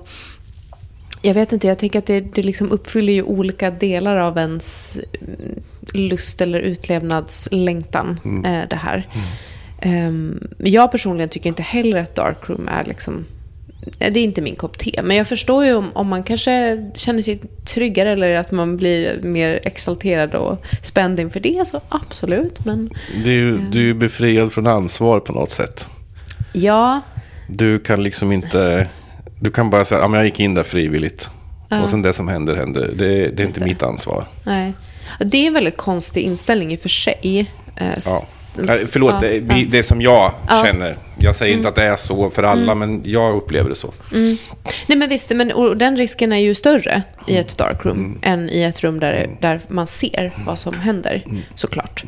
jag 1.23 1.35
vet 1.35 1.53
inte, 1.53 1.67
jag 1.67 1.79
tänker 1.79 1.99
att 1.99 2.07
det, 2.07 2.21
det 2.21 2.43
liksom 2.43 2.71
uppfyller 2.71 3.13
ju 3.13 3.23
olika 3.23 3.71
delar 3.71 4.17
av 4.17 4.39
ens 4.39 4.99
mm, 5.21 5.63
lust 5.93 6.41
eller 6.41 6.59
utlevnadslängtan, 6.59 8.21
eh, 8.45 8.69
det 8.71 8.77
här. 8.77 9.09
Ehm, 9.81 10.49
jag 10.59 10.93
personligen 10.93 11.29
tycker 11.29 11.49
inte 11.49 11.63
heller 11.63 11.97
att 12.03 12.15
darkroom 12.15 12.69
är 12.69 12.85
liksom... 12.85 13.25
eh, 13.99 14.12
Det 14.12 14.20
är 14.20 14.24
inte 14.24 14.43
min 14.43 14.57
kopp 14.57 14.78
te. 14.78 15.01
Men 15.03 15.16
jag 15.16 15.28
förstår 15.28 15.64
ju 15.64 15.74
om, 15.74 15.91
om 15.95 16.09
man 16.09 16.22
kanske 16.22 16.84
känner 16.95 17.22
sig 17.22 17.41
tryggare 17.64 18.12
eller 18.12 18.34
att 18.34 18.51
man 18.51 18.76
blir 18.76 19.20
mer 19.22 19.61
exalterad 19.64 20.34
och 20.34 20.66
spänd 20.82 21.20
inför 21.20 21.41
det, 21.41 21.68
så 21.68 21.80
absolut. 21.89 22.64
Men 22.64 22.91
är 23.24 23.30
ju, 23.30 23.59
du 23.59 23.91
är 23.91 23.95
befriad 23.95 24.53
från 24.53 24.66
ansvar 24.66 25.20
på 25.20 25.32
något 25.32 25.51
sätt. 25.51 25.89
Ja, 26.53 27.01
Du 27.49 27.78
kan 27.78 28.03
liksom 28.03 28.32
inte... 28.32 28.89
Du 29.41 29.51
kan 29.51 29.70
bara 29.70 29.84
säga, 29.84 30.01
ja 30.01 30.09
men 30.09 30.18
jag 30.18 30.24
gick 30.26 30.41
in 30.41 30.55
där 30.55 30.62
frivilligt. 30.62 31.30
Och 31.82 31.91
sen 31.91 32.03
det 32.03 32.12
som 32.12 32.28
händer, 32.28 32.57
händer. 32.57 32.91
Det, 32.95 33.07
det 33.07 33.43
är 33.43 33.47
inte 33.47 33.61
det. 33.61 33.66
mitt 33.66 33.82
ansvar. 33.82 34.24
nej. 34.45 34.72
Det 35.18 35.39
är 35.39 35.47
en 35.47 35.55
väldigt 35.55 35.76
konstig 35.76 36.22
inställning 36.22 36.72
i 36.72 36.76
och 36.76 36.80
för 36.80 36.89
sig. 36.89 37.51
Eh, 37.77 37.87
Ja. 38.07 38.20
Förlåt, 38.89 39.12
ja, 39.12 39.18
det, 39.20 39.35
ja. 39.37 39.43
Mm. 39.55 39.70
det 39.70 39.83
som 39.83 40.01
jag 40.03 40.33
känner. 40.64 40.97
Jag 41.18 41.35
säger 41.35 41.57
inte 41.57 41.68
att 41.68 41.74
det 41.74 41.85
är 41.85 41.97
så 41.97 42.31
för 42.31 42.43
alla, 42.43 42.74
men 42.74 43.03
jag 43.05 43.37
upplever 43.37 43.68
det 43.68 43.74
så. 43.74 43.95
Nej 44.87 44.99
men 44.99 45.09
visst, 45.09 45.31
men, 45.31 45.53
och 45.53 45.77
den 45.77 45.97
risken 45.97 46.33
är 46.33 46.37
ju 46.39 46.55
större 46.55 47.03
i 47.27 47.31
Mm. 47.33 47.41
ett 47.41 47.59
darkroom 47.59 48.18
än 48.22 48.51
i 48.51 48.62
ett 48.62 48.85
rum 48.85 49.01
där, 49.01 49.37
där 49.41 49.61
man 49.68 49.87
ser 49.87 50.33
vad 50.47 50.59
som 50.59 50.74
händer, 50.74 51.22
Mm. 51.27 51.43
såklart. 51.55 52.05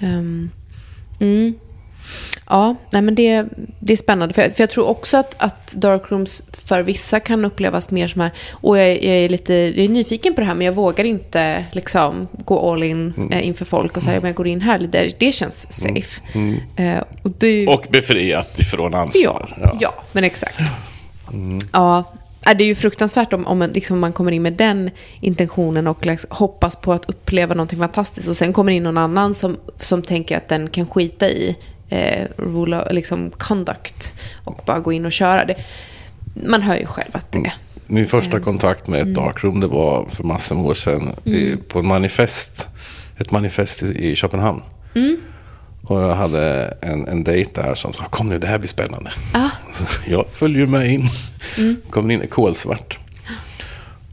Mm. 0.00 0.50
Ja, 2.46 2.76
nej 2.92 3.02
men 3.02 3.14
det, 3.14 3.44
det 3.80 3.92
är 3.92 3.96
spännande. 3.96 4.34
För 4.34 4.42
jag, 4.42 4.56
för 4.56 4.62
jag 4.62 4.70
tror 4.70 4.86
också 4.88 5.16
att, 5.16 5.34
att 5.42 5.72
darkrooms 5.76 6.42
för 6.66 6.82
vissa 6.82 7.20
kan 7.20 7.44
upplevas 7.44 7.90
mer 7.90 8.08
som 8.08 8.20
här, 8.20 8.30
och 8.52 8.78
jag, 8.78 8.88
jag 8.88 9.16
är 9.16 9.28
lite 9.28 9.54
jag 9.54 9.78
är 9.84 9.88
nyfiken 9.88 10.34
på 10.34 10.40
det 10.40 10.46
här, 10.46 10.54
men 10.54 10.64
jag 10.66 10.72
vågar 10.72 11.04
inte 11.04 11.64
liksom 11.72 12.28
gå 12.44 12.72
all 12.72 12.82
in 12.82 13.12
Mm. 13.16 13.32
eh, 13.32 13.46
inför 13.46 13.64
folk 13.64 13.96
och 13.96 14.02
säga 14.02 14.18
om 14.18 14.26
jag 14.26 14.34
går 14.34 14.46
in 14.46 14.60
här, 14.60 14.78
det, 14.78 15.14
det 15.20 15.32
känns 15.32 15.72
safe. 15.72 16.20
Eh, 16.76 17.02
och 17.22 17.30
det, 17.38 17.66
Och 17.68 17.86
befriat 17.90 18.58
ifrån 18.58 18.94
ansvar. 18.94 19.54
Ja, 19.62 19.76
ja. 19.80 19.94
men 20.12 20.24
exakt. 20.24 20.58
Ja, 21.72 22.04
äh, 22.48 22.56
det 22.56 22.64
är 22.64 22.66
ju 22.66 22.74
fruktansvärt 22.74 23.32
om, 23.32 23.46
om 23.46 23.62
en- 23.62 23.70
liksom 23.70 23.98
man 23.98 24.12
kommer 24.12 24.32
in 24.32 24.42
med 24.42 24.52
den 24.52 24.90
intentionen 25.20 25.86
och 25.86 26.06
liksom 26.06 26.28
hoppas 26.32 26.76
på 26.76 26.92
att 26.92 27.04
uppleva 27.08 27.54
någonting 27.54 27.78
fantastiskt 27.78 28.28
och 28.28 28.36
sen 28.36 28.52
kommer 28.52 28.72
in 28.72 28.82
någon 28.82 28.98
annan 28.98 29.34
som, 29.34 29.56
som 29.76 30.02
tänker 30.02 30.36
att 30.36 30.48
den 30.48 30.68
kan 30.68 30.86
skita 30.88 31.28
i 31.28 31.56
eh, 31.92 32.26
rule, 32.36 32.82
of- 32.82 32.92
liksom 32.92 33.30
conduct 33.30 34.14
och 34.44 34.60
bara 34.66 34.80
gå 34.80 34.92
in 34.92 35.06
och 35.06 35.12
köra. 35.12 35.44
Det, 35.44 35.54
man 36.34 36.62
hör 36.62 36.76
ju 36.76 36.86
själv 36.86 37.10
att 37.12 37.32
det 37.32 37.52
Min 37.86 38.06
första 38.06 38.40
kontakt 38.40 38.86
med 38.86 39.00
ett 39.00 39.14
darkroom 39.14 39.60
det 39.60 39.66
var 39.66 40.06
för 40.08 40.24
massor 40.24 40.54
med 40.56 40.64
år 40.64 40.74
sedan 40.74 41.12
i, 41.24 41.56
på 41.68 41.78
en 41.78 41.86
manifest, 41.86 42.68
ett 43.18 43.30
manifest 43.30 43.82
i, 43.82 44.14
Köpenhamn. 44.14 44.62
Och 45.84 46.00
jag 46.02 46.14
hade 46.14 46.74
en, 46.80 47.08
en 47.08 47.24
dejt 47.24 47.62
där 47.62 47.74
som 47.74 47.92
sa, 47.92 48.04
kom 48.04 48.28
nu 48.28 48.38
det 48.38 48.46
här 48.46 48.58
blir 48.58 48.68
spännande. 48.68 49.12
Så 49.72 49.84
jag 50.10 50.24
följer 50.32 50.66
med 50.66 50.86
in. 50.92 51.08
Kommer 51.90 52.14
in 52.14 52.22
i 52.22 52.26
kolsvart. 52.26 52.98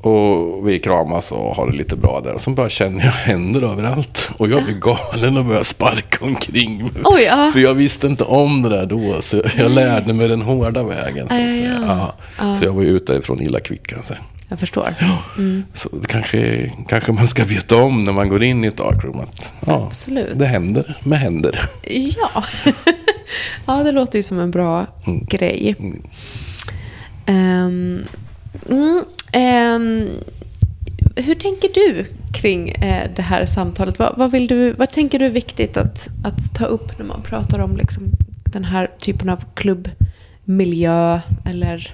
Och 0.02 0.68
vi 0.68 0.80
kramas 0.80 1.32
och 1.32 1.56
har 1.56 1.72
det 1.72 1.78
lite 1.78 1.96
bra 1.96 2.22
där. 2.24 2.34
Och 2.34 2.42
så 2.42 2.52
bara 2.52 2.70
känner 2.70 3.06
jag 3.06 3.12
händer 3.12 3.62
överallt. 3.72 4.30
Och 4.38 4.50
jag 4.50 4.64
blir 4.64 4.76
galen 4.76 5.38
och 5.38 5.46
börjar 5.46 5.64
sparka 5.64 6.26
omkring 6.26 6.78
mig. 6.78 7.02
Oj, 7.04 7.22
ja. 7.22 7.50
För 7.54 7.60
jag 7.60 7.74
visste 7.74 8.08
inte 8.08 8.24
om 8.24 8.62
det 8.62 8.70
där 8.70 8.86
då. 8.86 9.22
Så 9.22 9.42
jag 9.58 9.72
lärde 9.72 10.14
mig 10.14 10.28
den 10.28 10.42
hårda 10.42 10.84
vägen. 10.84 11.30
Så, 11.30 11.36
att 11.36 11.42
ja, 11.42 11.48
säga. 11.48 11.84
ja. 11.88 12.14
Ja. 12.40 12.56
så 12.56 12.66
jag 12.66 12.74
var 12.74 12.82
ju 12.82 12.90
ute 12.90 13.12
därifrån 13.14 13.42
illa 13.42 13.60
kvitt 13.60 13.88
kan 13.88 13.98
jag 13.98 14.06
säga. 14.06 14.20
Jag 14.50 14.60
förstår. 14.60 14.88
Så 15.74 15.90
det 15.90 16.08
kanske, 16.08 16.72
kanske 16.88 17.12
man 17.12 17.28
ska 17.28 17.46
veta 17.46 17.76
om 17.76 18.04
när 18.04 18.14
man 18.14 18.30
går 18.30 18.44
in 18.44 18.66
i 18.66 18.68
ett 18.68 18.78
darkroom. 18.78 19.20
Att, 19.20 19.54
ja, 19.66 19.86
Absolut. 19.88 20.40
Det 20.40 20.46
händer 20.46 20.98
med 21.04 21.20
händer. 21.20 21.70
Ja. 22.18 22.44
ja, 23.66 23.84
det 23.84 23.92
låter 23.92 24.20
ju 24.20 24.24
som 24.24 24.40
en 24.40 24.52
bra 24.52 24.86
grej. 25.28 25.76
Ehm, 25.80 25.96
mm, 27.26 28.06
ehm, 28.70 29.04
hur 31.16 31.36
tänker 31.36 31.70
du 31.74 32.06
kring 32.34 32.70
eh, 32.70 33.12
det 33.16 33.22
här 33.22 33.46
samtalet? 33.46 34.00
Vad, 34.00 34.18
vad, 34.18 34.32
vill 34.32 34.48
du, 34.48 34.72
vad 34.72 34.90
tänker 34.90 35.20
du 35.20 35.26
är 35.26 35.30
viktigt 35.30 35.78
att, 35.78 36.10
att 36.24 36.56
ta 36.56 36.66
upp 36.66 37.00
när 37.00 37.06
man 37.06 37.22
pratar 37.22 37.60
om 37.60 37.78
liksom, 37.78 38.04
den 38.44 38.64
här 38.64 38.92
typen 39.00 39.30
av 39.30 39.44
klubbmiljö? 39.54 41.20
Eller, 41.46 41.94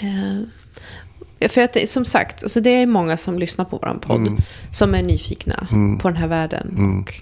eh, 0.00 1.48
för 1.48 1.60
att 1.60 1.88
som 1.88 2.04
sagt, 2.04 2.42
alltså 2.42 2.60
det 2.60 2.70
är 2.70 2.86
många 2.86 3.16
som 3.16 3.38
lyssnar 3.38 3.64
på 3.64 3.78
vår 3.82 3.98
podd 4.00 4.42
som 4.70 4.94
är 4.94 5.02
nyfikna 5.02 5.66
på 6.02 6.08
den 6.08 6.16
här 6.16 6.28
världen 6.28 7.02
och 7.02 7.14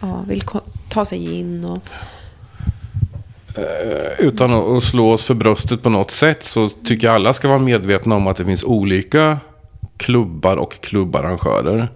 ja, 0.00 0.24
vill 0.28 0.42
ta 0.88 1.04
sig 1.04 1.38
in. 1.38 1.64
Och, 1.64 1.82
Utan 4.18 4.52
att 4.52 4.84
slå 4.84 5.12
oss 5.12 5.24
för 5.24 5.34
bröstet 5.34 5.82
på 5.82 5.90
något 5.90 6.10
sätt 6.10 6.42
så 6.42 6.68
tycker 6.68 7.06
jag 7.06 7.14
alla 7.14 7.34
ska 7.34 7.48
vara 7.48 7.58
medvetna 7.58 8.14
om 8.14 8.26
att 8.26 8.36
det 8.36 8.44
finns 8.44 8.64
olika 8.64 9.38
klubbar 9.96 10.56
och 10.56 10.80
klubbarrangörer. 10.80 11.88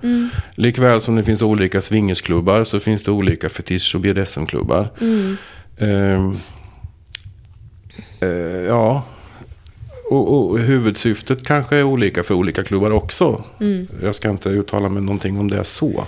Likväl 0.54 1.00
som 1.00 1.16
det 1.16 1.22
finns 1.22 1.42
olika 1.42 1.80
swingersklubbar 1.80 2.64
så 2.64 2.80
finns 2.80 3.02
det 3.04 3.10
olika 3.10 3.48
fetisch 3.48 3.94
och 3.94 4.00
BDSM-klubbar. 4.00 4.88
Ehm, 5.78 6.36
eh, 8.20 8.28
ja, 8.68 9.02
och, 10.10 10.50
och 10.50 10.58
huvudsyftet 10.58 11.46
kanske 11.46 11.76
är 11.76 11.82
olika 11.82 12.22
för 12.22 12.34
olika 12.34 12.64
klubbar 12.64 12.90
också. 12.90 13.44
Jag 14.02 14.14
ska 14.14 14.30
inte 14.30 14.48
uttala 14.48 14.88
mig 14.88 15.02
någonting 15.02 15.38
om 15.38 15.50
det 15.50 15.56
är 15.58 15.62
så. 15.62 16.06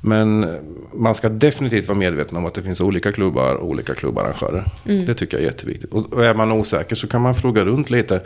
Men 0.00 0.56
man 0.94 1.14
ska 1.14 1.28
definitivt 1.28 1.88
vara 1.88 1.98
medveten 1.98 2.36
om 2.36 2.46
att 2.46 2.54
det 2.54 2.62
finns 2.62 2.80
olika 2.80 3.12
klubbar 3.12 3.54
och 3.54 3.68
olika 3.68 3.94
klubbarrangörer. 3.94 4.64
Det 4.84 5.14
tycker 5.14 5.36
jag 5.36 5.42
är 5.42 5.46
jätteviktigt. 5.46 5.92
Och, 5.92 6.24
är 6.24 6.34
man 6.34 6.52
osäker 6.52 6.96
så 6.96 7.06
kan 7.06 7.20
man 7.20 7.34
fråga 7.34 7.64
runt 7.64 7.90
lite. 7.90 8.20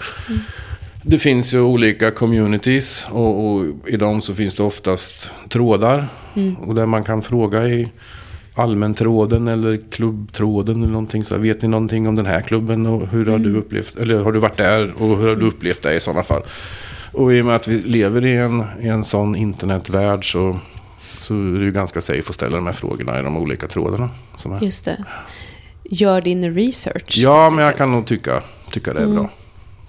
Det 1.03 1.19
finns 1.19 1.55
ju 1.55 1.61
olika 1.61 2.11
communities 2.11 3.07
och, 3.11 3.47
och 3.47 3.65
i 3.87 3.97
dem 3.97 4.21
så 4.21 4.35
finns 4.35 4.57
det 4.57 4.63
oftast 4.63 5.31
trådar. 5.49 6.09
Och 6.61 6.75
där 6.75 6.87
man 6.87 7.05
kan 7.05 7.23
fråga 7.23 7.69
i 7.69 7.89
allmäntråden 8.55 9.49
eller 9.49 9.81
klubbtråden 9.91 10.77
eller 10.77 10.93
någonting. 10.93 11.25
Så 11.25 11.39
vet 11.39 11.63
ni 11.63 11.69
någonting 11.69 12.09
om 12.09 12.17
den 12.17 12.27
här 12.27 12.41
klubben 12.41 12.87
och 12.87 13.09
hur 13.09 13.27
har 13.27 13.39
du 13.39 13.57
upplevt, 13.57 13.97
eller 13.97 14.21
har 14.21 14.33
du 14.33 14.39
varit 14.39 14.57
där 14.57 14.93
och 14.99 15.17
hur 15.19 15.29
har 15.29 15.37
du 15.37 15.47
upplevt 15.47 15.83
det 15.83 15.95
i 15.95 16.01
sådana 16.01 16.23
fall? 16.23 16.43
Och 17.13 17.35
i 17.35 17.41
och 17.41 17.47
med 17.47 17.57
att 17.57 17.69
vi 17.69 17.79
lever 17.79 18.27
i 18.27 18.37
en, 18.37 18.65
i 18.81 18.89
en 18.89 19.05
sån 19.05 19.37
internetvärld 19.37 20.33
så, 20.33 20.59
så 21.21 21.35
är 21.35 21.61
det 21.65 21.71
ganska 21.71 22.01
safe 22.01 22.23
att 22.29 22.35
ställa 22.35 22.57
de 22.57 22.67
här 22.67 22.73
frågorna 22.73 23.21
i 23.21 23.23
de 23.23 23.37
olika 23.37 23.67
trådarna. 23.67 24.11
Som 24.37 24.53
är. 24.53 24.61
just 24.65 24.85
det. 24.85 25.05
Gör 25.85 26.21
din 26.21 26.55
research. 26.55 27.15
Ja, 27.19 27.51
men 27.51 27.65
jag 27.65 27.77
kan 27.77 27.93
nog 27.93 28.07
tycka, 28.07 28.43
tycka 28.71 28.93
det 28.95 29.03
är 29.03 29.07
bra. 29.07 29.31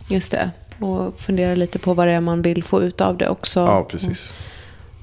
Just 0.08 0.32
det. 0.32 0.52
Och 0.80 1.20
fundera 1.20 1.56
lite 1.56 1.80
på 1.80 1.94
vad 1.94 2.08
det 2.08 2.14
är 2.14 2.22
man 2.22 2.42
vill 2.42 2.64
få 2.64 2.82
ut 2.82 3.02
av 3.02 3.18
det 3.18 3.30
också. 3.30 3.60
Ja, 3.60 3.84
precis. 3.84 4.34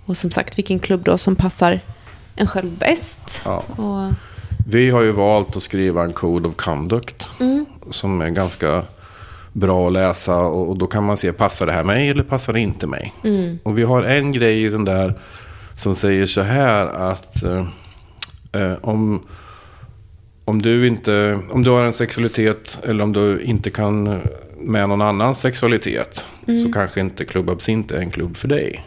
Och 0.04 0.16
som 0.16 0.30
sagt, 0.30 0.58
vilken 0.58 0.78
klubb 0.78 1.04
då 1.04 1.18
som 1.18 1.36
passar 1.36 1.80
en 2.36 2.46
själv 2.46 2.78
bäst. 2.78 3.42
Ja. 3.44 3.56
Och, 3.76 4.14
Vi 4.68 4.90
har 4.90 5.02
ju 5.02 5.12
valt 5.12 5.56
att 5.56 5.62
skriva 5.62 6.04
en 6.04 6.12
Code 6.12 6.48
of 6.48 6.56
Conduct. 6.56 7.28
Som 7.90 8.20
är 8.20 8.30
ganska 8.30 8.82
bra 9.52 9.86
att 9.86 9.92
läsa. 9.92 10.36
Och, 10.36 10.68
och 10.68 10.78
då 10.78 10.86
kan 10.86 11.04
man 11.04 11.16
se, 11.16 11.32
passar 11.32 11.66
det 11.66 11.72
här 11.72 11.84
mig 11.84 12.08
eller 12.08 12.22
passar 12.22 12.52
det 12.52 12.60
inte 12.60 12.86
mig? 12.86 13.14
Och 13.62 13.78
vi 13.78 13.82
har 13.82 14.02
en 14.02 14.32
grej 14.32 14.64
i 14.64 14.68
den 14.68 14.84
där 14.84 15.14
som 15.78 15.94
säger 15.94 16.26
så 16.26 16.40
här 16.40 16.86
att 16.86 17.42
eh, 17.42 17.66
eh, 18.52 18.76
om, 18.80 19.22
om, 20.44 20.62
du 20.62 20.86
inte, 20.86 21.40
om 21.50 21.62
du 21.62 21.70
har 21.70 21.84
en 21.84 21.92
sexualitet 21.92 22.78
eller 22.84 23.04
om 23.04 23.12
du 23.12 23.40
inte 23.40 23.70
kan 23.70 24.20
med 24.60 24.88
någon 24.88 25.02
annans 25.02 25.40
sexualitet 25.40 26.26
så 26.64 26.72
kanske 26.72 27.00
inte 27.00 27.24
Club 27.24 27.50
Absint 27.50 27.90
är 27.90 27.98
en 27.98 28.10
klubb 28.10 28.36
för 28.36 28.48
dig. 28.48 28.84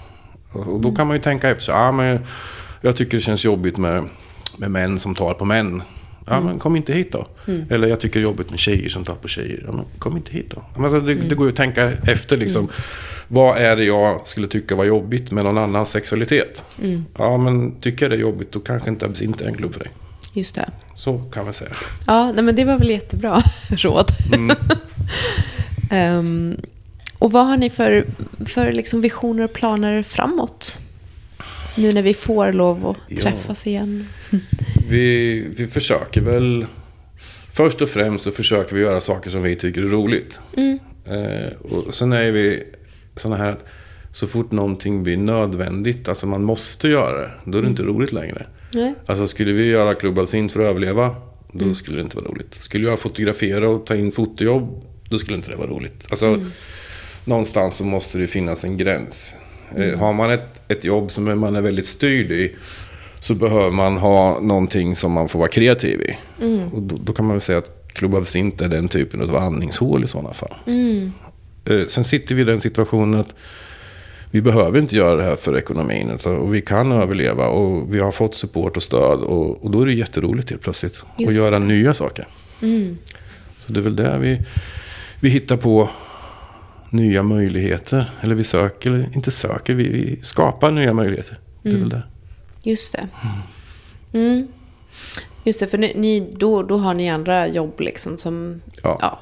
Och, 0.52 0.68
och 0.68 0.82
då 0.82 0.96
kan 0.96 1.08
man 1.08 1.16
ju 1.16 1.22
tänka 1.22 1.50
efter, 1.50 1.64
så, 1.64 1.72
ah, 1.72 1.92
men 1.92 2.20
jag 2.82 2.96
tycker 2.96 3.18
det 3.18 3.22
känns 3.22 3.46
jobbigt 3.46 3.78
med, 3.78 4.06
med 4.58 4.72
män 4.72 5.00
som 5.00 5.16
tar 5.16 5.34
på 5.34 5.46
män. 5.46 5.84
Ja, 6.32 6.42
men 6.42 6.60
kom 6.60 6.76
inte 6.76 6.94
hit 6.94 7.12
då. 7.12 7.28
Eller 7.70 7.88
jag 7.88 8.00
tycker 8.00 8.20
det 8.20 8.24
är 8.24 8.30
jobbigt 8.30 8.50
med 8.50 8.60
tjejer 8.60 8.90
som 8.90 9.04
tar 9.04 9.16
på 9.16 9.28
tjejer. 9.28 9.64
Ja, 9.68 9.72
men 9.72 9.86
kom 10.00 10.18
inte 10.18 10.32
hit 10.32 10.54
då. 10.56 10.84
Alltså, 10.84 11.00
det, 11.00 11.14
det 11.14 11.36
går 11.36 11.46
ju 11.46 11.52
att 11.52 11.58
tänka 11.58 11.92
efter 12.08 12.38
liksom. 12.38 12.70
Vad 13.28 13.58
är 13.58 13.76
det 13.76 13.84
jag 13.84 14.28
skulle 14.28 14.48
tycka 14.48 14.76
var 14.76 14.84
jobbigt 14.86 15.32
med 15.32 15.44
någon 15.44 15.58
annans 15.58 15.90
sexualitet? 15.90 16.64
Ja, 17.18 17.38
men 17.38 17.72
tycker 17.82 18.06
jag 18.06 18.12
det 18.12 18.16
är 18.16 18.20
jobbigt 18.22 18.52
då 18.52 18.60
kanske 18.60 18.90
inte 18.90 19.06
absint 19.06 19.42
är 19.42 19.46
en 19.48 19.54
klubb 19.54 19.74
för 19.74 19.80
dig. 19.80 19.90
just 20.34 20.56
det. 20.56 20.70
Så 20.96 21.20
kan 21.20 21.44
man 21.44 21.54
säga. 21.54 21.72
Ja, 22.08 22.32
nej, 22.32 22.44
men 22.44 22.56
det 22.56 22.66
var 22.66 22.78
väl 22.80 22.90
jättebra 22.90 23.42
råd. 23.70 24.08
Mm. 24.34 24.58
Ehm, 25.92 26.58
och 27.18 27.32
vad 27.32 27.48
har 27.48 27.58
ni 27.58 27.70
för, 27.70 28.06
för 28.46 28.72
liksom 28.72 29.02
visioner 29.02 29.44
och 29.44 29.54
planer 29.54 30.04
framåt? 30.04 30.78
Nu 31.78 31.90
när 31.94 32.02
vi 32.02 32.14
får 32.14 32.52
lov 32.52 32.88
att 32.88 32.98
Ja. 33.08 33.22
träffas 33.22 33.68
igen. 33.68 34.06
Vi, 34.90 35.40
vi 35.58 35.68
försöker 35.68 36.22
väl... 36.22 36.66
Först 37.54 37.82
och 37.82 37.90
främst 37.90 38.24
så 38.24 38.32
försöker 38.32 38.76
vi 38.76 38.82
göra 38.82 39.02
saker 39.02 39.30
som 39.30 39.42
vi 39.44 39.56
tycker 39.56 39.82
är 39.82 39.88
roligt. 39.88 40.40
Eh, 41.06 41.58
och 41.72 41.94
sen 41.94 42.14
är 42.14 42.32
vi 42.32 42.64
sådana 43.16 43.44
här 43.44 43.50
att 43.50 43.66
så 44.12 44.28
fort 44.28 44.52
någonting 44.52 45.04
blir 45.04 45.18
nödvändigt, 45.18 46.08
alltså 46.08 46.28
man 46.28 46.44
måste 46.44 46.88
göra 46.88 47.22
det, 47.22 47.32
då 47.46 47.58
är 47.58 47.62
det 47.62 47.68
inte 47.68 47.84
roligt 47.84 48.12
längre. 48.12 48.46
Nej. 48.74 48.94
Alltså 49.06 49.28
skulle 49.28 49.52
vi 49.52 49.66
göra 49.66 49.94
Club 49.96 50.20
Alsint 50.20 50.52
för 50.52 50.60
att 50.60 50.66
överleva, 50.66 51.16
då 51.54 51.74
skulle 51.74 51.98
det 51.98 52.02
inte 52.04 52.18
vara 52.18 52.28
roligt. 52.28 52.54
Skulle 52.54 52.88
jag 52.90 53.00
fotografera 53.00 53.70
och 53.70 53.86
ta 53.86 53.96
in 53.96 54.12
fotojobb, 54.12 54.84
då 55.10 55.18
skulle 55.18 55.38
inte 55.38 55.50
det 55.52 55.56
vara 55.58 55.68
roligt. 55.70 56.06
Alltså, 56.10 56.46
någonstans 57.26 57.76
så 57.76 57.84
måste 57.84 58.18
det 58.18 58.28
finnas 58.28 58.64
en 58.64 58.78
gräns. 58.78 59.36
Eh, 59.78 60.00
har 60.00 60.14
man 60.14 60.32
ett, 60.32 60.62
ett 60.68 60.84
jobb 60.86 61.12
som 61.12 61.40
man 61.40 61.56
är 61.56 61.62
väldigt 61.62 61.86
styrd 61.86 62.32
i, 62.32 62.56
så 63.20 63.36
behöver 63.36 63.72
man 63.72 63.98
ha 63.98 64.40
någonting 64.40 64.96
som 64.96 65.12
man 65.12 65.30
får 65.30 65.40
vara 65.40 65.50
kreativ 65.50 66.02
i. 66.02 66.18
Och 66.74 66.82
då, 66.82 66.96
då 67.04 67.14
kan 67.14 67.26
man 67.26 67.34
väl 67.36 67.42
säga 67.42 67.58
att 67.58 67.88
Club 67.94 68.16
Absint 68.16 68.62
är 68.62 68.68
den 68.70 68.88
typen 68.88 69.22
av 69.22 69.36
andningshål 69.36 70.04
i 70.04 70.08
sådana 70.08 70.34
fall. 70.34 70.54
Eh, 71.66 71.86
Sen 71.88 72.04
sitter 72.04 72.36
vi 72.36 72.42
i 72.42 72.46
den 72.46 72.62
situationen 72.62 73.20
att 73.20 73.36
vi 74.32 74.42
behöver 74.42 74.80
inte 74.80 74.96
göra 74.96 75.16
det 75.16 75.24
här 75.24 75.36
för 75.36 75.58
ekonomin. 75.58 76.10
utan- 76.10 76.36
Och 76.38 76.56
vi 76.56 76.62
kan 76.62 76.92
överleva 76.92 77.48
och 77.48 77.96
vi 77.96 78.00
har 78.00 78.12
fått 78.12 78.36
support 78.36 78.78
och 78.78 78.84
stöd. 78.84 79.20
Och, 79.20 79.64
och 79.66 79.72
då 79.72 79.82
är 79.82 79.86
det 79.86 79.94
jätteroligt 79.94 80.50
helt 80.50 80.62
plötsligt. 80.62 81.04
att 81.14 81.20
Just 81.22 81.38
göra 81.38 81.60
nya 81.60 81.94
saker. 81.94 82.28
Så 83.58 83.74
det 83.74 83.80
är 83.80 83.84
väl 83.84 83.96
där 83.96 84.20
vi, 84.20 84.42
vi 85.20 85.30
hittar 85.30 85.58
på 85.58 85.90
nya 86.92 87.24
möjligheter. 87.24 88.12
Eller 88.22 88.36
vi 88.36 88.44
söker, 88.44 88.92
eller 88.92 89.16
inte 89.16 89.32
söker, 89.32 89.74
vi, 89.74 90.20
skapar 90.24 90.72
nya 90.72 90.94
möjligheter. 90.94 91.40
Det 91.64 91.70
är 91.70 91.78
väl 91.78 91.90
det. 91.90 92.04
Just 92.64 92.94
det. 92.94 93.08
Mm. 94.14 94.48
Just 95.44 95.60
det, 95.60 95.68
för 95.68 95.78
ni, 95.78 95.94
ni, 95.96 96.34
då, 96.38 96.64
då 96.64 96.78
har 96.78 96.94
ni 96.94 97.10
andra 97.10 97.48
jobb 97.48 97.80
liksom 97.80 98.18
som, 98.18 98.62
Ja. 98.84 98.98
ja, 99.02 99.20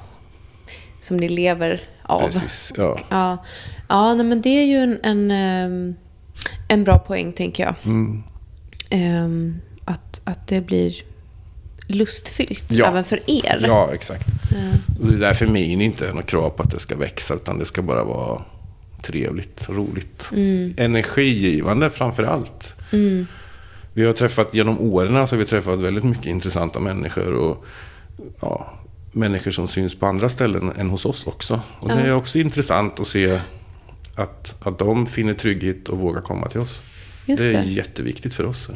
som 1.01 1.17
ni 1.17 1.29
lever 1.29 1.81
av. 2.03 2.19
Precis. 2.19 2.73
Ja. 2.77 2.99
Ja, 3.09 3.37
ja 3.89 4.13
nej, 4.13 4.25
men 4.25 4.41
det 4.41 4.49
är 4.49 4.65
ju 4.65 4.77
en, 4.77 4.99
en, 5.03 5.31
ehm, 5.31 5.95
en 6.67 6.83
bra 6.83 6.99
poäng, 6.99 7.33
tänker 7.33 7.63
jag. 7.63 7.75
Mm. 7.85 8.23
Ehm, 8.89 9.59
att, 9.85 10.21
att 10.23 10.47
det 10.47 10.61
blir 10.61 10.93
lustfyllt 11.89 12.65
Ja. 12.71 12.87
även 12.87 13.03
för 13.03 13.19
er. 13.27 13.63
ja, 13.67 13.89
exakt. 13.93 14.27
Och 15.01 15.07
det 15.07 15.15
är 15.15 15.19
därför 15.19 15.47
min 15.47 15.81
inte 15.81 16.07
är 16.07 16.13
något 16.13 16.25
krav 16.25 16.49
på 16.49 16.63
att 16.63 16.71
det 16.71 16.79
ska 16.79 16.95
växa. 16.95 17.33
Utan 17.33 17.59
det 17.59 17.65
ska 17.65 17.81
bara 17.81 18.03
vara 18.03 18.41
trevligt, 19.01 19.69
roligt. 19.69 20.29
Energigivande 20.77 21.89
framför 21.89 22.23
allt. 22.23 22.75
Vi 23.93 24.05
har 24.05 24.13
träffat, 24.13 24.53
genom 24.53 24.79
åren 24.79 25.27
så 25.27 25.35
har 25.35 25.39
vi 25.39 25.45
träffat 25.45 25.79
väldigt 25.79 26.03
mycket 26.03 26.25
intressanta 26.25 26.79
människor. 26.79 27.33
Och 27.33 27.65
ja, 28.41 28.73
människor 29.11 29.51
som 29.51 29.67
syns 29.67 29.95
på 29.99 30.05
andra 30.05 30.29
ställen 30.29 30.71
än 30.77 30.89
hos 30.89 31.05
oss 31.05 31.27
också. 31.27 31.61
Och 31.79 31.87
det 31.89 32.01
är 32.01 32.13
också 32.13 32.39
intressant 32.39 32.99
att 32.99 33.07
se 33.07 33.39
att, 34.15 34.55
att 34.61 34.79
de 34.79 35.05
finner 35.07 35.33
trygghet 35.33 35.87
och 35.89 35.97
vågar 35.97 36.21
komma 36.21 36.47
till 36.47 36.59
oss. 36.59 36.81
Just 37.29 37.43
det 37.43 37.57
är 37.57 37.63
det. 37.63 37.69
jätteviktigt 37.69 38.33
för 38.33 38.45
oss. 38.45 38.69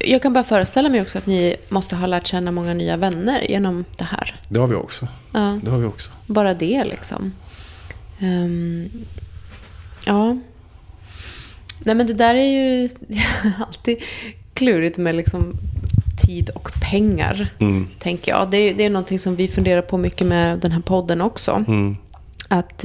Jag 0.00 0.22
kan 0.22 0.32
bara 0.32 0.44
föreställa 0.44 0.88
mig 0.88 1.02
också 1.02 1.18
att 1.18 1.26
ni 1.26 1.56
måste 1.68 1.96
ha 1.96 2.06
lärt 2.06 2.26
känna 2.26 2.50
många 2.50 2.74
nya 2.74 2.96
vänner 2.96 3.50
genom 3.50 3.84
det 3.96 4.04
här. 4.04 4.40
Det 4.48 4.60
har 4.60 4.66
vi 4.66 4.74
också. 4.74 5.08
Ja. 5.32 5.58
Det 5.62 5.70
har 5.70 5.78
vi 5.78 5.86
också. 5.86 6.10
Bara 6.26 6.54
det 6.54 6.84
liksom. 6.84 7.32
Ehm, 8.18 8.88
ja. 10.06 10.38
Nej 11.78 11.94
men 11.94 12.06
det 12.06 12.14
där 12.14 12.34
är 12.34 12.46
ju 12.46 12.88
alltid 13.66 13.98
klurigt 14.54 14.98
med 14.98 15.14
liksom 15.14 15.52
tid 16.26 16.50
och 16.50 16.70
pengar. 16.90 17.52
Mm. 17.58 17.88
Tänker 17.98 18.32
jag. 18.32 18.50
Det 18.50 18.56
är, 18.56 18.74
det 18.74 18.84
är 18.84 18.90
någonting 18.90 19.18
som 19.18 19.36
vi 19.36 19.48
funderar 19.48 19.82
på 19.82 19.98
mycket 19.98 20.26
med 20.26 20.58
den 20.58 20.72
här 20.72 20.80
podden 20.80 21.20
också. 21.20 21.64
Mm. 21.68 21.96
Att 22.48 22.84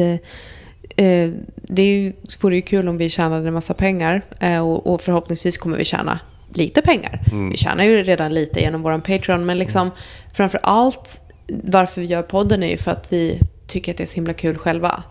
eh, 0.98 1.32
det 1.62 1.82
är 1.82 2.00
ju, 2.00 2.14
vore 2.42 2.56
ju 2.56 2.62
kul 2.62 2.88
om 2.88 2.98
vi 2.98 3.10
tjänade 3.10 3.48
en 3.48 3.54
massa 3.54 3.74
pengar. 3.74 4.22
Eh, 4.40 4.60
och, 4.60 4.94
och 4.94 5.02
förhoppningsvis 5.02 5.58
kommer 5.58 5.78
vi 5.78 5.86
tjäna 5.86 6.20
lite 6.54 6.82
pengar. 6.82 7.22
Vi 7.52 7.58
tjänar 7.58 7.84
ju 7.84 8.04
redan 8.04 8.34
lite 8.34 8.60
genom 8.60 8.82
vår 8.82 9.00
Patreon. 9.00 9.46
Men 9.46 9.58
liksom 9.58 9.92
framför 10.34 10.60
allt 10.64 11.22
varför 11.64 12.02
vi 12.02 12.08
gör 12.08 12.22
podden 12.22 12.64
är 12.64 12.68
ju 12.68 12.78
för 12.78 12.92
att 12.92 13.14
vi 13.14 13.40
tycker 13.68 13.92
att 13.92 13.98
det 13.98 14.04
är 14.04 14.06
så 14.06 14.16
himla 14.16 14.34
kul 14.34 14.58
själva. 14.58 15.04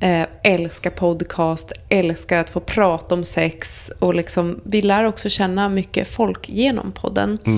Eh, 0.00 0.26
älskar 0.42 0.90
podcast, 0.90 1.72
älskar 1.88 2.38
att 2.38 2.50
få 2.50 2.60
prata 2.60 3.14
om 3.14 3.24
sex. 3.24 3.90
Och 3.98 4.14
liksom, 4.14 4.60
vi 4.64 4.82
lär 4.82 5.04
också 5.04 5.28
känna 5.28 5.68
mycket 5.68 6.08
folk 6.08 6.48
genom 6.48 6.92
podden. 6.92 7.38
Eh, 7.44 7.52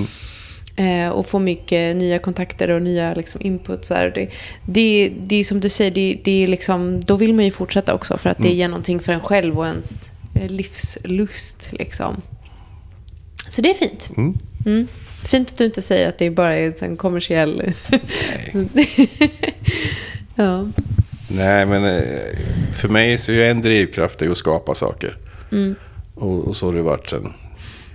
och 1.12 1.26
få 1.26 1.38
mycket 1.38 1.96
nya 1.96 2.18
kontakter 2.18 2.70
och 2.70 2.82
nya 2.82 3.14
liksom, 3.14 3.40
input. 3.44 3.84
Så 3.84 3.94
här. 3.94 4.12
Det, 4.14 4.30
det, 4.64 5.12
det 5.20 5.36
är 5.36 5.44
som 5.44 5.60
du 5.60 5.68
säger, 5.68 5.90
det, 5.90 6.20
det 6.24 6.44
är 6.44 6.48
liksom, 6.48 7.00
då 7.00 7.16
vill 7.16 7.34
man 7.34 7.44
ju 7.44 7.50
fortsätta 7.50 7.94
också. 7.94 8.16
För 8.16 8.30
att 8.30 8.38
det 8.38 8.48
ger 8.48 8.68
någonting 8.68 9.00
för 9.00 9.12
en 9.12 9.20
själv 9.20 9.58
och 9.58 9.66
ens 9.66 10.12
eh, 10.34 10.48
livslust. 10.48 11.72
Liksom. 11.72 12.22
Så 13.48 13.62
det 13.62 13.70
är 13.70 13.74
fint. 13.74 14.10
Mm. 14.16 14.38
Mm. 14.66 14.88
Fint 15.24 15.50
att 15.50 15.58
du 15.58 15.64
inte 15.64 15.82
säger 15.82 16.08
att 16.08 16.18
det 16.18 16.30
bara 16.30 16.56
är 16.56 16.84
en 16.84 16.96
kommersiell... 16.96 17.72
ja. 20.34 20.68
Nej, 21.28 21.66
men 21.66 21.84
eh, 21.84 22.02
för 22.72 22.88
mig 22.88 23.18
så 23.18 23.32
är 23.32 23.50
en 23.50 23.62
drivkraft 23.62 24.22
att 24.22 24.38
skapa 24.38 24.74
saker. 24.74 25.16
Och, 26.14 26.48
och 26.48 26.56
så 26.56 26.66
har 26.66 26.74
det 26.74 26.82
varit 26.82 27.10
sedan 27.10 27.32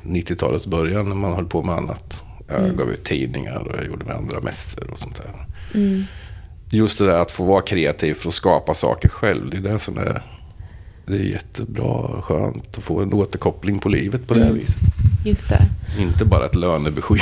90-talets 0.04 0.68
början 0.68 1.10
när 1.10 1.16
man 1.16 1.34
höll 1.34 1.46
på 1.46 1.64
med 1.64 1.76
annat. 1.76 2.24
Jag 2.48 2.78
gav 2.78 2.90
ut 2.92 3.04
tidningar 3.04 3.56
och 3.56 3.76
jag 3.78 3.86
gjorde 3.86 4.06
med 4.06 4.16
andra 4.16 4.42
mässor 4.42 4.92
och 4.92 5.00
sånt 5.00 5.16
där. 5.16 5.46
Just 6.72 7.00
det 7.00 7.06
där 7.06 7.20
att 7.20 7.32
få 7.32 7.44
vara 7.44 7.62
kreativ 7.62 8.14
för 8.14 8.28
att 8.28 8.34
skapa 8.34 8.74
saker 8.74 9.10
själv. 9.10 9.50
Det 9.50 9.58
är 9.58 9.62
det 9.74 9.80
som 9.80 9.98
är, 9.98 10.22
det 11.06 11.14
är 11.16 11.24
jättebra 11.24 11.86
och 11.86 12.26
skönt 12.26 12.78
att 12.78 12.84
få 12.84 13.02
en 13.02 13.14
återkoppling 13.14 13.80
på 13.80 13.90
livet 13.90 14.28
på 14.28 14.34
det 14.34 14.44
här 14.44 14.52
viset. 14.52 14.82
Just 15.26 15.50
det. 15.50 15.62
Inte 16.00 16.26
bara 16.26 16.46
ett 16.46 16.56
lönebesked. 16.56 17.20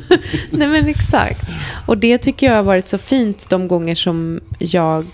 Nej 0.50 0.68
men 0.68 0.86
exakt. 0.86 1.48
Och 1.86 1.98
det 1.98 2.18
tycker 2.18 2.46
jag 2.46 2.54
har 2.54 2.62
varit 2.62 2.88
så 2.88 2.98
fint 2.98 3.48
de 3.48 3.68
gånger 3.68 3.94
som 3.94 4.40
jag 4.58 5.06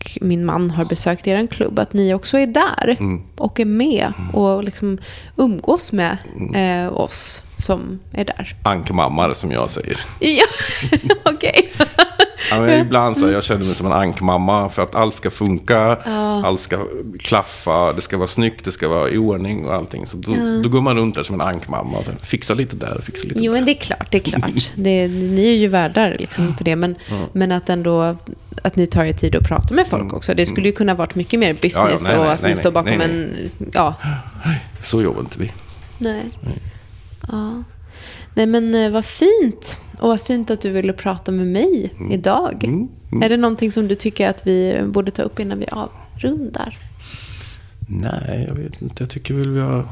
och 0.00 0.18
min 0.20 0.44
man 0.44 0.70
har 0.70 0.84
besökt 0.84 1.26
er 1.26 1.46
klubb. 1.46 1.78
Att 1.78 1.92
ni 1.92 2.14
också 2.14 2.38
är 2.38 2.46
där 2.46 2.98
och 3.36 3.60
är 3.60 3.64
med 3.64 4.12
och 4.32 4.64
liksom 4.64 4.98
umgås 5.36 5.92
med 5.92 6.16
eh, 6.54 6.98
oss 6.98 7.42
som 7.56 8.00
är 8.12 8.24
där. 8.24 8.56
Ankmammare 8.62 9.34
som 9.34 9.50
jag 9.50 9.70
säger. 9.70 10.00
Ja, 10.20 10.44
okej. 11.24 11.72
Ja, 12.50 12.60
men 12.60 12.80
ibland 12.80 13.16
så 13.16 13.26
här, 13.26 13.32
jag 13.32 13.44
känner 13.44 13.64
mig 13.64 13.74
som 13.74 13.86
en 13.86 13.92
ankmamma 13.92 14.68
för 14.68 14.82
att 14.82 14.94
allt 14.94 15.14
ska 15.14 15.30
funka, 15.30 15.96
allt 16.44 16.60
ska 16.60 16.86
klaffa, 17.18 17.92
det 17.92 18.02
ska 18.02 18.16
vara 18.16 18.26
snyggt, 18.26 18.64
det 18.64 18.72
ska 18.72 18.88
vara 18.88 19.10
i 19.10 19.18
ordning 19.18 19.64
och 19.64 19.74
allting. 19.74 20.06
Så 20.06 20.16
då, 20.16 20.34
då 20.62 20.68
går 20.68 20.80
man 20.80 20.96
runt 20.96 21.14
där 21.14 21.22
som 21.22 21.34
en 21.40 21.46
ankmamma. 21.46 22.02
Så 22.02 22.10
fixa 22.22 22.54
lite 22.54 22.76
där, 22.76 23.00
fixa 23.02 23.28
lite 23.28 23.40
Jo, 23.40 23.52
där. 23.52 23.58
men 23.58 23.66
det 23.66 23.72
är 23.72 23.80
klart. 23.80 24.06
Det 24.10 24.18
är 24.18 24.22
klart. 24.38 24.50
Det, 24.74 25.08
ni 25.08 25.48
är 25.48 25.56
ju 25.56 25.68
värdar 25.68 26.16
liksom 26.18 26.56
för 26.56 26.64
det. 26.64 26.76
Men, 26.76 26.94
men 27.32 27.52
att 27.52 27.68
ändå 27.68 28.16
att 28.62 28.76
ni 28.76 28.86
tar 28.86 29.04
er 29.04 29.12
tid 29.12 29.36
att 29.36 29.44
prata 29.44 29.74
med 29.74 29.86
folk 29.86 30.12
också. 30.12 30.34
Det 30.34 30.46
skulle 30.46 30.68
ju 30.68 30.72
kunna 30.72 30.94
varit 30.94 31.14
mycket 31.14 31.40
mer 31.40 31.52
business 31.52 32.00
Mm. 32.06 32.12
Ja, 32.12 32.12
ja, 32.12 32.18
nej, 32.18 32.18
och 32.18 32.24
nej, 32.24 32.32
att 32.34 32.42
nej, 32.42 32.50
ni 32.50 32.56
står 32.56 32.72
nej, 32.72 32.82
bakom 32.84 32.98
nej, 32.98 33.08
en... 33.10 33.50
Ja, 33.72 33.94
Så 34.84 35.02
jobbar 35.02 35.20
inte 35.20 35.38
vi. 35.38 35.52
nej. 35.98 36.22
Ja. 37.28 37.62
Nej, 38.40 38.46
men 38.46 38.74
eh, 38.74 38.90
vad 38.90 39.04
fint. 39.04 39.78
Och 39.98 40.08
vad 40.08 40.20
fint 40.20 40.50
att 40.50 40.60
du 40.60 40.70
ville 40.72 40.92
prata 40.92 41.32
med 41.32 41.46
mig 41.46 41.92
Mm. 41.98 42.12
idag. 42.12 42.64
Är 43.22 43.28
det 43.28 43.36
någonting 43.36 43.72
som 43.72 43.88
du 43.88 43.94
tycker 43.94 44.28
att 44.30 44.46
vi 44.46 44.82
borde 44.86 45.10
ta 45.10 45.22
upp 45.22 45.40
innan 45.40 45.58
vi 45.58 45.66
avrundar? 45.72 46.76
Nej, 47.88 48.44
jag 48.48 48.54
vet 48.54 48.82
inte. 48.82 49.02
Jag 49.02 49.10
tycker 49.10 49.34
väl 49.34 49.48
vi 49.50 49.60
har 49.60 49.88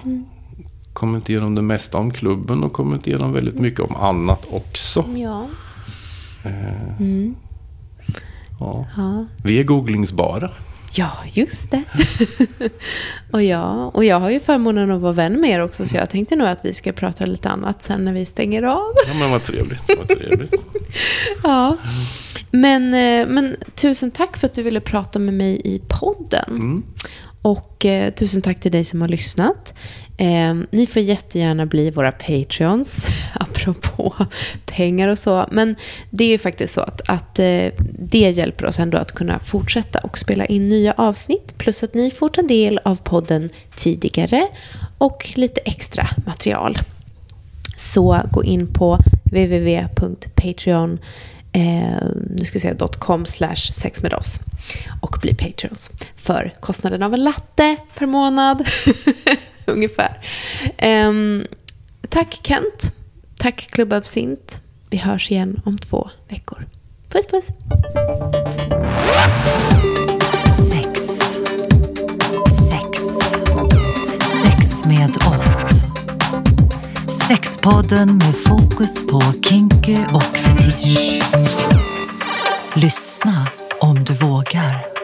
kommit 0.92 1.28
igenom 1.28 1.54
det 1.54 1.62
mesta 1.62 1.98
om 1.98 2.10
klubben 2.10 2.64
och 2.64 2.72
kommit 2.72 3.06
igenom 3.06 3.32
väldigt 3.32 3.58
mycket 3.58 3.80
om 3.80 3.96
annat 3.96 4.46
också. 4.50 5.04
Ja. 5.16 5.46
Ja. 8.60 8.84
Ja, 8.96 9.26
Vi 9.44 9.60
är 9.60 9.64
googlingsbara. 9.64 10.50
Ja 10.92 11.10
just 11.32 11.70
det. 11.70 11.82
och, 13.30 13.42
jag, 13.42 13.96
och 13.96 14.04
jag 14.04 14.20
har 14.20 14.30
ju 14.30 14.40
förmånen 14.40 14.90
att 14.90 15.00
vara 15.00 15.12
vän 15.12 15.40
med 15.40 15.50
er 15.50 15.60
också, 15.60 15.86
så 15.86 15.96
jag 15.96 16.10
tänkte 16.10 16.36
nog 16.36 16.48
att 16.48 16.64
vi 16.64 16.74
ska 16.74 16.92
prata 16.92 17.26
lite 17.26 17.48
annat 17.48 17.82
sen 17.82 18.04
när 18.04 18.12
vi 18.12 18.26
stänger 18.26 18.62
av. 18.62 18.92
Ja, 19.06 19.14
men 19.14 19.30
vad 19.30 19.44
trevligt. 19.44 19.82
Vad 19.98 20.08
trevligt. 20.08 20.54
Ja. 21.42 21.76
Men, 22.50 22.94
eh, 22.94 23.26
men 23.26 23.56
tusen 23.74 24.10
tack 24.10 24.36
för 24.36 24.46
att 24.46 24.54
du 24.54 24.62
ville 24.62 24.80
prata 24.80 25.18
med 25.18 25.34
mig 25.34 25.60
i 25.64 25.82
podden. 25.88 26.82
Och 27.42 27.84
eh, 27.84 28.12
tusen 28.14 28.42
tack 28.42 28.60
till 28.60 28.72
dig 28.72 28.84
som 28.84 29.00
har 29.00 29.08
lyssnat. 29.08 29.74
Eh, 30.20 30.54
ni 30.70 30.86
får 30.86 31.02
jättegärna 31.02 31.66
bli 31.66 31.90
våra 31.90 32.12
Patreons, 32.12 33.06
apropå 33.34 34.14
pengar 34.66 35.08
och 35.08 35.18
så. 35.18 35.46
Men 35.50 35.76
det 36.10 36.24
är 36.24 36.28
ju 36.28 36.38
faktiskt 36.38 36.74
så 36.74 36.80
att, 36.80 37.08
att 37.08 37.38
eh, 37.38 37.66
det 37.98 38.30
hjälper 38.30 38.66
oss 38.66 38.78
ändå 38.78 38.98
att 38.98 39.12
kunna 39.12 39.38
fortsätta 39.38 39.98
och 39.98 40.18
spela 40.18 40.46
in 40.46 40.66
nya 40.66 40.92
avsnitt. 40.96 41.58
Plus 41.58 41.82
att 41.82 41.94
ni 41.94 42.10
får 42.10 42.28
ta 42.28 42.42
del 42.42 42.80
av 42.84 43.02
podden 43.02 43.50
tidigare 43.76 44.48
och 44.98 45.32
lite 45.34 45.60
extra 45.60 46.08
material. 46.26 46.78
Så 47.76 48.20
gå 48.32 48.44
in 48.44 48.72
på 48.72 48.98
www.patreon 49.24 50.98
eh, 51.52 52.06
nu 52.30 52.44
ska 52.44 52.56
jag 52.56 52.62
säga, 52.62 52.88
.com 52.98 53.26
slash 53.26 53.72
sex 53.72 54.02
med 54.02 54.14
oss 54.14 54.40
och 55.00 55.18
bli 55.22 55.34
Patreons 55.34 55.90
för 56.16 56.52
kostnaden 56.60 57.02
av 57.02 57.14
en 57.14 57.24
latte 57.24 57.76
per 57.94 58.06
månad. 58.06 58.68
ungefär. 59.72 60.18
Um, 60.82 61.46
tack 62.08 62.40
Kent. 62.42 62.92
Tack 63.38 63.68
Klubb 63.70 63.92
Absint. 63.92 64.60
Vi 64.90 64.96
hörs 64.96 65.30
igen 65.30 65.60
om 65.64 65.78
två 65.78 66.10
veckor. 66.28 66.66
Puss 67.08 67.26
puss. 67.26 67.48
Sex. 70.70 71.00
Sex. 72.68 73.02
Sex 74.42 74.84
med 74.84 75.16
oss. 75.16 75.70
Sexpodden 77.28 78.16
med 78.18 78.36
fokus 78.36 79.06
på 79.06 79.20
kinky 79.42 79.96
och 80.12 80.22
fetisch. 80.22 81.22
Lyssna 82.74 83.48
om 83.80 84.04
du 84.04 84.12
vågar. 84.12 84.97